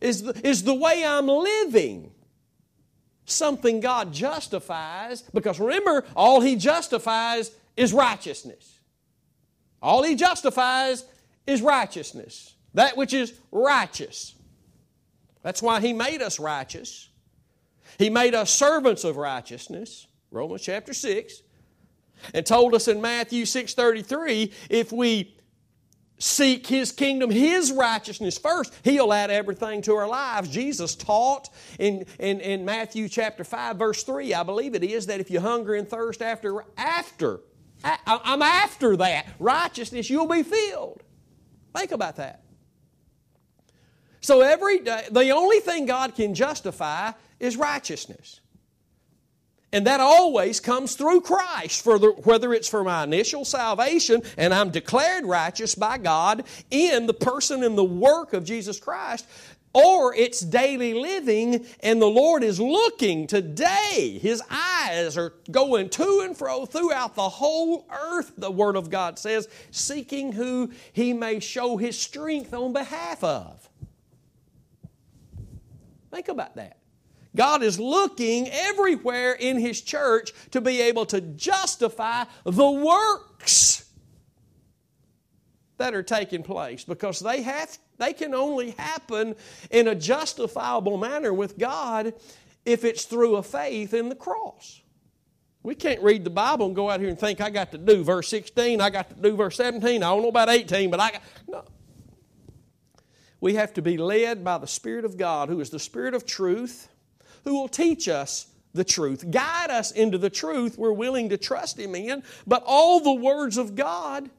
is 0.00 0.22
the, 0.22 0.46
is 0.46 0.62
the 0.62 0.74
way 0.74 1.04
I'm 1.04 1.26
living. 1.26 2.12
Something 3.24 3.80
God 3.80 4.12
justifies, 4.12 5.22
because 5.22 5.60
remember, 5.60 6.04
all 6.16 6.40
He 6.40 6.56
justifies 6.56 7.50
is 7.76 7.92
righteousness. 7.92 8.78
All 9.80 10.02
He 10.02 10.16
justifies 10.16 11.04
is 11.46 11.62
righteousness. 11.62 12.54
That 12.74 12.96
which 12.96 13.14
is 13.14 13.34
righteous. 13.50 14.34
That's 15.42 15.62
why 15.62 15.80
He 15.80 15.92
made 15.92 16.22
us 16.22 16.38
righteous. 16.38 17.08
He 17.98 18.10
made 18.10 18.34
us 18.34 18.50
servants 18.50 19.04
of 19.04 19.16
righteousness, 19.16 20.06
Romans 20.30 20.62
chapter 20.62 20.94
6, 20.94 21.42
and 22.34 22.44
told 22.44 22.74
us 22.74 22.88
in 22.88 23.00
Matthew 23.00 23.44
6.33, 23.44 24.52
if 24.68 24.92
we 24.92 25.34
seek 26.20 26.66
His 26.68 26.92
kingdom, 26.92 27.30
His 27.30 27.72
righteousness 27.72 28.38
first, 28.38 28.72
He'll 28.84 29.12
add 29.12 29.30
everything 29.30 29.82
to 29.82 29.94
our 29.94 30.06
lives. 30.06 30.48
Jesus 30.48 30.94
taught 30.94 31.48
in, 31.80 32.06
in, 32.20 32.40
in 32.40 32.64
Matthew 32.64 33.08
chapter 33.08 33.42
5, 33.42 33.76
verse 33.76 34.04
3, 34.04 34.34
I 34.34 34.44
believe 34.44 34.74
it 34.76 34.84
is, 34.84 35.06
that 35.06 35.18
if 35.18 35.30
you 35.30 35.40
hunger 35.40 35.74
and 35.74 35.88
thirst 35.88 36.22
after, 36.22 36.64
after, 36.76 37.40
I, 37.82 37.98
I'm 38.06 38.42
after 38.42 38.96
that 38.98 39.26
righteousness, 39.40 40.08
you'll 40.08 40.28
be 40.28 40.44
filled. 40.44 41.02
Think 41.74 41.90
about 41.90 42.16
that. 42.16 42.44
So 44.20 44.42
every 44.42 44.80
day, 44.80 45.06
the 45.10 45.30
only 45.30 45.60
thing 45.60 45.86
God 45.86 46.14
can 46.14 46.34
justify 46.34 47.12
is 47.38 47.56
righteousness. 47.56 48.40
And 49.72 49.86
that 49.86 50.00
always 50.00 50.58
comes 50.58 50.96
through 50.96 51.20
Christ, 51.20 51.84
the, 51.84 52.14
whether 52.24 52.52
it's 52.52 52.68
for 52.68 52.82
my 52.82 53.04
initial 53.04 53.44
salvation 53.44 54.22
and 54.36 54.52
I'm 54.52 54.70
declared 54.70 55.24
righteous 55.24 55.76
by 55.76 55.98
God 55.98 56.44
in 56.70 57.06
the 57.06 57.14
person 57.14 57.62
and 57.62 57.78
the 57.78 57.84
work 57.84 58.32
of 58.32 58.44
Jesus 58.44 58.80
Christ, 58.80 59.26
or 59.72 60.12
it's 60.12 60.40
daily 60.40 60.94
living 60.94 61.64
and 61.80 62.02
the 62.02 62.06
Lord 62.06 62.42
is 62.42 62.58
looking 62.58 63.28
today. 63.28 64.18
His 64.20 64.42
eyes 64.50 65.16
are 65.16 65.34
going 65.48 65.88
to 65.90 66.22
and 66.24 66.36
fro 66.36 66.66
throughout 66.66 67.14
the 67.14 67.28
whole 67.28 67.86
earth, 67.90 68.32
the 68.36 68.50
Word 68.50 68.74
of 68.74 68.90
God 68.90 69.20
says, 69.20 69.48
seeking 69.70 70.32
who 70.32 70.72
He 70.92 71.12
may 71.12 71.38
show 71.38 71.76
His 71.76 71.96
strength 71.96 72.52
on 72.52 72.72
behalf 72.72 73.22
of. 73.22 73.68
Think 76.10 76.28
about 76.28 76.56
that. 76.56 76.79
God 77.34 77.62
is 77.62 77.78
looking 77.78 78.48
everywhere 78.48 79.32
in 79.32 79.58
His 79.58 79.80
church 79.80 80.32
to 80.50 80.60
be 80.60 80.80
able 80.80 81.06
to 81.06 81.20
justify 81.20 82.24
the 82.44 82.70
works 82.70 83.84
that 85.78 85.94
are 85.94 86.02
taking 86.02 86.42
place 86.42 86.84
because 86.84 87.20
they 87.20 87.42
have 87.42 87.78
they 87.98 88.12
can 88.12 88.34
only 88.34 88.72
happen 88.72 89.34
in 89.70 89.88
a 89.88 89.94
justifiable 89.94 90.96
manner 90.96 91.32
with 91.32 91.58
God 91.58 92.14
if 92.64 92.84
it's 92.84 93.04
through 93.04 93.36
a 93.36 93.42
faith 93.42 93.94
in 93.94 94.08
the 94.08 94.14
cross. 94.14 94.80
We 95.62 95.74
can't 95.74 96.02
read 96.02 96.24
the 96.24 96.30
Bible 96.30 96.66
and 96.66 96.74
go 96.74 96.88
out 96.88 97.00
here 97.00 97.10
and 97.10 97.18
think 97.18 97.40
I 97.40 97.50
got 97.50 97.70
to 97.72 97.78
do 97.78 98.02
verse 98.02 98.28
16, 98.28 98.80
I 98.80 98.88
got 98.88 99.10
to 99.10 99.14
do 99.14 99.36
verse 99.36 99.56
17, 99.56 100.02
I 100.02 100.08
don't 100.08 100.22
know 100.22 100.28
about 100.28 100.48
18, 100.48 100.90
but 100.90 101.00
I 101.00 101.10
got 101.12 101.22
no. 101.46 101.64
We 103.40 103.54
have 103.54 103.74
to 103.74 103.82
be 103.82 103.96
led 103.96 104.42
by 104.44 104.58
the 104.58 104.66
Spirit 104.66 105.04
of 105.04 105.16
God, 105.16 105.48
who 105.48 105.60
is 105.60 105.70
the 105.70 105.78
Spirit 105.78 106.14
of 106.14 106.26
truth, 106.26 106.88
who 107.44 107.54
will 107.54 107.68
teach 107.68 108.08
us 108.08 108.46
the 108.72 108.84
truth, 108.84 109.30
guide 109.30 109.70
us 109.70 109.90
into 109.90 110.18
the 110.18 110.30
truth 110.30 110.78
we're 110.78 110.92
willing 110.92 111.28
to 111.30 111.36
trust 111.36 111.78
Him 111.78 111.94
in. 111.94 112.22
But 112.46 112.62
all 112.66 113.00
the 113.00 113.12
words 113.12 113.56
of 113.56 113.74
God, 113.74 114.30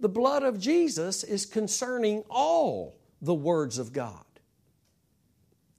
the 0.00 0.08
blood 0.08 0.42
of 0.42 0.58
Jesus 0.58 1.24
is 1.24 1.46
concerning 1.46 2.22
all 2.30 2.96
the 3.20 3.34
words 3.34 3.78
of 3.78 3.92
God. 3.92 4.24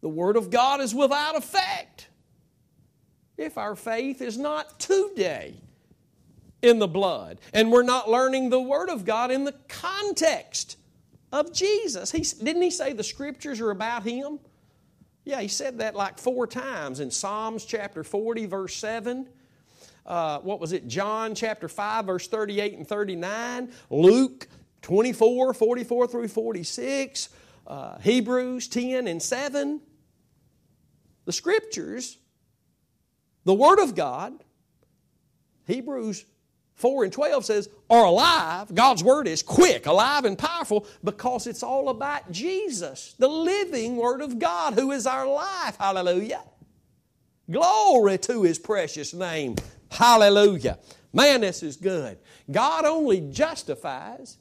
The 0.01 0.09
Word 0.09 0.37
of 0.37 0.49
God 0.49 0.81
is 0.81 0.93
without 0.93 1.35
effect 1.35 2.09
if 3.37 3.57
our 3.57 3.75
faith 3.75 4.21
is 4.21 4.37
not 4.37 4.79
today 4.79 5.55
in 6.61 6.79
the 6.79 6.87
blood. 6.87 7.39
And 7.53 7.71
we're 7.71 7.83
not 7.83 8.09
learning 8.09 8.49
the 8.49 8.59
Word 8.59 8.89
of 8.89 9.05
God 9.05 9.31
in 9.31 9.45
the 9.45 9.55
context 9.67 10.77
of 11.31 11.53
Jesus. 11.53 12.11
He, 12.11 12.21
didn't 12.21 12.61
he 12.61 12.71
say 12.71 12.93
the 12.93 13.03
Scriptures 13.03 13.59
are 13.61 13.71
about 13.71 14.03
Him? 14.03 14.39
Yeah, 15.25 15.41
he 15.41 15.47
said 15.47 15.79
that 15.79 15.95
like 15.95 16.19
four 16.19 16.45
times 16.45 16.99
in 16.99 17.09
Psalms 17.09 17.65
chapter 17.65 18.03
40, 18.03 18.45
verse 18.45 18.75
7. 18.75 19.27
Uh, 20.05 20.39
what 20.39 20.59
was 20.59 20.71
it? 20.71 20.87
John 20.87 21.33
chapter 21.33 21.67
5, 21.67 22.05
verse 22.05 22.27
38 22.27 22.77
and 22.77 22.87
39. 22.87 23.71
Luke 23.89 24.47
24, 24.83 25.55
44 25.55 26.07
through 26.07 26.27
46. 26.27 27.29
Uh, 27.65 27.97
Hebrews 27.97 28.67
10 28.67 29.07
and 29.07 29.21
7. 29.21 29.81
The 31.25 31.33
Scriptures, 31.33 32.19
the 33.45 33.53
Word 33.55 33.79
of 33.79 33.95
God, 33.95 34.33
Hebrews 35.65 36.23
4 36.75 37.05
and 37.05 37.13
12 37.13 37.45
says, 37.45 37.69
are 37.89 38.05
alive. 38.05 38.73
God's 38.73 39.03
Word 39.03 39.27
is 39.27 39.41
quick, 39.41 39.85
alive, 39.85 40.25
and 40.25 40.37
powerful 40.37 40.85
because 41.03 41.47
it's 41.47 41.63
all 41.63 41.89
about 41.89 42.31
Jesus, 42.31 43.15
the 43.17 43.27
living 43.27 43.95
Word 43.95 44.21
of 44.21 44.39
God, 44.39 44.73
who 44.73 44.91
is 44.91 45.07
our 45.07 45.27
life. 45.27 45.77
Hallelujah. 45.79 46.43
Glory 47.49 48.17
to 48.19 48.43
His 48.43 48.59
precious 48.59 49.13
name. 49.13 49.55
Hallelujah. 49.89 50.79
Man, 51.13 51.41
this 51.41 51.63
is 51.63 51.77
good. 51.77 52.17
God 52.51 52.83
only 52.83 53.21
justifies 53.21 54.37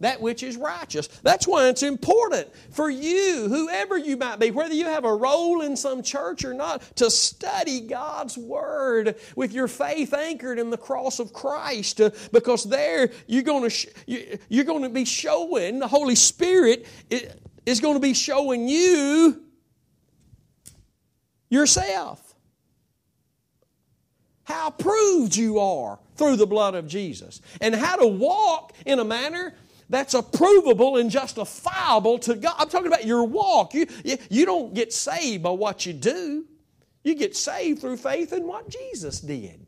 that 0.00 0.20
which 0.20 0.42
is 0.42 0.56
righteous. 0.56 1.08
That's 1.22 1.46
why 1.46 1.68
it's 1.68 1.82
important 1.82 2.48
for 2.70 2.90
you, 2.90 3.48
whoever 3.48 3.96
you 3.96 4.16
might 4.16 4.38
be, 4.38 4.50
whether 4.50 4.74
you 4.74 4.84
have 4.84 5.04
a 5.04 5.14
role 5.14 5.62
in 5.62 5.76
some 5.76 6.02
church 6.02 6.44
or 6.44 6.54
not, 6.54 6.82
to 6.96 7.10
study 7.10 7.80
God's 7.80 8.36
Word 8.36 9.16
with 9.36 9.52
your 9.52 9.68
faith 9.68 10.14
anchored 10.14 10.58
in 10.58 10.70
the 10.70 10.76
cross 10.76 11.18
of 11.18 11.32
Christ, 11.32 12.00
uh, 12.00 12.10
because 12.32 12.64
there 12.64 13.10
you're 13.26 13.42
going 13.42 13.64
to 13.64 13.70
sh- 13.70 13.86
you're 14.06 14.64
going 14.64 14.82
to 14.82 14.88
be 14.88 15.04
showing 15.04 15.78
the 15.78 15.88
Holy 15.88 16.14
Spirit 16.14 16.86
is 17.66 17.80
going 17.80 17.94
to 17.94 18.00
be 18.00 18.14
showing 18.14 18.68
you 18.68 19.42
yourself 21.50 22.28
how 24.44 24.70
proved 24.70 25.36
you 25.36 25.58
are 25.58 25.98
through 26.16 26.36
the 26.36 26.46
blood 26.46 26.74
of 26.74 26.88
Jesus 26.88 27.42
and 27.60 27.74
how 27.74 27.96
to 27.96 28.06
walk 28.06 28.72
in 28.86 28.98
a 28.98 29.04
manner 29.04 29.54
that's 29.88 30.14
approvable 30.14 31.00
and 31.00 31.10
justifiable 31.10 32.18
to 32.20 32.34
God. 32.34 32.54
I'm 32.58 32.68
talking 32.68 32.88
about 32.88 33.06
your 33.06 33.24
walk. 33.24 33.74
You, 33.74 33.86
you, 34.04 34.44
don't 34.44 34.74
get 34.74 34.92
saved 34.92 35.42
by 35.42 35.50
what 35.50 35.86
you 35.86 35.92
do, 35.92 36.44
you 37.02 37.14
get 37.14 37.36
saved 37.36 37.80
through 37.80 37.96
faith 37.96 38.32
in 38.32 38.46
what 38.46 38.68
Jesus 38.68 39.20
did. 39.20 39.66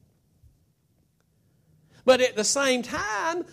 But 2.05 2.21
at 2.21 2.37
the 2.37 2.45
same 2.45 2.83
time, 2.83 3.45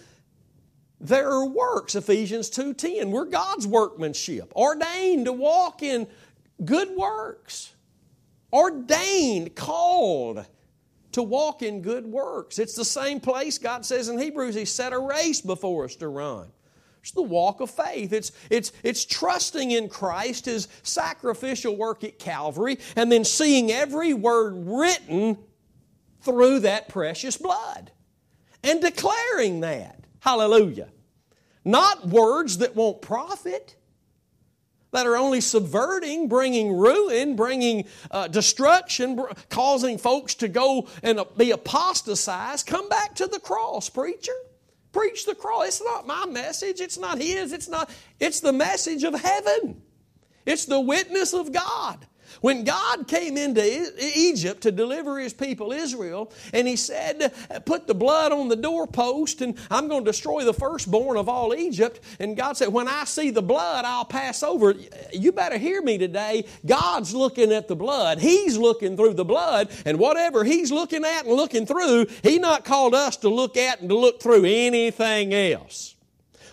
there 0.99 1.30
are 1.30 1.45
works, 1.45 1.95
Ephesians 1.95 2.49
2:10. 2.49 3.11
We're 3.11 3.26
God's 3.26 3.68
workmanship, 3.68 4.51
ordained 4.55 5.26
to 5.26 5.34
walk 5.34 5.84
in 5.84 6.07
good 6.63 6.89
works. 6.95 7.74
Ordained, 8.51 9.55
called 9.55 10.45
to 11.11 11.24
walk 11.24 11.61
in 11.61 11.82
good 11.82 12.05
works. 12.05 12.59
It's 12.59 12.76
the 12.76 12.86
same 12.86 13.20
place 13.20 13.57
God 13.57 13.86
says 13.86 14.07
in 14.09 14.18
Hebrews, 14.18 14.55
He 14.55 14.65
set 14.65 14.93
a 14.93 14.99
race 14.99 15.41
before 15.41 15.86
us 15.86 15.95
to 15.97 16.07
run. 16.07 16.47
It's 17.08 17.14
the 17.14 17.22
walk 17.22 17.62
of 17.62 17.72
faith. 17.72 18.12
It's, 18.12 18.34
it's, 18.49 18.74
it's 18.84 19.05
trusting 19.05 19.72
in 19.72 19.88
Christ, 19.88 20.43
His 20.43 20.68
sacrificial 20.84 21.78
work 21.78 22.03
at 22.03 22.20
Calvary, 22.20 22.80
and 22.97 23.10
then 23.10 23.24
seeing 23.24 23.72
every 23.72 24.14
word 24.14 24.68
written 24.68 25.38
through 26.20 26.60
that 26.60 26.89
precious 26.89 27.38
blood 27.38 27.91
and 28.62 28.82
declaring 28.82 29.62
that. 29.62 30.03
Hallelujah. 30.20 30.89
Not 31.64 32.05
words 32.05 32.58
that 32.58 32.76
won't 32.76 33.01
profit, 33.01 33.78
that 34.91 35.08
are 35.08 35.16
only 35.16 35.39
subverting, 35.39 36.28
bringing 36.28 36.74
ruin, 36.74 37.38
bringing 37.38 37.86
uh, 38.12 38.28
destruction, 38.28 39.16
br- 39.16 39.32
causing 39.49 39.97
folks 39.97 40.36
to 40.36 40.49
go 40.49 40.89
and 41.03 41.22
be 41.38 41.51
apostatized. 41.51 42.68
Come 42.68 42.89
back 42.89 43.16
to 43.16 43.28
the 43.28 43.39
cross, 43.39 43.88
preacher. 43.88 44.36
Preach 44.91 45.25
the 45.25 45.35
cross. 45.35 45.67
It's 45.67 45.83
not 45.83 46.07
my 46.07 46.25
message. 46.25 46.79
It's 46.79 46.97
not 46.97 47.17
his. 47.17 47.51
It's 47.53 47.67
not, 47.67 47.89
it's 48.19 48.39
the 48.39 48.53
message 48.53 49.03
of 49.03 49.13
heaven. 49.13 49.81
It's 50.45 50.65
the 50.65 50.79
witness 50.79 51.33
of 51.33 51.51
God. 51.51 52.05
When 52.41 52.63
God 52.63 53.07
came 53.07 53.38
into 53.38 53.91
Egypt 54.15 54.61
to 54.61 54.71
deliver 54.71 55.19
his 55.19 55.33
people 55.33 55.71
Israel, 55.71 56.31
and 56.53 56.67
he 56.67 56.75
said, 56.75 57.33
Put 57.65 57.88
the 57.88 57.95
blood 57.95 58.31
on 58.31 58.47
the 58.47 58.55
doorpost, 58.55 59.41
and 59.41 59.57
I'm 59.69 59.88
going 59.88 60.05
to 60.05 60.11
destroy 60.11 60.43
the 60.43 60.53
firstborn 60.53 61.17
of 61.17 61.27
all 61.29 61.53
Egypt. 61.53 61.99
And 62.19 62.38
God 62.38 62.57
said, 62.57 62.69
When 62.69 62.88
I 62.88 63.03
see 63.05 63.29
the 63.29 63.41
blood, 63.41 63.85
I'll 63.85 64.05
pass 64.05 64.43
over. 64.43 64.75
You 65.11 65.31
better 65.31 65.57
hear 65.57 65.81
me 65.81 65.97
today. 65.97 66.45
God's 66.65 67.13
looking 67.13 67.51
at 67.51 67.67
the 67.67 67.75
blood, 67.75 68.19
He's 68.19 68.57
looking 68.57 68.95
through 68.95 69.15
the 69.15 69.25
blood, 69.25 69.69
and 69.85 69.99
whatever 69.99 70.43
He's 70.43 70.71
looking 70.71 71.03
at 71.03 71.25
and 71.25 71.33
looking 71.33 71.65
through, 71.65 72.07
He 72.23 72.39
not 72.39 72.65
called 72.65 72.95
us 72.95 73.17
to 73.17 73.29
look 73.29 73.57
at 73.57 73.81
and 73.81 73.89
to 73.89 73.97
look 73.97 74.21
through 74.21 74.45
anything 74.45 75.33
else. 75.33 75.97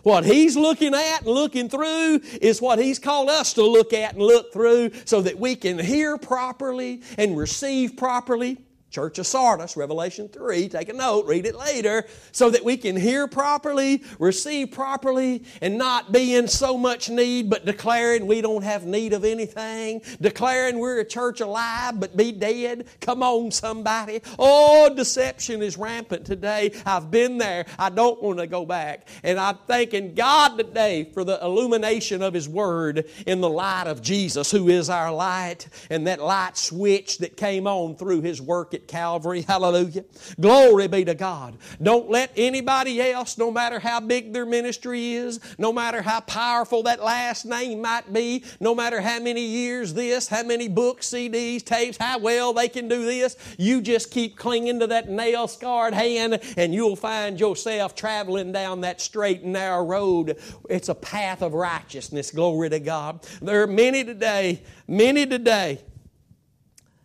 What 0.05 0.25
He's 0.25 0.57
looking 0.57 0.95
at 0.95 1.23
and 1.23 1.27
looking 1.27 1.69
through 1.69 2.21
is 2.41 2.63
what 2.63 2.79
He's 2.79 2.99
called 2.99 3.29
us 3.29 3.55
to 3.55 3.65
look 3.65 3.93
at 3.93 4.15
and 4.15 4.23
look 4.23 4.53
through 4.53 4.93
so 5.05 5.23
that 5.23 5.39
we 5.39 5.57
can 5.57 5.79
hear 5.79 6.17
properly 6.17 7.03
and 7.19 7.37
receive 7.37 7.97
properly 7.97 8.59
Church 8.95 9.19
of 9.19 9.27
Sardis, 9.27 9.77
Revelation 9.77 10.29
3. 10.29 10.69
Take 10.69 10.89
a 10.89 10.93
note, 10.93 11.27
read 11.27 11.47
it 11.47 11.57
later, 11.57 12.07
so 12.31 12.49
that 12.51 12.65
we 12.65 12.77
can 12.77 12.95
hear 12.95 13.27
properly, 13.27 14.05
receive 14.21 14.71
properly, 14.71 15.43
and 15.61 15.77
not 15.77 16.13
be 16.13 16.37
in 16.37 16.47
so 16.47 16.79
much 16.79 17.11
need, 17.11 17.51
but 17.51 17.67
declaring 17.67 18.29
we 18.29 18.41
don't 18.41 18.63
have 18.63 18.87
need 18.87 19.13
of 19.13 19.25
anything, 19.25 20.01
declaring 20.21 20.79
we're 20.79 21.01
a 21.01 21.05
church 21.05 21.41
alive, 21.41 21.99
but 21.99 22.17
be 22.17 22.31
dead. 22.31 22.87
Come 23.01 23.25
on, 23.25 23.51
somebody. 23.51 24.21
Oh, 24.39 24.95
deception 24.95 25.61
is 25.61 25.77
rampant 25.77 26.25
today. 26.25 26.71
I've 26.87 27.11
been 27.11 27.37
there. 27.37 27.67
I 27.77 27.91
don't 27.91 28.23
want 28.23 28.39
to 28.39 28.47
go 28.47 28.65
back. 28.65 29.09
And 29.25 29.41
I'm 29.41 29.59
thanking 29.67 30.15
God 30.15 30.57
today 30.57 31.11
for 31.13 31.25
the 31.25 31.45
illumination 31.45 32.23
of 32.23 32.33
His 32.33 32.49
Word 32.49 33.07
in 33.27 33.41
the 33.41 33.51
light 33.51 33.89
of 33.89 34.03
Jesus, 34.03 34.53
who 34.53 34.69
is 34.69 34.89
our 34.89 35.13
light, 35.13 35.67
and 35.91 36.07
that 36.07 36.21
light 36.21 36.57
switch 36.57 37.19
that 37.19 37.37
came 37.37 37.67
on 37.67 37.97
through 37.97 38.21
His 38.21 38.41
work 38.41 38.73
at 38.73 38.84
Calvary. 38.87 39.43
Hallelujah. 39.43 40.05
Glory 40.41 40.87
be 40.89 41.05
to 41.05 41.15
God. 41.15 41.57
Don't 41.83 42.11
let 42.11 42.33
anybody 42.37 43.01
else, 43.01 43.39
no 43.39 43.51
matter 43.51 43.79
how 43.79 44.01
big 44.01 44.33
their 44.33 44.47
ministry 44.47 45.15
is, 45.15 45.41
no 45.59 45.73
matter 45.73 46.03
how 46.03 46.21
powerful 46.21 46.83
that 46.85 47.03
last 47.03 47.45
name 47.45 47.83
might 47.83 48.13
be, 48.13 48.45
no 48.61 48.75
matter 48.75 49.01
how 49.01 49.19
many 49.21 49.45
years 49.45 49.95
this, 49.95 50.29
how 50.29 50.43
many 50.43 50.69
books, 50.69 51.09
CDs, 51.09 51.65
tapes, 51.65 51.97
how 51.99 52.19
well 52.19 52.53
they 52.53 52.69
can 52.69 52.89
do 52.89 53.05
this, 53.05 53.37
you 53.59 53.81
just 53.81 54.11
keep 54.11 54.37
clinging 54.37 54.81
to 54.81 54.87
that 54.87 55.09
nail 55.09 55.49
scarred 55.49 55.95
hand 55.95 56.41
and 56.57 56.75
you'll 56.75 56.97
find 56.97 57.41
yourself 57.41 57.95
traveling 57.95 58.53
down 58.53 58.81
that 58.83 59.01
straight 59.01 59.43
and 59.43 59.53
narrow 59.53 59.85
road. 59.85 60.39
It's 60.69 60.89
a 60.89 60.95
path 60.95 61.43
of 61.43 61.55
righteousness. 61.55 62.31
Glory 62.31 62.71
to 62.71 62.81
God. 62.81 63.27
There 63.41 63.63
are 63.63 63.67
many 63.67 64.05
today, 64.05 64.63
many 64.87 65.27
today 65.27 65.81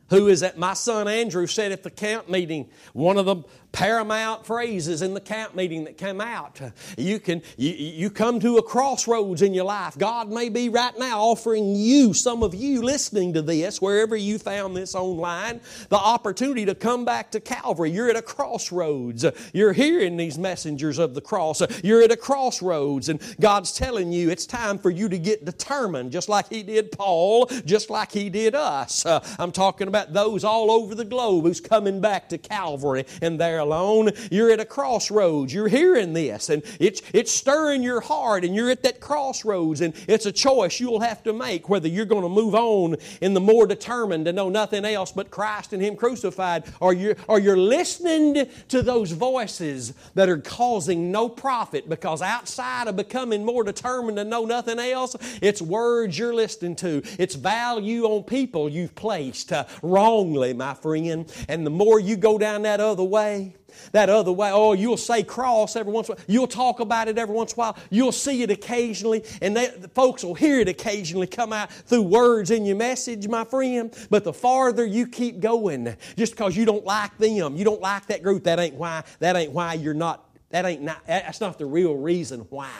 who 0.10 0.28
is 0.28 0.44
at 0.44 0.58
my 0.58 0.74
son 0.74 1.08
Andrew 1.08 1.48
said 1.48 1.72
at 1.72 1.84
the 1.84 1.90
camp 1.90 2.30
meeting, 2.30 2.70
one 2.94 3.18
of 3.18 3.26
the 3.26 3.38
paramount 3.72 4.46
phrases 4.46 5.02
in 5.02 5.14
the 5.14 5.22
camp 5.22 5.56
meeting 5.56 5.84
that 5.84 5.98
came 5.98 6.20
out. 6.20 6.60
You 6.98 7.20
can 7.20 7.42
you, 7.58 7.72
you 7.72 8.10
come 8.10 8.40
to 8.40 8.58
a 8.58 8.64
crossroads 8.64 9.42
in 9.42 9.54
your 9.54 9.66
life. 9.66 9.98
God 9.98 10.30
may 10.30 10.50
be 10.50 10.70
right 10.70 10.98
now 10.98 11.20
offering 11.22 11.76
you, 11.76 12.14
some 12.14 12.44
of 12.44 12.56
you 12.56 12.82
listening 12.82 13.34
to 13.34 13.42
this, 13.42 13.82
wherever 13.82 14.16
you 14.16 14.40
found 14.40 14.76
this 14.76 14.96
online, 14.96 15.62
the 15.90 15.98
opportunity 15.98 16.66
to 16.66 16.76
come 16.76 17.06
back 17.06 17.32
to 17.32 17.40
Calvary. 17.40 17.92
You're 17.92 18.10
at 18.10 18.16
a 18.16 18.22
crossroads. 18.22 19.26
You're 19.54 19.74
hearing 19.74 20.18
these 20.18 20.38
messengers 20.38 20.98
of 20.98 21.14
the 21.14 21.22
cross. 21.22 21.62
You're 21.84 22.02
at 22.02 22.12
a 22.12 22.18
crossroads, 22.18 23.10
and 23.10 23.22
God's 23.40 23.72
telling 23.72 24.12
you 24.12 24.30
it's 24.30 24.46
time 24.46 24.78
for 24.78 24.90
you 24.90 25.10
to 25.10 25.18
get 25.18 25.46
determined, 25.46 26.12
just 26.12 26.30
like 26.30 26.50
He 26.50 26.64
did 26.64 26.92
Paul, 26.92 27.46
just 27.66 27.90
like 27.90 28.12
He 28.12 28.30
did 28.30 28.56
us. 28.56 29.06
I'm 29.06 29.52
talking 29.52 29.88
about 29.88 30.14
those 30.14 30.44
all 30.44 30.72
over 30.72 30.96
the 30.96 31.06
globe 31.06 31.46
who's 31.46 31.62
coming 31.62 32.02
back 32.02 32.30
to 32.30 32.38
Calvary 32.38 33.06
and 33.22 33.40
there 33.60 33.66
alone. 33.66 34.12
You're 34.32 34.52
at 34.52 34.60
a 34.60 34.66
crossroads. 34.66 35.54
You're 35.54 35.68
hearing 35.68 36.14
this 36.14 36.50
and 36.50 36.64
it's, 36.80 37.02
it's 37.14 37.32
stirring 37.32 37.84
your 37.84 38.02
heart 38.02 38.44
and 38.44 38.56
you're 38.56 38.70
at 38.70 38.84
that 38.84 39.00
crossroads 39.00 39.82
and 39.82 39.94
it's 40.08 40.26
a 40.26 40.32
choice 40.32 40.80
you'll 40.80 41.02
have 41.02 41.24
to 41.24 41.34
make 41.34 41.70
whether 41.70 41.88
you're 41.88 42.06
going 42.06 42.24
to 42.24 42.30
move 42.30 42.56
on 42.56 42.96
in 43.22 43.34
the 43.34 43.42
more 43.42 43.68
determined 43.68 44.26
to 44.26 44.34
know 44.34 44.50
nothing 44.50 44.86
else 44.86 45.12
but 45.12 45.30
Christ 45.30 45.74
and 45.74 45.82
Him 45.82 45.96
crucified 45.96 46.64
or 46.80 46.94
you're, 46.94 47.16
or 47.28 47.40
you're 47.40 47.58
listening 47.58 48.48
to 48.70 48.82
those 48.82 49.12
voices 49.12 49.94
that 50.16 50.30
are 50.30 50.38
causing 50.38 51.12
no 51.12 51.28
profit 51.28 51.90
because 51.90 52.22
outside 52.22 52.88
of 52.88 52.96
becoming 52.96 53.44
more 53.44 53.64
determined 53.64 54.18
to 54.18 54.24
know 54.24 54.46
nothing 54.46 54.80
else, 54.80 55.16
it's 55.42 55.62
words 55.62 56.18
you're 56.18 56.34
listening 56.34 56.76
to. 56.78 57.02
It's 57.18 57.36
value 57.36 58.06
on 58.06 58.24
people 58.24 58.70
you've 58.70 58.96
placed 58.96 59.52
uh, 59.52 59.66
wrongly, 59.82 60.54
my 60.54 60.74
friend. 60.74 61.32
And 61.48 61.66
the 61.66 61.72
more 61.72 62.00
you 62.00 62.16
go 62.16 62.38
down 62.38 62.64
that 62.64 62.80
other 62.80 63.04
way, 63.04 63.49
That 63.92 64.10
other 64.10 64.32
way, 64.32 64.52
oh, 64.52 64.74
you'll 64.74 64.98
say 64.98 65.24
cross 65.24 65.76
every 65.76 65.92
once 65.92 66.10
in 66.10 66.14
a 66.14 66.16
while. 66.16 66.26
You'll 66.28 66.48
talk 66.48 66.80
about 66.80 67.08
it 67.08 67.18
every 67.18 67.36
once 67.36 67.54
in 67.54 67.58
a 67.58 67.60
while. 67.60 67.78
You'll 67.90 68.12
see 68.12 68.44
it 68.44 68.52
occasionally, 68.52 69.24
and 69.42 69.56
they, 69.56 69.68
the 69.68 69.88
folks 69.88 70.24
will 70.24 70.36
hear 70.36 70.60
it 70.60 70.68
occasionally 70.68 71.28
come 71.28 71.54
out 71.54 71.72
through 71.72 72.04
words 72.04 72.52
in 72.52 72.66
your 72.66 72.76
message, 72.76 73.28
my 73.28 73.44
friend. 73.44 73.96
But 74.10 74.24
the 74.24 74.34
farther 74.34 74.86
you 74.86 75.08
keep 75.08 75.40
going, 75.40 75.96
just 76.18 76.34
because 76.34 76.56
you 76.56 76.66
don't 76.66 76.86
like 76.86 77.18
them, 77.18 77.56
you 77.56 77.64
don't 77.64 77.82
like 77.82 78.08
that 78.08 78.24
group, 78.24 78.44
that 78.44 78.60
ain't 78.60 78.76
why. 78.76 79.04
That 79.20 79.36
ain't 79.36 79.52
why 79.52 79.76
you're 79.76 79.94
not. 79.94 80.26
That 80.50 80.66
ain't 80.66 80.82
not. 80.82 81.06
That's 81.06 81.42
not 81.42 81.58
the 81.58 81.66
real 81.66 81.96
reason 81.96 82.42
why. 82.50 82.72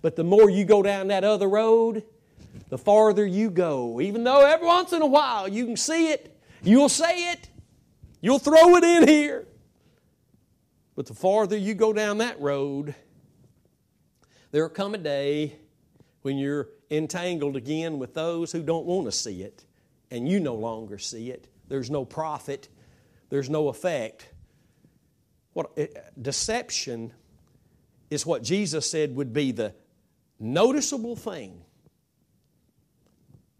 But 0.00 0.16
the 0.16 0.24
more 0.24 0.50
you 0.50 0.64
go 0.64 0.82
down 0.82 1.08
that 1.08 1.24
other 1.24 1.48
road, 1.48 2.04
the 2.68 2.78
farther 2.78 3.26
you 3.26 3.50
go. 3.50 4.00
Even 4.00 4.24
though 4.24 4.44
every 4.44 4.66
once 4.66 4.92
in 4.92 5.02
a 5.02 5.06
while 5.06 5.48
you 5.48 5.64
can 5.66 5.76
see 5.76 6.10
it, 6.10 6.38
you'll 6.62 6.88
say 6.88 7.32
it, 7.32 7.48
you'll 8.20 8.38
throw 8.38 8.76
it 8.76 8.84
in 8.84 9.08
here. 9.08 9.46
But 10.96 11.06
the 11.06 11.14
farther 11.14 11.56
you 11.56 11.74
go 11.74 11.92
down 11.92 12.18
that 12.18 12.40
road, 12.40 12.94
there'll 14.50 14.68
come 14.68 14.94
a 14.94 14.98
day 14.98 15.56
when 16.22 16.38
you're 16.38 16.68
entangled 16.90 17.56
again 17.56 17.98
with 17.98 18.14
those 18.14 18.52
who 18.52 18.62
don't 18.62 18.86
want 18.86 19.06
to 19.06 19.12
see 19.12 19.42
it, 19.42 19.64
and 20.10 20.28
you 20.28 20.40
no 20.40 20.54
longer 20.54 20.98
see 20.98 21.30
it. 21.30 21.48
There's 21.68 21.90
no 21.90 22.04
profit, 22.04 22.68
there's 23.28 23.50
no 23.50 23.68
effect. 23.68 24.28
What, 25.52 25.72
it, 25.76 25.96
deception 26.20 27.12
is 28.10 28.24
what 28.24 28.42
Jesus 28.42 28.88
said 28.90 29.16
would 29.16 29.32
be 29.32 29.52
the 29.52 29.74
noticeable 30.38 31.16
thing 31.16 31.62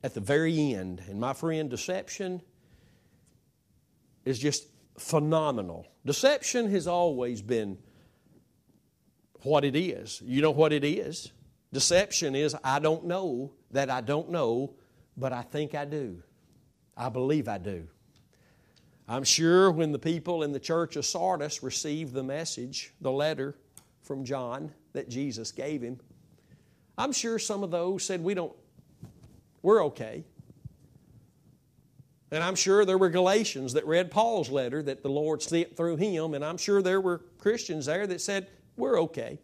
at 0.03 0.15
the 0.15 0.21
very 0.21 0.75
end. 0.75 1.03
And 1.09 1.19
my 1.19 1.33
friend, 1.33 1.71
deception 1.71 2.43
is 4.25 4.39
just 4.39 4.67
phenomenal. 4.97 5.87
Deception 6.05 6.71
has 6.71 6.87
always 6.87 7.43
been 7.43 7.79
what 9.43 9.65
it 9.65 9.77
is. 9.77 10.23
You 10.25 10.43
know 10.43 10.51
what 10.51 10.73
it 10.73 10.85
is? 10.85 11.33
Deception 11.73 12.35
is 12.35 12.57
I 12.63 12.79
don't 12.79 13.05
know 13.05 13.53
that 13.73 13.91
I 13.91 14.01
don't 14.01 14.31
know, 14.31 14.75
but 15.17 15.33
I 15.33 15.43
think 15.43 15.75
I 15.75 15.85
do. 15.85 16.23
I 16.97 17.09
believe 17.09 17.49
I 17.49 17.59
do. 17.59 17.89
I'm 19.07 19.25
sure 19.25 19.71
when 19.71 19.93
the 19.93 19.99
people 19.99 20.43
in 20.45 20.53
the 20.53 20.61
church 20.61 20.97
of 20.97 21.05
Sardis 21.05 21.63
received 21.63 22.15
the 22.15 22.23
message, 22.23 22.95
the 23.01 23.13
letter 23.13 23.55
from 24.03 24.25
John 24.25 24.73
that 24.93 25.09
Jesus 25.09 25.53
gave 25.53 25.83
him, 25.83 26.01
I'm 26.97 27.13
sure 27.13 27.39
some 27.39 27.63
of 27.63 27.71
those 27.71 28.05
said, 28.05 28.23
We 28.23 28.35
don't, 28.35 28.55
we're 29.63 29.85
okay. 29.87 30.25
And 32.35 32.43
I'm 32.43 32.57
sure 32.57 32.85
there 32.85 32.99
were 32.99 33.11
Galatians 33.11 33.75
that 33.75 33.87
read 33.87 34.11
Paul's 34.11 34.51
letter 34.51 34.83
that 34.83 35.05
the 35.05 35.09
Lord 35.09 35.41
sent 35.41 35.77
through 35.77 35.99
him, 35.99 36.35
and 36.35 36.45
I'm 36.45 36.57
sure 36.57 36.83
there 36.83 37.01
were 37.01 37.19
Christians 37.39 37.87
there 37.87 38.09
that 38.09 38.21
said, 38.21 38.49
We're 38.77 39.01
okay. 39.03 39.39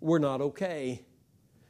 We're 0.00 0.20
not 0.20 0.40
okay 0.40 1.04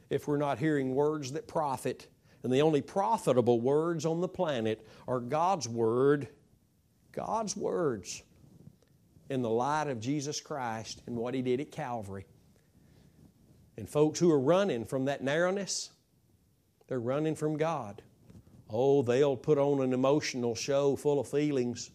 if 0.09 0.29
we're 0.29 0.37
not 0.37 0.59
hearing 0.59 0.95
words 0.95 1.33
that 1.33 1.45
profit. 1.45 2.07
And 2.41 2.53
the 2.53 2.61
only 2.61 2.81
profitable 2.81 3.59
words 3.59 4.05
on 4.05 4.21
the 4.21 4.29
planet 4.29 4.87
are 5.09 5.19
God's 5.19 5.67
Word, 5.67 6.29
God's 7.11 7.57
words 7.57 8.23
in 9.29 9.41
the 9.41 9.49
light 9.49 9.89
of 9.89 9.99
Jesus 9.99 10.39
Christ 10.39 11.01
and 11.05 11.17
what 11.17 11.33
He 11.33 11.41
did 11.41 11.59
at 11.59 11.69
Calvary. 11.69 12.25
And 13.75 13.89
folks 13.89 14.19
who 14.19 14.31
are 14.31 14.39
running 14.39 14.85
from 14.85 15.03
that 15.05 15.21
narrowness, 15.21 15.89
they're 16.87 16.97
running 16.97 17.35
from 17.35 17.57
God. 17.57 18.01
Oh, 18.71 19.01
they'll 19.01 19.37
put 19.37 19.57
on 19.57 19.81
an 19.81 19.93
emotional 19.93 20.55
show 20.55 20.95
full 20.95 21.19
of 21.19 21.27
feelings. 21.27 21.91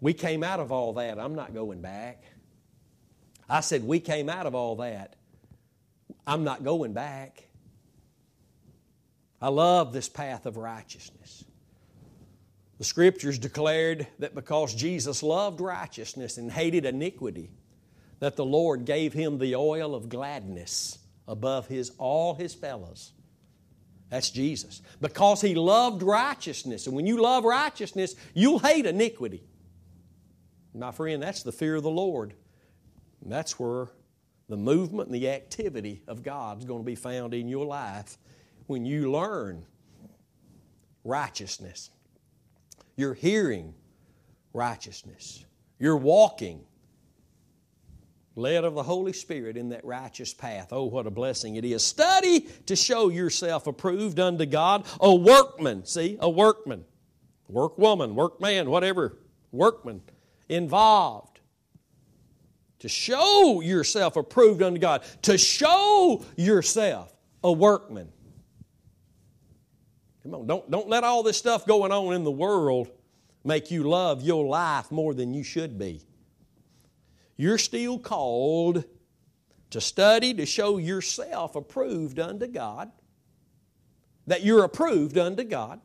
We 0.00 0.12
came 0.12 0.42
out 0.42 0.60
of 0.60 0.72
all 0.72 0.92
that. 0.94 1.18
I'm 1.18 1.34
not 1.34 1.54
going 1.54 1.80
back. 1.80 2.24
I 3.48 3.60
said, 3.60 3.84
We 3.84 4.00
came 4.00 4.28
out 4.28 4.46
of 4.46 4.54
all 4.54 4.76
that. 4.76 5.16
I'm 6.26 6.44
not 6.44 6.62
going 6.62 6.92
back. 6.92 7.44
I 9.42 9.48
love 9.48 9.92
this 9.92 10.08
path 10.08 10.46
of 10.46 10.56
righteousness. 10.56 11.44
The 12.78 12.84
scriptures 12.84 13.38
declared 13.38 14.06
that 14.18 14.34
because 14.34 14.74
Jesus 14.74 15.22
loved 15.22 15.60
righteousness 15.60 16.38
and 16.38 16.50
hated 16.50 16.84
iniquity, 16.84 17.50
that 18.20 18.36
the 18.36 18.44
Lord 18.44 18.84
gave 18.84 19.12
him 19.12 19.38
the 19.38 19.56
oil 19.56 19.94
of 19.94 20.08
gladness 20.08 20.98
above 21.26 21.68
his, 21.68 21.92
all 21.98 22.34
his 22.34 22.54
fellows. 22.54 23.12
That's 24.10 24.30
Jesus. 24.30 24.82
Because 25.00 25.40
he 25.40 25.54
loved 25.54 26.02
righteousness. 26.02 26.86
And 26.86 26.96
when 26.96 27.06
you 27.06 27.22
love 27.22 27.44
righteousness, 27.44 28.16
you'll 28.34 28.58
hate 28.58 28.84
iniquity. 28.84 29.44
My 30.74 30.92
friend, 30.92 31.22
that's 31.22 31.42
the 31.42 31.52
fear 31.52 31.76
of 31.76 31.82
the 31.82 31.90
Lord. 31.90 32.34
And 33.22 33.32
that's 33.32 33.58
where 33.58 33.88
the 34.48 34.56
movement 34.56 35.08
and 35.08 35.14
the 35.14 35.30
activity 35.30 36.02
of 36.08 36.22
God 36.22 36.58
is 36.58 36.64
going 36.64 36.80
to 36.80 36.86
be 36.86 36.96
found 36.96 37.34
in 37.34 37.48
your 37.48 37.64
life 37.64 38.18
when 38.66 38.84
you 38.84 39.10
learn 39.10 39.64
righteousness. 41.04 41.90
You're 42.96 43.14
hearing 43.14 43.74
righteousness. 44.52 45.44
You're 45.78 45.96
walking 45.96 46.64
led 48.36 48.64
of 48.64 48.74
the 48.74 48.82
Holy 48.82 49.12
Spirit 49.12 49.56
in 49.56 49.70
that 49.70 49.84
righteous 49.84 50.32
path. 50.32 50.68
Oh, 50.72 50.84
what 50.84 51.06
a 51.06 51.10
blessing 51.10 51.56
it 51.56 51.64
is. 51.64 51.84
Study 51.84 52.40
to 52.66 52.76
show 52.76 53.08
yourself 53.08 53.66
approved 53.66 54.20
unto 54.20 54.46
God, 54.46 54.86
a 55.00 55.14
workman. 55.14 55.84
See, 55.84 56.16
a 56.20 56.30
workman. 56.30 56.84
Workwoman, 57.50 58.14
workman, 58.14 58.70
whatever. 58.70 59.18
Workman. 59.50 60.02
Involved. 60.48 61.40
To 62.80 62.88
show 62.88 63.60
yourself 63.60 64.16
approved 64.16 64.62
unto 64.62 64.78
God. 64.78 65.02
To 65.22 65.36
show 65.36 66.24
yourself 66.36 67.12
a 67.42 67.52
workman. 67.52 68.08
Come 70.22 70.34
on, 70.34 70.46
don't, 70.46 70.70
don't 70.70 70.88
let 70.88 71.02
all 71.02 71.22
this 71.22 71.36
stuff 71.36 71.66
going 71.66 71.92
on 71.92 72.14
in 72.14 72.24
the 72.24 72.30
world 72.30 72.90
make 73.42 73.70
you 73.70 73.84
love 73.84 74.22
your 74.22 74.46
life 74.46 74.90
more 74.92 75.14
than 75.14 75.34
you 75.34 75.42
should 75.42 75.78
be 75.78 76.02
you're 77.40 77.56
still 77.56 77.98
called 77.98 78.84
to 79.70 79.80
study 79.80 80.34
to 80.34 80.44
show 80.44 80.76
yourself 80.76 81.56
approved 81.56 82.18
unto 82.18 82.46
God, 82.46 82.92
that 84.26 84.44
you're 84.44 84.62
approved 84.62 85.16
unto 85.16 85.42
God. 85.44 85.80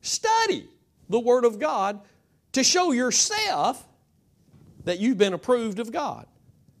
Study 0.00 0.68
the 1.08 1.20
Word 1.20 1.44
of 1.44 1.60
God 1.60 2.00
to 2.50 2.64
show 2.64 2.90
yourself 2.90 3.86
that 4.82 4.98
you've 4.98 5.18
been 5.18 5.34
approved 5.34 5.78
of 5.78 5.92
God. 5.92 6.26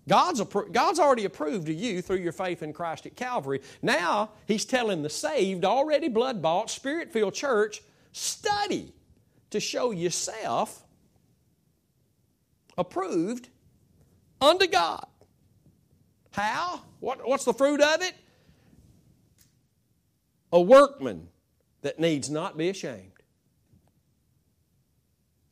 God's, 0.08 0.40
appro- 0.40 0.72
God's 0.72 0.98
already 0.98 1.24
approved 1.24 1.68
of 1.68 1.76
you 1.76 2.02
through 2.02 2.18
your 2.18 2.32
faith 2.32 2.60
in 2.62 2.72
Christ 2.72 3.06
at 3.06 3.14
Calvary. 3.14 3.60
Now, 3.80 4.30
He's 4.46 4.64
telling 4.64 5.02
the 5.02 5.10
saved, 5.10 5.64
already 5.64 6.08
blood 6.08 6.42
bought, 6.42 6.70
spirit 6.70 7.12
filled 7.12 7.34
church, 7.34 7.82
study 8.10 8.92
to 9.50 9.60
show 9.60 9.92
yourself 9.92 10.83
approved 12.76 13.48
unto 14.40 14.66
God. 14.66 15.06
How? 16.32 16.82
What, 17.00 17.26
what's 17.26 17.44
the 17.44 17.54
fruit 17.54 17.80
of 17.80 18.02
it? 18.02 18.14
A 20.52 20.60
workman 20.60 21.28
that 21.82 21.98
needs 21.98 22.30
not 22.30 22.56
be 22.56 22.68
ashamed. 22.68 23.12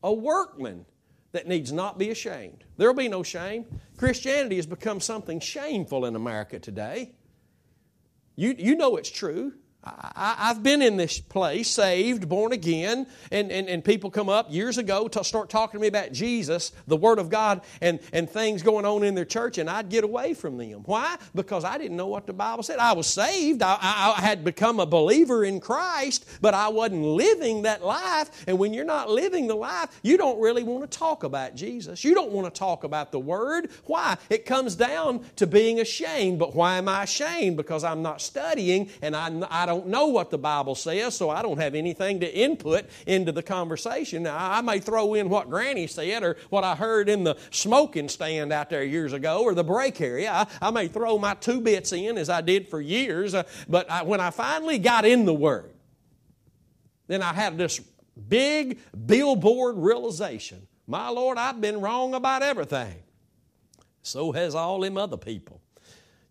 A 0.03 0.12
workman 0.12 0.87
that 1.33 1.47
needs 1.47 1.73
not 1.73 1.99
be 1.99 2.11
ashamed. 2.11 2.64
There'll 2.77 2.95
be 2.95 3.09
no 3.09 3.23
shame. 3.23 3.66
Christianity 3.97 4.57
has 4.57 4.66
become 4.66 5.01
something 5.01 5.41
shameful 5.41 6.05
in 6.05 6.16
America 6.16 6.59
today. 6.59 7.12
You, 8.37 8.55
you 8.59 8.77
know 8.77 8.97
it's 8.97 9.11
true. 9.11 9.55
I, 9.85 10.35
have 10.39 10.62
been 10.62 10.80
in 10.80 10.97
this 10.97 11.18
place, 11.18 11.68
saved, 11.68 12.28
born 12.28 12.53
again, 12.53 13.07
and, 13.33 13.51
and, 13.51 13.68
and 13.68 13.85
people 13.85 14.11
come 14.11 14.28
up 14.28 14.53
years 14.53 14.78
ago 14.78 15.09
to 15.09 15.24
start 15.24 15.51
talking 15.51 15.78
to 15.78 15.83
me 15.83 15.89
about 15.89 16.12
Jesus, 16.12 16.70
the 16.87 16.97
Word 16.97 17.18
of 17.18 17.30
God, 17.30 17.62
and, 17.80 17.99
and 18.12 18.30
things 18.30 18.62
going 18.62 18.85
on 18.85 19.03
in 19.03 19.16
their 19.16 19.24
church, 19.24 19.59
and 19.59 19.68
I'd 19.68 19.89
get 19.89 20.05
away 20.05 20.35
from 20.35 20.57
them. 20.57 20.83
Why? 20.85 21.16
Because 21.35 21.64
I 21.64 21.78
didn't 21.78 21.97
know 21.97 22.07
what 22.07 22.28
the 22.28 22.33
Bible 22.33 22.62
said. 22.62 22.78
I 22.78 22.93
was 22.93 23.09
saved, 23.09 23.61
I, 23.61 23.76
I, 23.80 24.14
I 24.18 24.20
had 24.20 24.45
become 24.45 24.78
a 24.78 24.87
believer 24.87 25.45
in 25.45 25.59
Christ, 25.59 26.28
but 26.41 26.55
I 26.55 26.68
wasn't 26.68 27.03
living 27.03 27.62
that 27.62 27.85
life. 27.85 28.45
And 28.47 28.61
when 28.61 28.72
you're 28.72 28.85
not 28.85 29.11
living 29.11 29.49
the 29.49 29.57
life, 29.57 29.99
you 30.05 30.16
don't 30.16 30.41
really 30.41 30.62
want 30.62 30.89
to 30.89 30.99
talk 30.99 31.24
about 31.24 31.57
Jesus. 31.57 32.05
You 32.05 32.14
don't 32.14 32.30
want 32.30 32.53
to 32.53 32.57
talk 32.57 32.85
about 32.85 33.11
the 33.11 33.18
Word. 33.18 33.70
Why? 33.87 34.16
It 34.30 34.47
comes 34.47 34.76
down 34.76 35.24
to 35.37 35.47
being 35.49 35.80
ashamed. 35.80 36.39
But 36.39 36.55
why 36.55 36.78
am 36.78 36.89
I 36.89 37.03
ashamed? 37.03 37.57
Because 37.57 37.83
I'm 37.83 38.03
not 38.03 38.20
studying, 38.20 38.89
and 39.01 39.16
I, 39.16 39.33
I 39.51 39.66
don't 39.66 39.72
don't 39.73 39.87
know 39.87 40.09
what 40.09 40.31
the 40.31 40.37
Bible 40.37 40.75
says, 40.75 41.16
so 41.16 41.31
I 41.31 41.41
don't 41.41 41.59
have 41.59 41.75
anything 41.75 42.20
to 42.20 42.31
input 42.31 42.85
into 43.07 43.33
the 43.33 43.43
conversation. 43.43 44.25
Now, 44.25 44.37
I 44.39 44.61
may 44.61 44.81
throw 44.81 45.14
in 45.14 45.31
what 45.31 45.49
Granny 45.49 45.87
said 45.87 46.23
or 46.23 46.37
what 46.51 46.62
I 46.62 46.75
heard 46.75 47.09
in 47.09 47.25
the 47.25 47.39
smoking 47.51 48.11
stand 48.11 48.53
out 48.53 48.68
there 48.68 48.85
years 48.85 49.14
ago 49.14 49.43
or 49.43 49.55
the 49.55 49.64
break 49.64 49.99
area. 50.03 50.31
I, 50.31 50.47
I 50.61 50.70
may 50.70 50.89
throw 50.89 51.16
my 51.16 51.33
two 51.33 51.62
bits 51.62 51.93
in 51.93 52.18
as 52.18 52.29
I 52.29 52.43
did 52.43 52.68
for 52.68 52.83
years, 52.83 53.33
uh, 53.33 53.45
but 53.66 53.91
I, 53.91 54.03
when 54.03 54.20
I 54.20 54.29
finally 54.29 54.77
got 54.77 55.07
in 55.07 55.25
the 55.25 55.33
Word, 55.33 55.73
then 57.07 57.23
I 57.23 57.33
had 57.33 57.57
this 57.57 57.81
big 58.29 58.79
billboard 59.07 59.79
realization 59.79 60.68
My 60.87 61.09
Lord, 61.09 61.39
I've 61.39 61.62
been 61.62 61.81
wrong 61.81 62.12
about 62.12 62.43
everything. 62.43 62.97
So 64.03 64.33
has 64.33 64.55
all 64.55 64.81
them 64.81 64.99
other 64.99 65.16
people. 65.16 65.62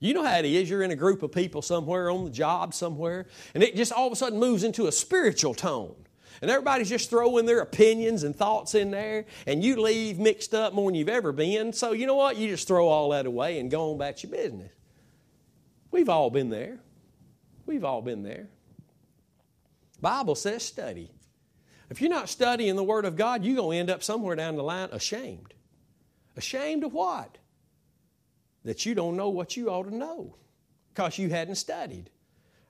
You 0.01 0.15
know 0.15 0.23
how 0.23 0.39
it 0.39 0.45
is. 0.45 0.67
You're 0.67 0.81
in 0.81 0.89
a 0.89 0.95
group 0.95 1.21
of 1.21 1.31
people 1.31 1.61
somewhere 1.61 2.09
on 2.09 2.25
the 2.25 2.31
job 2.31 2.73
somewhere, 2.73 3.27
and 3.53 3.63
it 3.63 3.75
just 3.75 3.93
all 3.93 4.07
of 4.07 4.13
a 4.13 4.15
sudden 4.15 4.39
moves 4.39 4.63
into 4.63 4.87
a 4.87 4.91
spiritual 4.91 5.53
tone. 5.53 5.95
And 6.41 6.49
everybody's 6.49 6.89
just 6.89 7.11
throwing 7.11 7.45
their 7.45 7.59
opinions 7.59 8.23
and 8.23 8.35
thoughts 8.35 8.73
in 8.73 8.89
there, 8.89 9.25
and 9.45 9.63
you 9.63 9.79
leave 9.79 10.17
mixed 10.17 10.55
up 10.55 10.73
more 10.73 10.89
than 10.89 10.95
you've 10.95 11.07
ever 11.07 11.31
been. 11.31 11.71
So, 11.71 11.91
you 11.91 12.07
know 12.07 12.15
what? 12.15 12.35
You 12.35 12.47
just 12.47 12.67
throw 12.67 12.87
all 12.87 13.11
that 13.11 13.27
away 13.27 13.59
and 13.59 13.69
go 13.69 13.91
on 13.91 13.95
about 13.95 14.23
your 14.23 14.31
business. 14.31 14.71
We've 15.91 16.09
all 16.09 16.31
been 16.31 16.49
there. 16.49 16.79
We've 17.67 17.83
all 17.83 18.01
been 18.01 18.23
there. 18.23 18.47
Bible 20.01 20.33
says 20.33 20.63
study. 20.63 21.11
If 21.91 22.01
you're 22.01 22.09
not 22.09 22.27
studying 22.27 22.75
the 22.75 22.83
Word 22.83 23.05
of 23.05 23.15
God, 23.15 23.45
you're 23.45 23.57
going 23.57 23.75
to 23.75 23.79
end 23.81 23.89
up 23.91 24.01
somewhere 24.01 24.35
down 24.35 24.55
the 24.55 24.63
line 24.63 24.89
ashamed. 24.91 25.53
Ashamed 26.35 26.83
of 26.83 26.93
what? 26.93 27.37
That 28.63 28.85
you 28.85 28.93
don't 28.93 29.17
know 29.17 29.29
what 29.29 29.57
you 29.57 29.69
ought 29.69 29.89
to 29.89 29.95
know 29.95 30.35
because 30.93 31.17
you 31.17 31.29
hadn't 31.29 31.55
studied. 31.55 32.09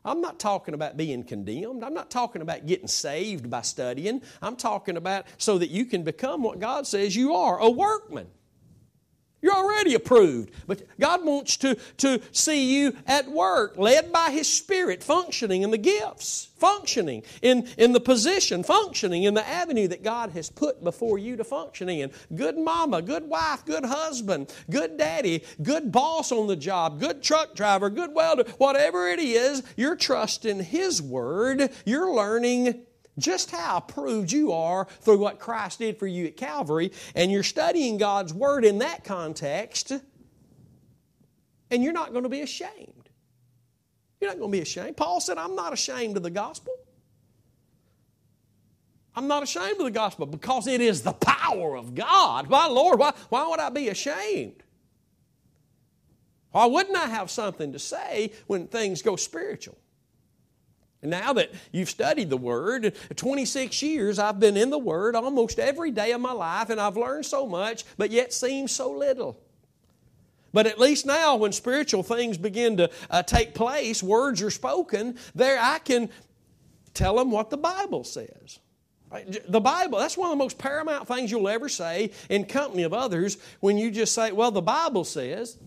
I'm 0.03 0.21
not 0.21 0.39
talking 0.39 0.73
about 0.73 0.97
being 0.97 1.23
condemned. 1.23 1.83
I'm 1.83 1.93
not 1.93 2.09
talking 2.09 2.41
about 2.41 2.65
getting 2.65 2.87
saved 2.87 3.49
by 3.49 3.61
studying. 3.61 4.21
I'm 4.41 4.55
talking 4.55 4.97
about 4.97 5.25
so 5.37 5.57
that 5.59 5.69
you 5.69 5.85
can 5.85 6.03
become 6.03 6.41
what 6.41 6.59
God 6.59 6.87
says 6.87 7.15
you 7.15 7.35
are 7.35 7.59
a 7.59 7.69
workman. 7.69 8.27
You're 9.41 9.55
already 9.55 9.95
approved. 9.95 10.51
But 10.67 10.83
God 10.99 11.25
wants 11.25 11.57
to, 11.57 11.75
to 11.97 12.21
see 12.31 12.79
you 12.79 12.95
at 13.07 13.29
work, 13.29 13.77
led 13.77 14.11
by 14.11 14.29
His 14.31 14.47
Spirit, 14.47 15.03
functioning 15.03 15.63
in 15.63 15.71
the 15.71 15.77
gifts, 15.77 16.49
functioning 16.57 17.23
in, 17.41 17.67
in 17.77 17.93
the 17.93 17.99
position, 17.99 18.63
functioning 18.63 19.23
in 19.23 19.33
the 19.33 19.47
avenue 19.47 19.87
that 19.87 20.03
God 20.03 20.31
has 20.31 20.49
put 20.49 20.83
before 20.83 21.17
you 21.17 21.35
to 21.37 21.43
function 21.43 21.89
in. 21.89 22.11
Good 22.35 22.57
mama, 22.57 23.01
good 23.01 23.27
wife, 23.27 23.65
good 23.65 23.85
husband, 23.85 24.53
good 24.69 24.97
daddy, 24.97 25.43
good 25.61 25.91
boss 25.91 26.31
on 26.31 26.47
the 26.47 26.55
job, 26.55 26.99
good 26.99 27.23
truck 27.23 27.55
driver, 27.55 27.89
good 27.89 28.13
welder, 28.13 28.43
whatever 28.59 29.07
it 29.07 29.19
is, 29.19 29.63
you're 29.75 29.95
trusting 29.95 30.59
His 30.59 31.01
Word. 31.01 31.69
You're 31.85 32.13
learning 32.13 32.85
just 33.17 33.51
how 33.51 33.77
approved 33.77 34.31
you 34.31 34.51
are 34.51 34.85
through 35.01 35.17
what 35.17 35.39
Christ 35.39 35.79
did 35.79 35.97
for 35.97 36.07
you 36.07 36.25
at 36.25 36.37
Calvary, 36.37 36.91
and 37.15 37.31
you're 37.31 37.43
studying 37.43 37.97
God's 37.97 38.33
Word 38.33 38.65
in 38.65 38.79
that 38.79 39.03
context, 39.03 39.91
and 41.69 41.83
you're 41.83 41.93
not 41.93 42.11
going 42.11 42.23
to 42.23 42.29
be 42.29 42.41
ashamed. 42.41 43.09
You're 44.19 44.29
not 44.29 44.39
going 44.39 44.51
to 44.51 44.57
be 44.57 44.61
ashamed. 44.61 44.97
Paul 44.97 45.19
said, 45.19 45.37
I'm 45.37 45.55
not 45.55 45.73
ashamed 45.73 46.15
of 46.17 46.23
the 46.23 46.29
gospel. 46.29 46.73
I'm 49.15 49.27
not 49.27 49.43
ashamed 49.43 49.77
of 49.79 49.85
the 49.85 49.91
gospel 49.91 50.25
because 50.25 50.67
it 50.67 50.79
is 50.79 51.01
the 51.01 51.11
power 51.11 51.75
of 51.75 51.95
God. 51.95 52.47
Why, 52.47 52.67
Lord, 52.67 52.99
why, 52.99 53.13
why 53.29 53.47
would 53.47 53.59
I 53.59 53.69
be 53.69 53.89
ashamed? 53.89 54.63
Why 56.51 56.65
wouldn't 56.65 56.95
I 56.95 57.07
have 57.07 57.31
something 57.31 57.73
to 57.73 57.79
say 57.79 58.31
when 58.47 58.67
things 58.67 59.01
go 59.01 59.15
spiritual? 59.15 59.77
Now 61.03 61.33
that 61.33 61.51
you've 61.71 61.89
studied 61.89 62.29
the 62.29 62.37
Word, 62.37 62.95
26 63.15 63.81
years 63.81 64.19
I've 64.19 64.39
been 64.39 64.55
in 64.55 64.69
the 64.69 64.77
Word 64.77 65.15
almost 65.15 65.57
every 65.57 65.89
day 65.91 66.11
of 66.11 66.21
my 66.21 66.31
life, 66.31 66.69
and 66.69 66.79
I've 66.79 66.97
learned 66.97 67.25
so 67.25 67.47
much, 67.47 67.85
but 67.97 68.11
yet 68.11 68.33
seems 68.33 68.71
so 68.71 68.91
little. 68.91 69.39
But 70.53 70.67
at 70.67 70.79
least 70.79 71.05
now, 71.05 71.37
when 71.37 71.53
spiritual 71.53 72.03
things 72.03 72.37
begin 72.37 72.77
to 72.77 72.89
uh, 73.09 73.23
take 73.23 73.55
place, 73.55 74.03
words 74.03 74.41
are 74.41 74.51
spoken, 74.51 75.17
there 75.33 75.57
I 75.59 75.79
can 75.79 76.09
tell 76.93 77.15
them 77.15 77.31
what 77.31 77.49
the 77.49 77.57
Bible 77.57 78.03
says. 78.03 78.59
The 79.47 79.59
Bible, 79.59 79.99
that's 79.99 80.15
one 80.15 80.27
of 80.27 80.37
the 80.37 80.43
most 80.43 80.57
paramount 80.57 81.07
things 81.07 81.31
you'll 81.31 81.49
ever 81.49 81.67
say 81.67 82.11
in 82.29 82.45
company 82.45 82.83
of 82.83 82.93
others 82.93 83.37
when 83.59 83.77
you 83.77 83.91
just 83.91 84.13
say, 84.13 84.31
Well, 84.31 84.51
the 84.51 84.61
Bible 84.61 85.03
says. 85.03 85.57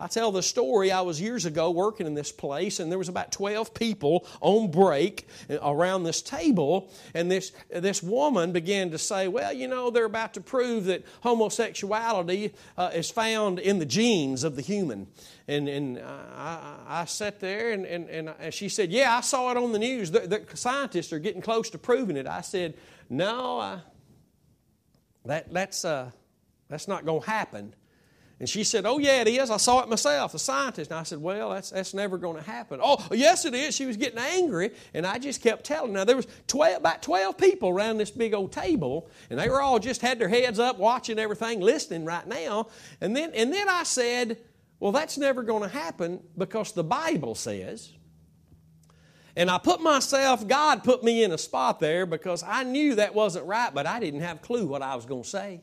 I 0.00 0.08
tell 0.08 0.32
the 0.32 0.42
story. 0.42 0.90
I 0.90 1.02
was 1.02 1.20
years 1.20 1.44
ago 1.44 1.70
working 1.70 2.06
in 2.06 2.14
this 2.14 2.32
place, 2.32 2.80
and 2.80 2.90
there 2.90 2.98
was 2.98 3.08
about 3.08 3.30
12 3.30 3.74
people 3.74 4.26
on 4.40 4.70
break 4.70 5.28
around 5.62 6.02
this 6.02 6.20
table. 6.20 6.90
And 7.14 7.30
this, 7.30 7.52
this 7.70 8.02
woman 8.02 8.50
began 8.50 8.90
to 8.90 8.98
say, 8.98 9.28
Well, 9.28 9.52
you 9.52 9.68
know, 9.68 9.90
they're 9.90 10.04
about 10.04 10.34
to 10.34 10.40
prove 10.40 10.86
that 10.86 11.04
homosexuality 11.20 12.54
uh, 12.76 12.90
is 12.92 13.10
found 13.10 13.60
in 13.60 13.78
the 13.78 13.86
genes 13.86 14.42
of 14.42 14.56
the 14.56 14.62
human. 14.62 15.06
And, 15.46 15.68
and 15.68 16.00
I, 16.00 16.76
I 16.86 17.04
sat 17.04 17.38
there, 17.38 17.70
and, 17.70 17.86
and, 17.86 18.34
and 18.38 18.52
she 18.52 18.68
said, 18.68 18.90
Yeah, 18.90 19.16
I 19.16 19.20
saw 19.20 19.52
it 19.52 19.56
on 19.56 19.72
the 19.72 19.78
news. 19.78 20.10
The, 20.10 20.20
the 20.20 20.44
scientists 20.56 21.12
are 21.12 21.20
getting 21.20 21.42
close 21.42 21.70
to 21.70 21.78
proving 21.78 22.16
it. 22.16 22.26
I 22.26 22.40
said, 22.40 22.74
No, 23.08 23.60
I, 23.60 23.78
that, 25.24 25.52
that's, 25.52 25.84
uh, 25.84 26.10
that's 26.68 26.88
not 26.88 27.04
going 27.04 27.22
to 27.22 27.30
happen. 27.30 27.74
And 28.40 28.48
she 28.48 28.64
said, 28.64 28.84
Oh, 28.84 28.98
yeah, 28.98 29.20
it 29.20 29.28
is. 29.28 29.50
I 29.50 29.58
saw 29.58 29.80
it 29.80 29.88
myself, 29.88 30.32
the 30.32 30.38
scientist. 30.38 30.90
And 30.90 30.98
I 30.98 31.04
said, 31.04 31.20
Well, 31.20 31.50
that's, 31.50 31.70
that's 31.70 31.94
never 31.94 32.18
going 32.18 32.36
to 32.36 32.42
happen. 32.42 32.80
Oh, 32.82 33.04
yes, 33.12 33.44
it 33.44 33.54
is. 33.54 33.74
She 33.74 33.86
was 33.86 33.96
getting 33.96 34.18
angry, 34.18 34.72
and 34.92 35.06
I 35.06 35.18
just 35.18 35.40
kept 35.40 35.64
telling. 35.64 35.92
Now, 35.92 36.04
there 36.04 36.16
was 36.16 36.26
12, 36.48 36.78
about 36.78 37.02
12 37.02 37.38
people 37.38 37.68
around 37.68 37.98
this 37.98 38.10
big 38.10 38.34
old 38.34 38.52
table, 38.52 39.08
and 39.30 39.38
they 39.38 39.48
were 39.48 39.62
all 39.62 39.78
just 39.78 40.02
had 40.02 40.18
their 40.18 40.28
heads 40.28 40.58
up, 40.58 40.78
watching 40.78 41.18
everything, 41.18 41.60
listening 41.60 42.04
right 42.04 42.26
now. 42.26 42.68
And 43.00 43.16
then, 43.16 43.32
and 43.34 43.52
then 43.52 43.68
I 43.68 43.84
said, 43.84 44.38
Well, 44.80 44.90
that's 44.90 45.16
never 45.16 45.44
going 45.44 45.62
to 45.62 45.68
happen 45.68 46.20
because 46.36 46.72
the 46.72 46.84
Bible 46.84 47.36
says. 47.36 47.92
And 49.36 49.50
I 49.50 49.58
put 49.58 49.80
myself, 49.80 50.46
God 50.46 50.84
put 50.84 51.02
me 51.02 51.24
in 51.24 51.32
a 51.32 51.38
spot 51.38 51.80
there 51.80 52.06
because 52.06 52.44
I 52.44 52.62
knew 52.62 52.96
that 52.96 53.14
wasn't 53.14 53.46
right, 53.46 53.72
but 53.74 53.86
I 53.86 53.98
didn't 53.98 54.20
have 54.20 54.36
a 54.36 54.40
clue 54.40 54.66
what 54.66 54.80
I 54.82 54.94
was 54.94 55.06
going 55.06 55.24
to 55.24 55.28
say. 55.28 55.62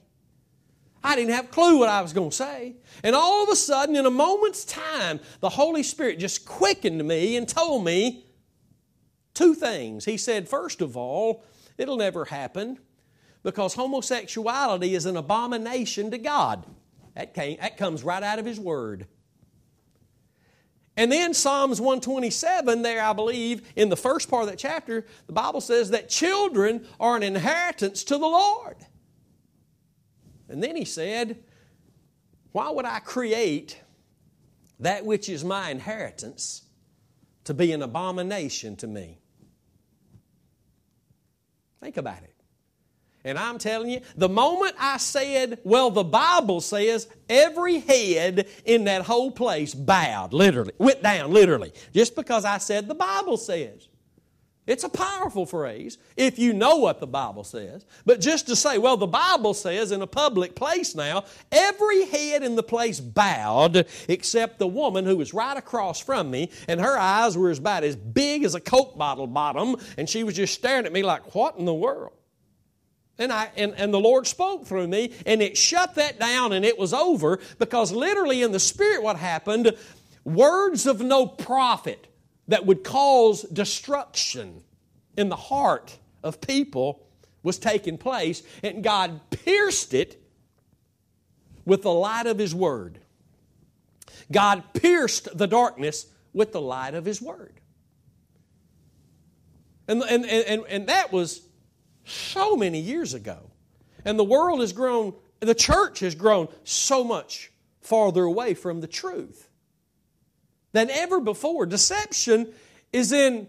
I 1.04 1.16
didn't 1.16 1.34
have 1.34 1.46
a 1.46 1.50
clue 1.50 1.80
what 1.80 1.90
I 1.90 2.02
was 2.02 2.14
going 2.14 2.30
to 2.30 2.36
say. 2.36 2.76
And 3.04 3.16
all 3.16 3.44
of 3.44 3.50
a 3.50 3.56
sudden, 3.56 3.96
in 3.96 4.06
a 4.06 4.12
moment's 4.12 4.64
time, 4.64 5.20
the 5.40 5.50
Holy 5.50 5.84
Spirit 5.84 6.20
just 6.20 6.46
quickened 6.46 7.06
me 7.08 7.38
and 7.38 7.48
told 7.48 7.84
me 7.84 8.26
two 9.34 9.56
things. 9.56 10.06
He 10.06 10.18
said, 10.18 10.48
first 10.48 10.82
of 10.82 10.96
all, 10.96 11.44
it'll 11.78 11.98
never 11.98 12.26
happen 12.26 12.78
because 13.44 13.74
homosexuality 13.74 14.94
is 14.94 15.06
an 15.06 15.18
abomination 15.18 16.12
to 16.12 16.18
God. 16.18 16.66
That, 17.16 17.34
came, 17.34 17.58
that 17.60 17.78
comes 17.78 18.04
right 18.04 18.24
out 18.24 18.40
of 18.40 18.46
His 18.46 18.60
Word. 18.60 19.08
And 20.98 21.12
then 21.12 21.34
Psalms 21.34 21.82
127, 21.82 22.82
there, 22.82 23.02
I 23.02 23.14
believe, 23.14 23.68
in 23.76 23.90
the 23.90 23.98
first 23.98 24.30
part 24.30 24.44
of 24.44 24.50
that 24.50 24.60
chapter, 24.60 25.06
the 25.26 25.34
Bible 25.34 25.62
says 25.62 25.90
that 25.92 26.10
children 26.10 26.86
are 27.00 27.16
an 27.16 27.24
inheritance 27.24 28.04
to 28.06 28.18
the 28.18 28.28
Lord. 28.28 28.78
And 30.52 30.62
then 30.62 30.76
he 30.76 30.86
said, 30.86 31.44
Why 32.52 32.70
would 32.70 32.86
I 32.86 33.00
create 33.00 33.82
that 34.80 35.06
which 35.06 35.30
is 35.30 35.44
my 35.44 35.70
inheritance 35.70 36.64
to 37.46 37.54
be 37.54 37.72
an 37.72 37.82
abomination 37.82 38.76
to 38.78 38.88
me? 38.88 39.20
Think 41.82 41.98
about 41.98 42.22
it. 42.24 42.36
And 43.24 43.38
I'm 43.38 43.60
telling 43.60 43.90
you, 43.92 44.02
the 44.16 44.30
moment 44.30 44.76
I 44.80 44.98
said, 44.98 45.60
well, 45.64 45.92
the 45.92 46.04
Bible 46.04 46.60
says, 46.60 47.08
every 47.30 47.80
head 47.80 48.48
in 48.66 48.86
that 48.86 49.04
whole 49.04 49.30
place 49.30 49.76
bowed, 49.76 50.34
literally, 50.34 50.74
went 50.80 51.04
down, 51.04 51.32
literally, 51.32 51.72
just 51.94 52.16
because 52.16 52.46
I 52.46 52.58
said 52.58 52.88
the 52.88 52.96
Bible 52.96 53.38
says. 53.38 53.88
It's 54.68 54.84
a 54.84 54.90
powerful 54.90 55.48
phrase 55.48 55.98
if 56.16 56.38
you 56.38 56.54
know 56.54 56.78
what 56.78 57.00
the 57.00 57.08
Bible 57.08 57.44
says. 57.44 57.84
But 58.06 58.22
just 58.22 58.46
to 58.48 58.56
say, 58.56 58.78
well, 58.78 58.96
the 58.96 59.08
Bible 59.08 59.56
says 59.56 59.92
in 59.92 60.04
a 60.04 60.08
public 60.08 60.56
place 60.56 60.94
now, 60.94 61.26
every 61.52 62.06
head 62.06 62.44
in 62.44 62.56
the 62.56 62.64
place 62.64 63.00
bowed 63.00 63.88
except 64.08 64.60
the 64.60 64.68
woman 64.68 65.04
who 65.06 65.18
was 65.18 65.34
right 65.34 65.58
across 65.58 66.00
from 66.00 66.30
me, 66.30 66.52
and 66.68 66.80
her 66.80 66.98
eyes 66.98 67.36
were 67.36 67.52
about 67.52 67.84
as 67.84 67.96
big 67.96 68.44
as 68.44 68.54
a 68.54 68.60
Coke 68.60 68.98
bottle 68.98 69.26
bottom, 69.26 69.78
and 69.98 70.08
she 70.08 70.24
was 70.24 70.36
just 70.36 70.54
staring 70.54 70.86
at 70.86 70.94
me 70.94 71.02
like, 71.02 71.34
what 71.34 71.58
in 71.58 71.66
the 71.66 71.74
world? 71.74 72.14
And, 73.18 73.32
I, 73.32 73.50
and, 73.58 73.74
and 73.76 73.94
the 73.94 74.00
Lord 74.00 74.28
spoke 74.28 74.68
through 74.68 74.88
me, 74.88 75.14
and 75.26 75.42
it 75.42 75.58
shut 75.58 75.96
that 75.96 76.20
down, 76.20 76.54
and 76.54 76.64
it 76.64 76.78
was 76.78 76.94
over 76.94 77.40
because 77.58 77.92
literally 77.92 78.44
in 78.44 78.52
the 78.52 78.60
Spirit, 78.60 79.02
what 79.02 79.18
happened, 79.18 79.76
words 80.24 80.86
of 80.86 81.02
no 81.02 81.26
profit 81.26 82.08
that 82.48 82.66
would 82.66 82.84
cause 82.84 83.44
destruction 83.44 84.64
in 85.18 85.30
the 85.30 85.36
heart 85.36 85.98
of 86.24 86.42
people 86.42 87.06
was 87.44 87.58
taking 87.58 87.98
place, 87.98 88.44
and 88.64 88.84
God 88.84 89.20
pierced 89.32 89.94
it 89.94 90.22
with 91.66 91.82
the 91.82 91.92
light 91.92 92.28
of 92.28 92.38
His 92.38 92.54
Word. 92.54 93.00
God 94.32 94.64
pierced 94.74 95.38
the 95.38 95.48
darkness 95.48 96.06
with 96.34 96.52
the 96.52 96.62
light 96.62 96.94
of 96.94 97.06
His 97.06 97.22
Word. 97.22 97.60
And, 99.88 100.04
and, 100.04 100.26
and, 100.26 100.64
and 100.70 100.88
that 100.88 101.12
was 101.12 101.42
so 102.06 102.56
many 102.56 102.80
years 102.80 103.14
ago. 103.14 103.52
And 104.06 104.18
the 104.18 104.24
world 104.24 104.62
has 104.62 104.74
grown, 104.74 105.14
the 105.40 105.56
church 105.56 106.00
has 106.00 106.16
grown 106.16 106.48
so 106.64 107.04
much 107.04 107.52
farther 107.82 108.24
away 108.24 108.54
from 108.54 108.82
the 108.82 108.88
truth 108.88 109.50
than 110.72 110.90
ever 110.90 111.20
before. 111.20 111.66
Deception 111.66 112.54
is 112.92 113.12
in 113.12 113.48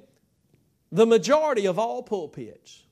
the 0.90 1.06
majority 1.06 1.66
of 1.66 1.78
all 1.78 2.02
pulpits. 2.02 2.82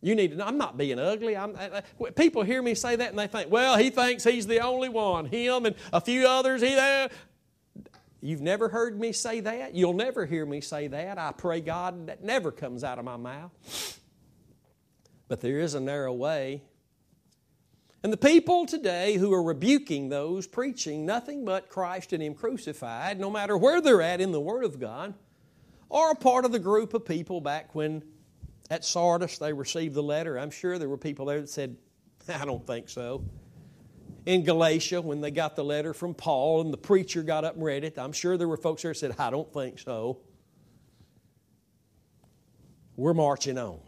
You 0.00 0.14
need 0.14 0.32
to 0.32 0.36
know, 0.36 0.44
I'm 0.44 0.58
not 0.58 0.76
being 0.76 0.98
ugly. 0.98 1.34
I'm, 1.34 1.56
I, 1.56 1.82
I, 1.98 2.10
people 2.10 2.42
hear 2.42 2.60
me 2.60 2.74
say 2.74 2.96
that 2.96 3.08
and 3.08 3.18
they 3.18 3.26
think, 3.26 3.50
well, 3.50 3.78
he 3.78 3.88
thinks 3.88 4.22
he's 4.22 4.46
the 4.46 4.60
only 4.60 4.90
one. 4.90 5.24
Him 5.24 5.64
and 5.64 5.74
a 5.92 6.00
few 6.00 6.26
others. 6.26 6.60
He, 6.60 6.78
You've 8.24 8.40
never 8.40 8.70
heard 8.70 8.98
me 8.98 9.12
say 9.12 9.40
that. 9.40 9.74
You'll 9.74 9.92
never 9.92 10.24
hear 10.24 10.46
me 10.46 10.62
say 10.62 10.86
that. 10.88 11.18
I 11.18 11.32
pray 11.32 11.60
God 11.60 12.06
that 12.06 12.24
never 12.24 12.50
comes 12.50 12.82
out 12.82 12.98
of 12.98 13.04
my 13.04 13.18
mouth. 13.18 14.00
But 15.28 15.42
there 15.42 15.58
is 15.58 15.74
a 15.74 15.80
narrow 15.80 16.14
way. 16.14 16.62
And 18.04 18.12
the 18.12 18.18
people 18.18 18.66
today 18.66 19.14
who 19.14 19.32
are 19.32 19.42
rebuking 19.42 20.10
those 20.10 20.46
preaching 20.46 21.06
nothing 21.06 21.46
but 21.46 21.70
Christ 21.70 22.12
and 22.12 22.22
Him 22.22 22.34
crucified, 22.34 23.18
no 23.18 23.30
matter 23.30 23.56
where 23.56 23.80
they're 23.80 24.02
at 24.02 24.20
in 24.20 24.30
the 24.30 24.40
Word 24.40 24.62
of 24.62 24.78
God, 24.78 25.14
are 25.90 26.10
a 26.10 26.14
part 26.14 26.44
of 26.44 26.52
the 26.52 26.58
group 26.58 26.92
of 26.92 27.06
people 27.06 27.40
back 27.40 27.74
when 27.74 28.02
at 28.68 28.84
Sardis 28.84 29.38
they 29.38 29.54
received 29.54 29.94
the 29.94 30.02
letter. 30.02 30.38
I'm 30.38 30.50
sure 30.50 30.78
there 30.78 30.88
were 30.88 30.98
people 30.98 31.24
there 31.24 31.40
that 31.40 31.48
said, 31.48 31.78
I 32.28 32.44
don't 32.44 32.66
think 32.66 32.90
so 32.90 33.24
in 34.26 34.44
Galatia 34.44 35.00
when 35.00 35.22
they 35.22 35.30
got 35.30 35.56
the 35.56 35.64
letter 35.64 35.94
from 35.94 36.14
Paul 36.14 36.60
and 36.60 36.72
the 36.72 36.78
preacher 36.78 37.22
got 37.22 37.44
up 37.44 37.54
and 37.54 37.64
read 37.64 37.84
it. 37.84 37.98
I'm 37.98 38.12
sure 38.12 38.36
there 38.36 38.48
were 38.48 38.56
folks 38.56 38.82
there 38.82 38.92
that 38.92 38.98
said, 38.98 39.14
I 39.18 39.30
don't 39.30 39.50
think 39.52 39.78
so. 39.78 40.18
We're 42.96 43.14
marching 43.14 43.58
on. 43.58 43.80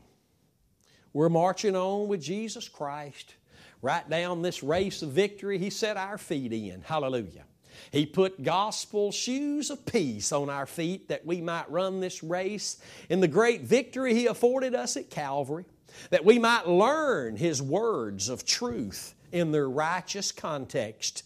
We're 1.12 1.28
marching 1.28 1.76
on 1.76 2.08
with 2.08 2.22
Jesus 2.22 2.68
Christ 2.68 3.34
right 3.82 4.08
down 4.08 4.42
this 4.42 4.62
race 4.62 5.02
of 5.02 5.10
victory 5.10 5.58
He 5.58 5.70
set 5.70 5.96
our 5.96 6.18
feet 6.18 6.52
in. 6.52 6.82
Hallelujah. 6.82 7.44
He 7.90 8.06
put 8.06 8.42
gospel 8.42 9.12
shoes 9.12 9.70
of 9.70 9.84
peace 9.84 10.32
on 10.32 10.48
our 10.50 10.66
feet 10.66 11.08
that 11.08 11.26
we 11.26 11.40
might 11.40 11.70
run 11.70 12.00
this 12.00 12.22
race 12.22 12.78
in 13.08 13.20
the 13.20 13.28
great 13.28 13.62
victory 13.62 14.14
He 14.14 14.26
afforded 14.26 14.74
us 14.74 14.96
at 14.96 15.10
Calvary, 15.10 15.66
that 16.10 16.24
we 16.24 16.38
might 16.38 16.66
learn 16.66 17.36
His 17.36 17.60
words 17.60 18.28
of 18.28 18.44
truth 18.44 19.14
in 19.32 19.52
their 19.52 19.68
righteous 19.68 20.32
context. 20.32 21.22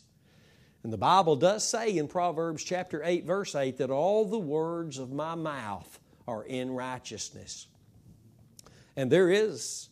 And 0.83 0.93
the 0.93 0.99
Bible 0.99 1.37
does 1.37 1.67
say 1.67 1.97
in 1.97 2.09
Proverbs 2.09 2.65
chapter 2.65 3.03
8, 3.05 3.25
verse 3.25 3.55
8, 3.55 3.77
that 3.79 3.91
all 3.91 4.25
the 4.25 4.39
words 4.39 4.99
of 4.99 5.13
my 5.13 5.35
mouth 5.35 6.01
are 6.27 6.43
in 6.45 6.71
righteousness. 6.71 7.67
And 8.97 9.13
there 9.13 9.31
is 9.31 9.90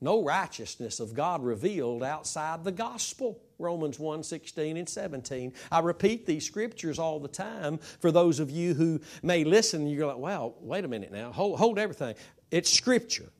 no 0.00 0.22
righteousness 0.22 1.00
of 1.00 1.14
God 1.14 1.42
revealed 1.42 2.02
outside 2.02 2.64
the 2.64 2.72
gospel. 2.72 3.40
Romans 3.58 3.98
1 3.98 4.22
16 4.22 4.76
and 4.76 4.88
17. 4.88 5.52
I 5.72 5.80
repeat 5.80 6.26
these 6.26 6.46
scriptures 6.46 6.98
all 6.98 7.18
the 7.18 7.28
time 7.28 7.78
for 7.78 8.12
those 8.12 8.38
of 8.38 8.50
you 8.50 8.74
who 8.74 9.00
may 9.22 9.44
listen. 9.44 9.88
You're 9.88 10.06
like, 10.06 10.18
well, 10.18 10.54
wait 10.60 10.84
a 10.84 10.88
minute 10.88 11.10
now. 11.10 11.32
Hold, 11.32 11.58
hold 11.58 11.78
everything. 11.78 12.14
It's 12.50 12.70
scripture, 12.70 13.30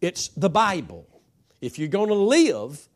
it's 0.00 0.28
the 0.28 0.50
Bible. 0.50 1.06
If 1.60 1.78
you're 1.78 1.88
going 1.88 2.08
to 2.08 2.14
live, 2.14 2.88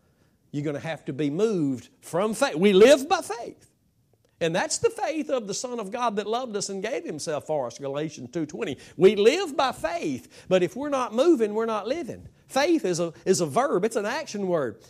you're 0.50 0.64
going 0.64 0.76
to 0.76 0.80
have 0.80 1.04
to 1.06 1.12
be 1.12 1.30
moved 1.30 1.88
from 2.02 2.34
faith. 2.34 2.56
We 2.56 2.72
live 2.72 3.08
by 3.08 3.22
faith. 3.22 3.70
And 4.40 4.54
that's 4.54 4.78
the 4.78 4.90
faith 4.90 5.30
of 5.30 5.46
the 5.46 5.54
Son 5.54 5.80
of 5.80 5.90
God 5.90 6.16
that 6.16 6.26
loved 6.26 6.56
us 6.56 6.68
and 6.68 6.82
gave 6.82 7.04
Himself 7.04 7.46
for 7.46 7.66
us, 7.66 7.78
Galatians 7.78 8.30
2.20. 8.30 8.78
We 8.96 9.16
live 9.16 9.56
by 9.56 9.72
faith, 9.72 10.46
but 10.48 10.62
if 10.62 10.76
we're 10.76 10.88
not 10.88 11.12
moving, 11.12 11.54
we're 11.54 11.66
not 11.66 11.88
living. 11.88 12.28
Faith 12.46 12.84
is 12.84 13.00
a, 13.00 13.12
is 13.24 13.40
a 13.40 13.46
verb, 13.46 13.84
it's 13.84 13.96
an 13.96 14.06
action 14.06 14.46
word. 14.46 14.80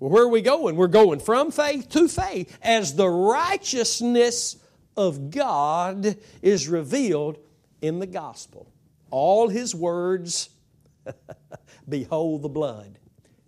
Well, 0.00 0.10
where 0.10 0.22
are 0.22 0.28
we 0.28 0.40
going? 0.40 0.76
We're 0.76 0.86
going 0.86 1.20
from 1.20 1.50
faith 1.50 1.88
to 1.90 2.08
faith 2.08 2.56
as 2.62 2.94
the 2.94 3.08
righteousness 3.08 4.56
of 4.96 5.30
God 5.30 6.16
is 6.40 6.68
revealed 6.68 7.38
in 7.82 7.98
the 7.98 8.06
gospel. 8.06 8.72
All 9.10 9.48
His 9.48 9.74
words 9.74 10.50
Behold 11.88 12.42
the 12.42 12.48
blood. 12.48 12.98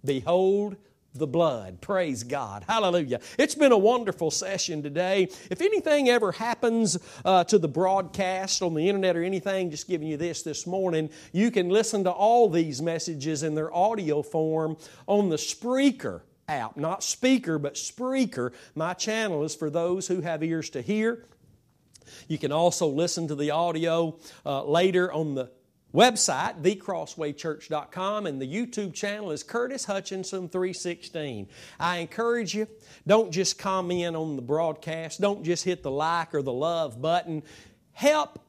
Behold 0.04 0.76
the 1.14 1.26
blood. 1.26 1.80
Praise 1.80 2.22
God. 2.22 2.64
Hallelujah. 2.68 3.20
It's 3.38 3.54
been 3.54 3.72
a 3.72 3.78
wonderful 3.78 4.30
session 4.30 4.82
today. 4.82 5.28
If 5.50 5.60
anything 5.60 6.08
ever 6.08 6.32
happens 6.32 6.98
uh, 7.24 7.44
to 7.44 7.58
the 7.58 7.68
broadcast 7.68 8.62
on 8.62 8.74
the 8.74 8.88
internet 8.88 9.16
or 9.16 9.24
anything, 9.24 9.70
just 9.70 9.88
giving 9.88 10.06
you 10.06 10.16
this 10.16 10.42
this 10.42 10.66
morning, 10.66 11.10
you 11.32 11.50
can 11.50 11.68
listen 11.68 12.04
to 12.04 12.10
all 12.10 12.48
these 12.48 12.80
messages 12.80 13.42
in 13.42 13.54
their 13.54 13.74
audio 13.74 14.22
form 14.22 14.76
on 15.06 15.28
the 15.28 15.36
Spreaker 15.36 16.22
app. 16.48 16.76
Not 16.76 17.02
speaker, 17.02 17.58
but 17.58 17.74
Spreaker. 17.74 18.52
My 18.74 18.94
channel 18.94 19.44
is 19.44 19.54
for 19.54 19.70
those 19.70 20.06
who 20.06 20.20
have 20.20 20.42
ears 20.42 20.70
to 20.70 20.82
hear. 20.82 21.26
You 22.28 22.38
can 22.38 22.52
also 22.52 22.88
listen 22.88 23.28
to 23.28 23.34
the 23.34 23.50
audio 23.50 24.16
uh, 24.44 24.64
later 24.64 25.12
on 25.12 25.34
the 25.34 25.50
website, 25.94 26.62
thecrosswaychurch.com, 26.62 28.26
and 28.26 28.40
the 28.40 28.46
YouTube 28.46 28.94
channel 28.94 29.30
is 29.30 29.42
Curtis 29.42 29.84
Hutchinson 29.84 30.48
316. 30.48 31.48
I 31.78 31.98
encourage 31.98 32.54
you, 32.54 32.68
don't 33.06 33.30
just 33.30 33.58
comment 33.58 34.16
on 34.16 34.36
the 34.36 34.42
broadcast, 34.42 35.20
don't 35.20 35.44
just 35.44 35.64
hit 35.64 35.82
the 35.82 35.90
like 35.90 36.34
or 36.34 36.42
the 36.42 36.52
love 36.52 37.00
button. 37.00 37.42
Help 37.92 38.40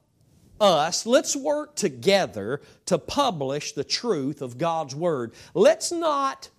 us, 0.60 1.06
let's 1.06 1.36
work 1.36 1.76
together 1.76 2.62
to 2.86 2.98
publish 2.98 3.74
the 3.74 3.84
truth 3.84 4.42
of 4.42 4.58
God's 4.58 4.96
Word. 4.96 5.34
Let's 5.54 5.92
not 5.92 6.50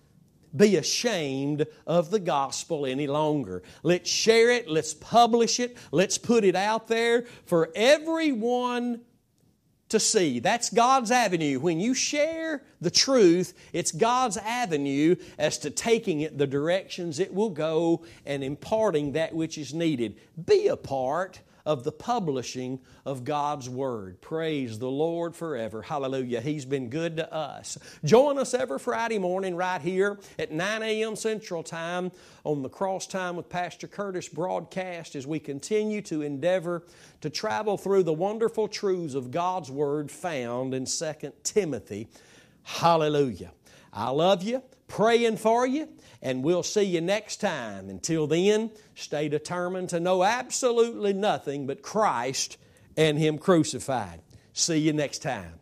be 0.55 0.75
ashamed 0.75 1.65
of 1.87 2.11
the 2.11 2.19
gospel 2.19 2.85
any 2.85 3.07
longer. 3.07 3.63
Let's 3.81 4.09
share 4.09 4.51
it, 4.51 4.67
let's 4.69 4.93
publish 4.93 5.59
it, 5.59 5.77
let's 5.91 6.17
put 6.17 6.43
it 6.43 6.55
out 6.55 6.87
there 6.87 7.25
for 7.45 7.71
everyone 7.75 9.01
to 9.93 9.99
see. 9.99 10.39
That's 10.39 10.71
God's 10.71 11.11
avenue. 11.11 11.59
When 11.59 11.79
you 11.79 11.93
share 11.93 12.63
the 12.81 12.89
truth, 12.89 13.53
it's 13.73 13.91
God's 13.91 14.37
avenue 14.37 15.15
as 15.37 15.59
to 15.59 15.69
taking 15.69 16.21
it 16.21 16.39
the 16.39 16.47
directions 16.47 17.19
it 17.19 17.31
will 17.31 17.51
go 17.51 18.03
and 18.25 18.43
imparting 18.43 19.11
that 19.11 19.35
which 19.35 19.55
is 19.55 19.71
needed. 19.71 20.17
Be 20.47 20.67
a 20.67 20.75
part 20.75 21.41
of 21.65 21.83
the 21.83 21.91
publishing 21.91 22.79
of 23.05 23.23
God's 23.23 23.69
Word. 23.69 24.19
Praise 24.21 24.79
the 24.79 24.89
Lord 24.89 25.35
forever. 25.35 25.81
Hallelujah. 25.81 26.41
He's 26.41 26.65
been 26.65 26.89
good 26.89 27.17
to 27.17 27.33
us. 27.33 27.77
Join 28.03 28.37
us 28.37 28.53
every 28.53 28.79
Friday 28.79 29.19
morning 29.19 29.55
right 29.55 29.81
here 29.81 30.19
at 30.37 30.51
9 30.51 30.83
a.m. 30.83 31.15
Central 31.15 31.63
Time 31.63 32.11
on 32.43 32.61
the 32.61 32.69
Cross 32.69 33.07
Time 33.07 33.35
with 33.35 33.49
Pastor 33.49 33.87
Curtis 33.87 34.27
broadcast 34.27 35.15
as 35.15 35.25
we 35.25 35.39
continue 35.39 36.01
to 36.03 36.21
endeavor 36.21 36.83
to 37.21 37.29
travel 37.29 37.77
through 37.77 38.03
the 38.03 38.13
wonderful 38.13 38.67
truths 38.67 39.13
of 39.15 39.31
God's 39.31 39.71
Word 39.71 40.11
found 40.11 40.73
in 40.73 40.85
2 40.85 41.13
Timothy. 41.43 42.09
Hallelujah. 42.63 43.51
I 43.91 44.09
love 44.09 44.43
you, 44.43 44.63
praying 44.87 45.37
for 45.37 45.65
you 45.65 45.87
and 46.23 46.41
we'll 46.41 46.63
see 46.63 46.83
you 46.83 47.01
next 47.01 47.37
time. 47.37 47.89
Until 47.89 48.25
then, 48.25 48.71
stay 48.95 49.29
determined 49.29 49.89
to 49.89 49.99
know 49.99 50.23
absolutely 50.23 51.13
nothing 51.13 51.67
but 51.67 51.81
Christ 51.81 52.57
and 52.95 53.17
Him 53.17 53.37
crucified. 53.37 54.21
See 54.53 54.77
you 54.77 54.93
next 54.93 55.19
time. 55.19 55.59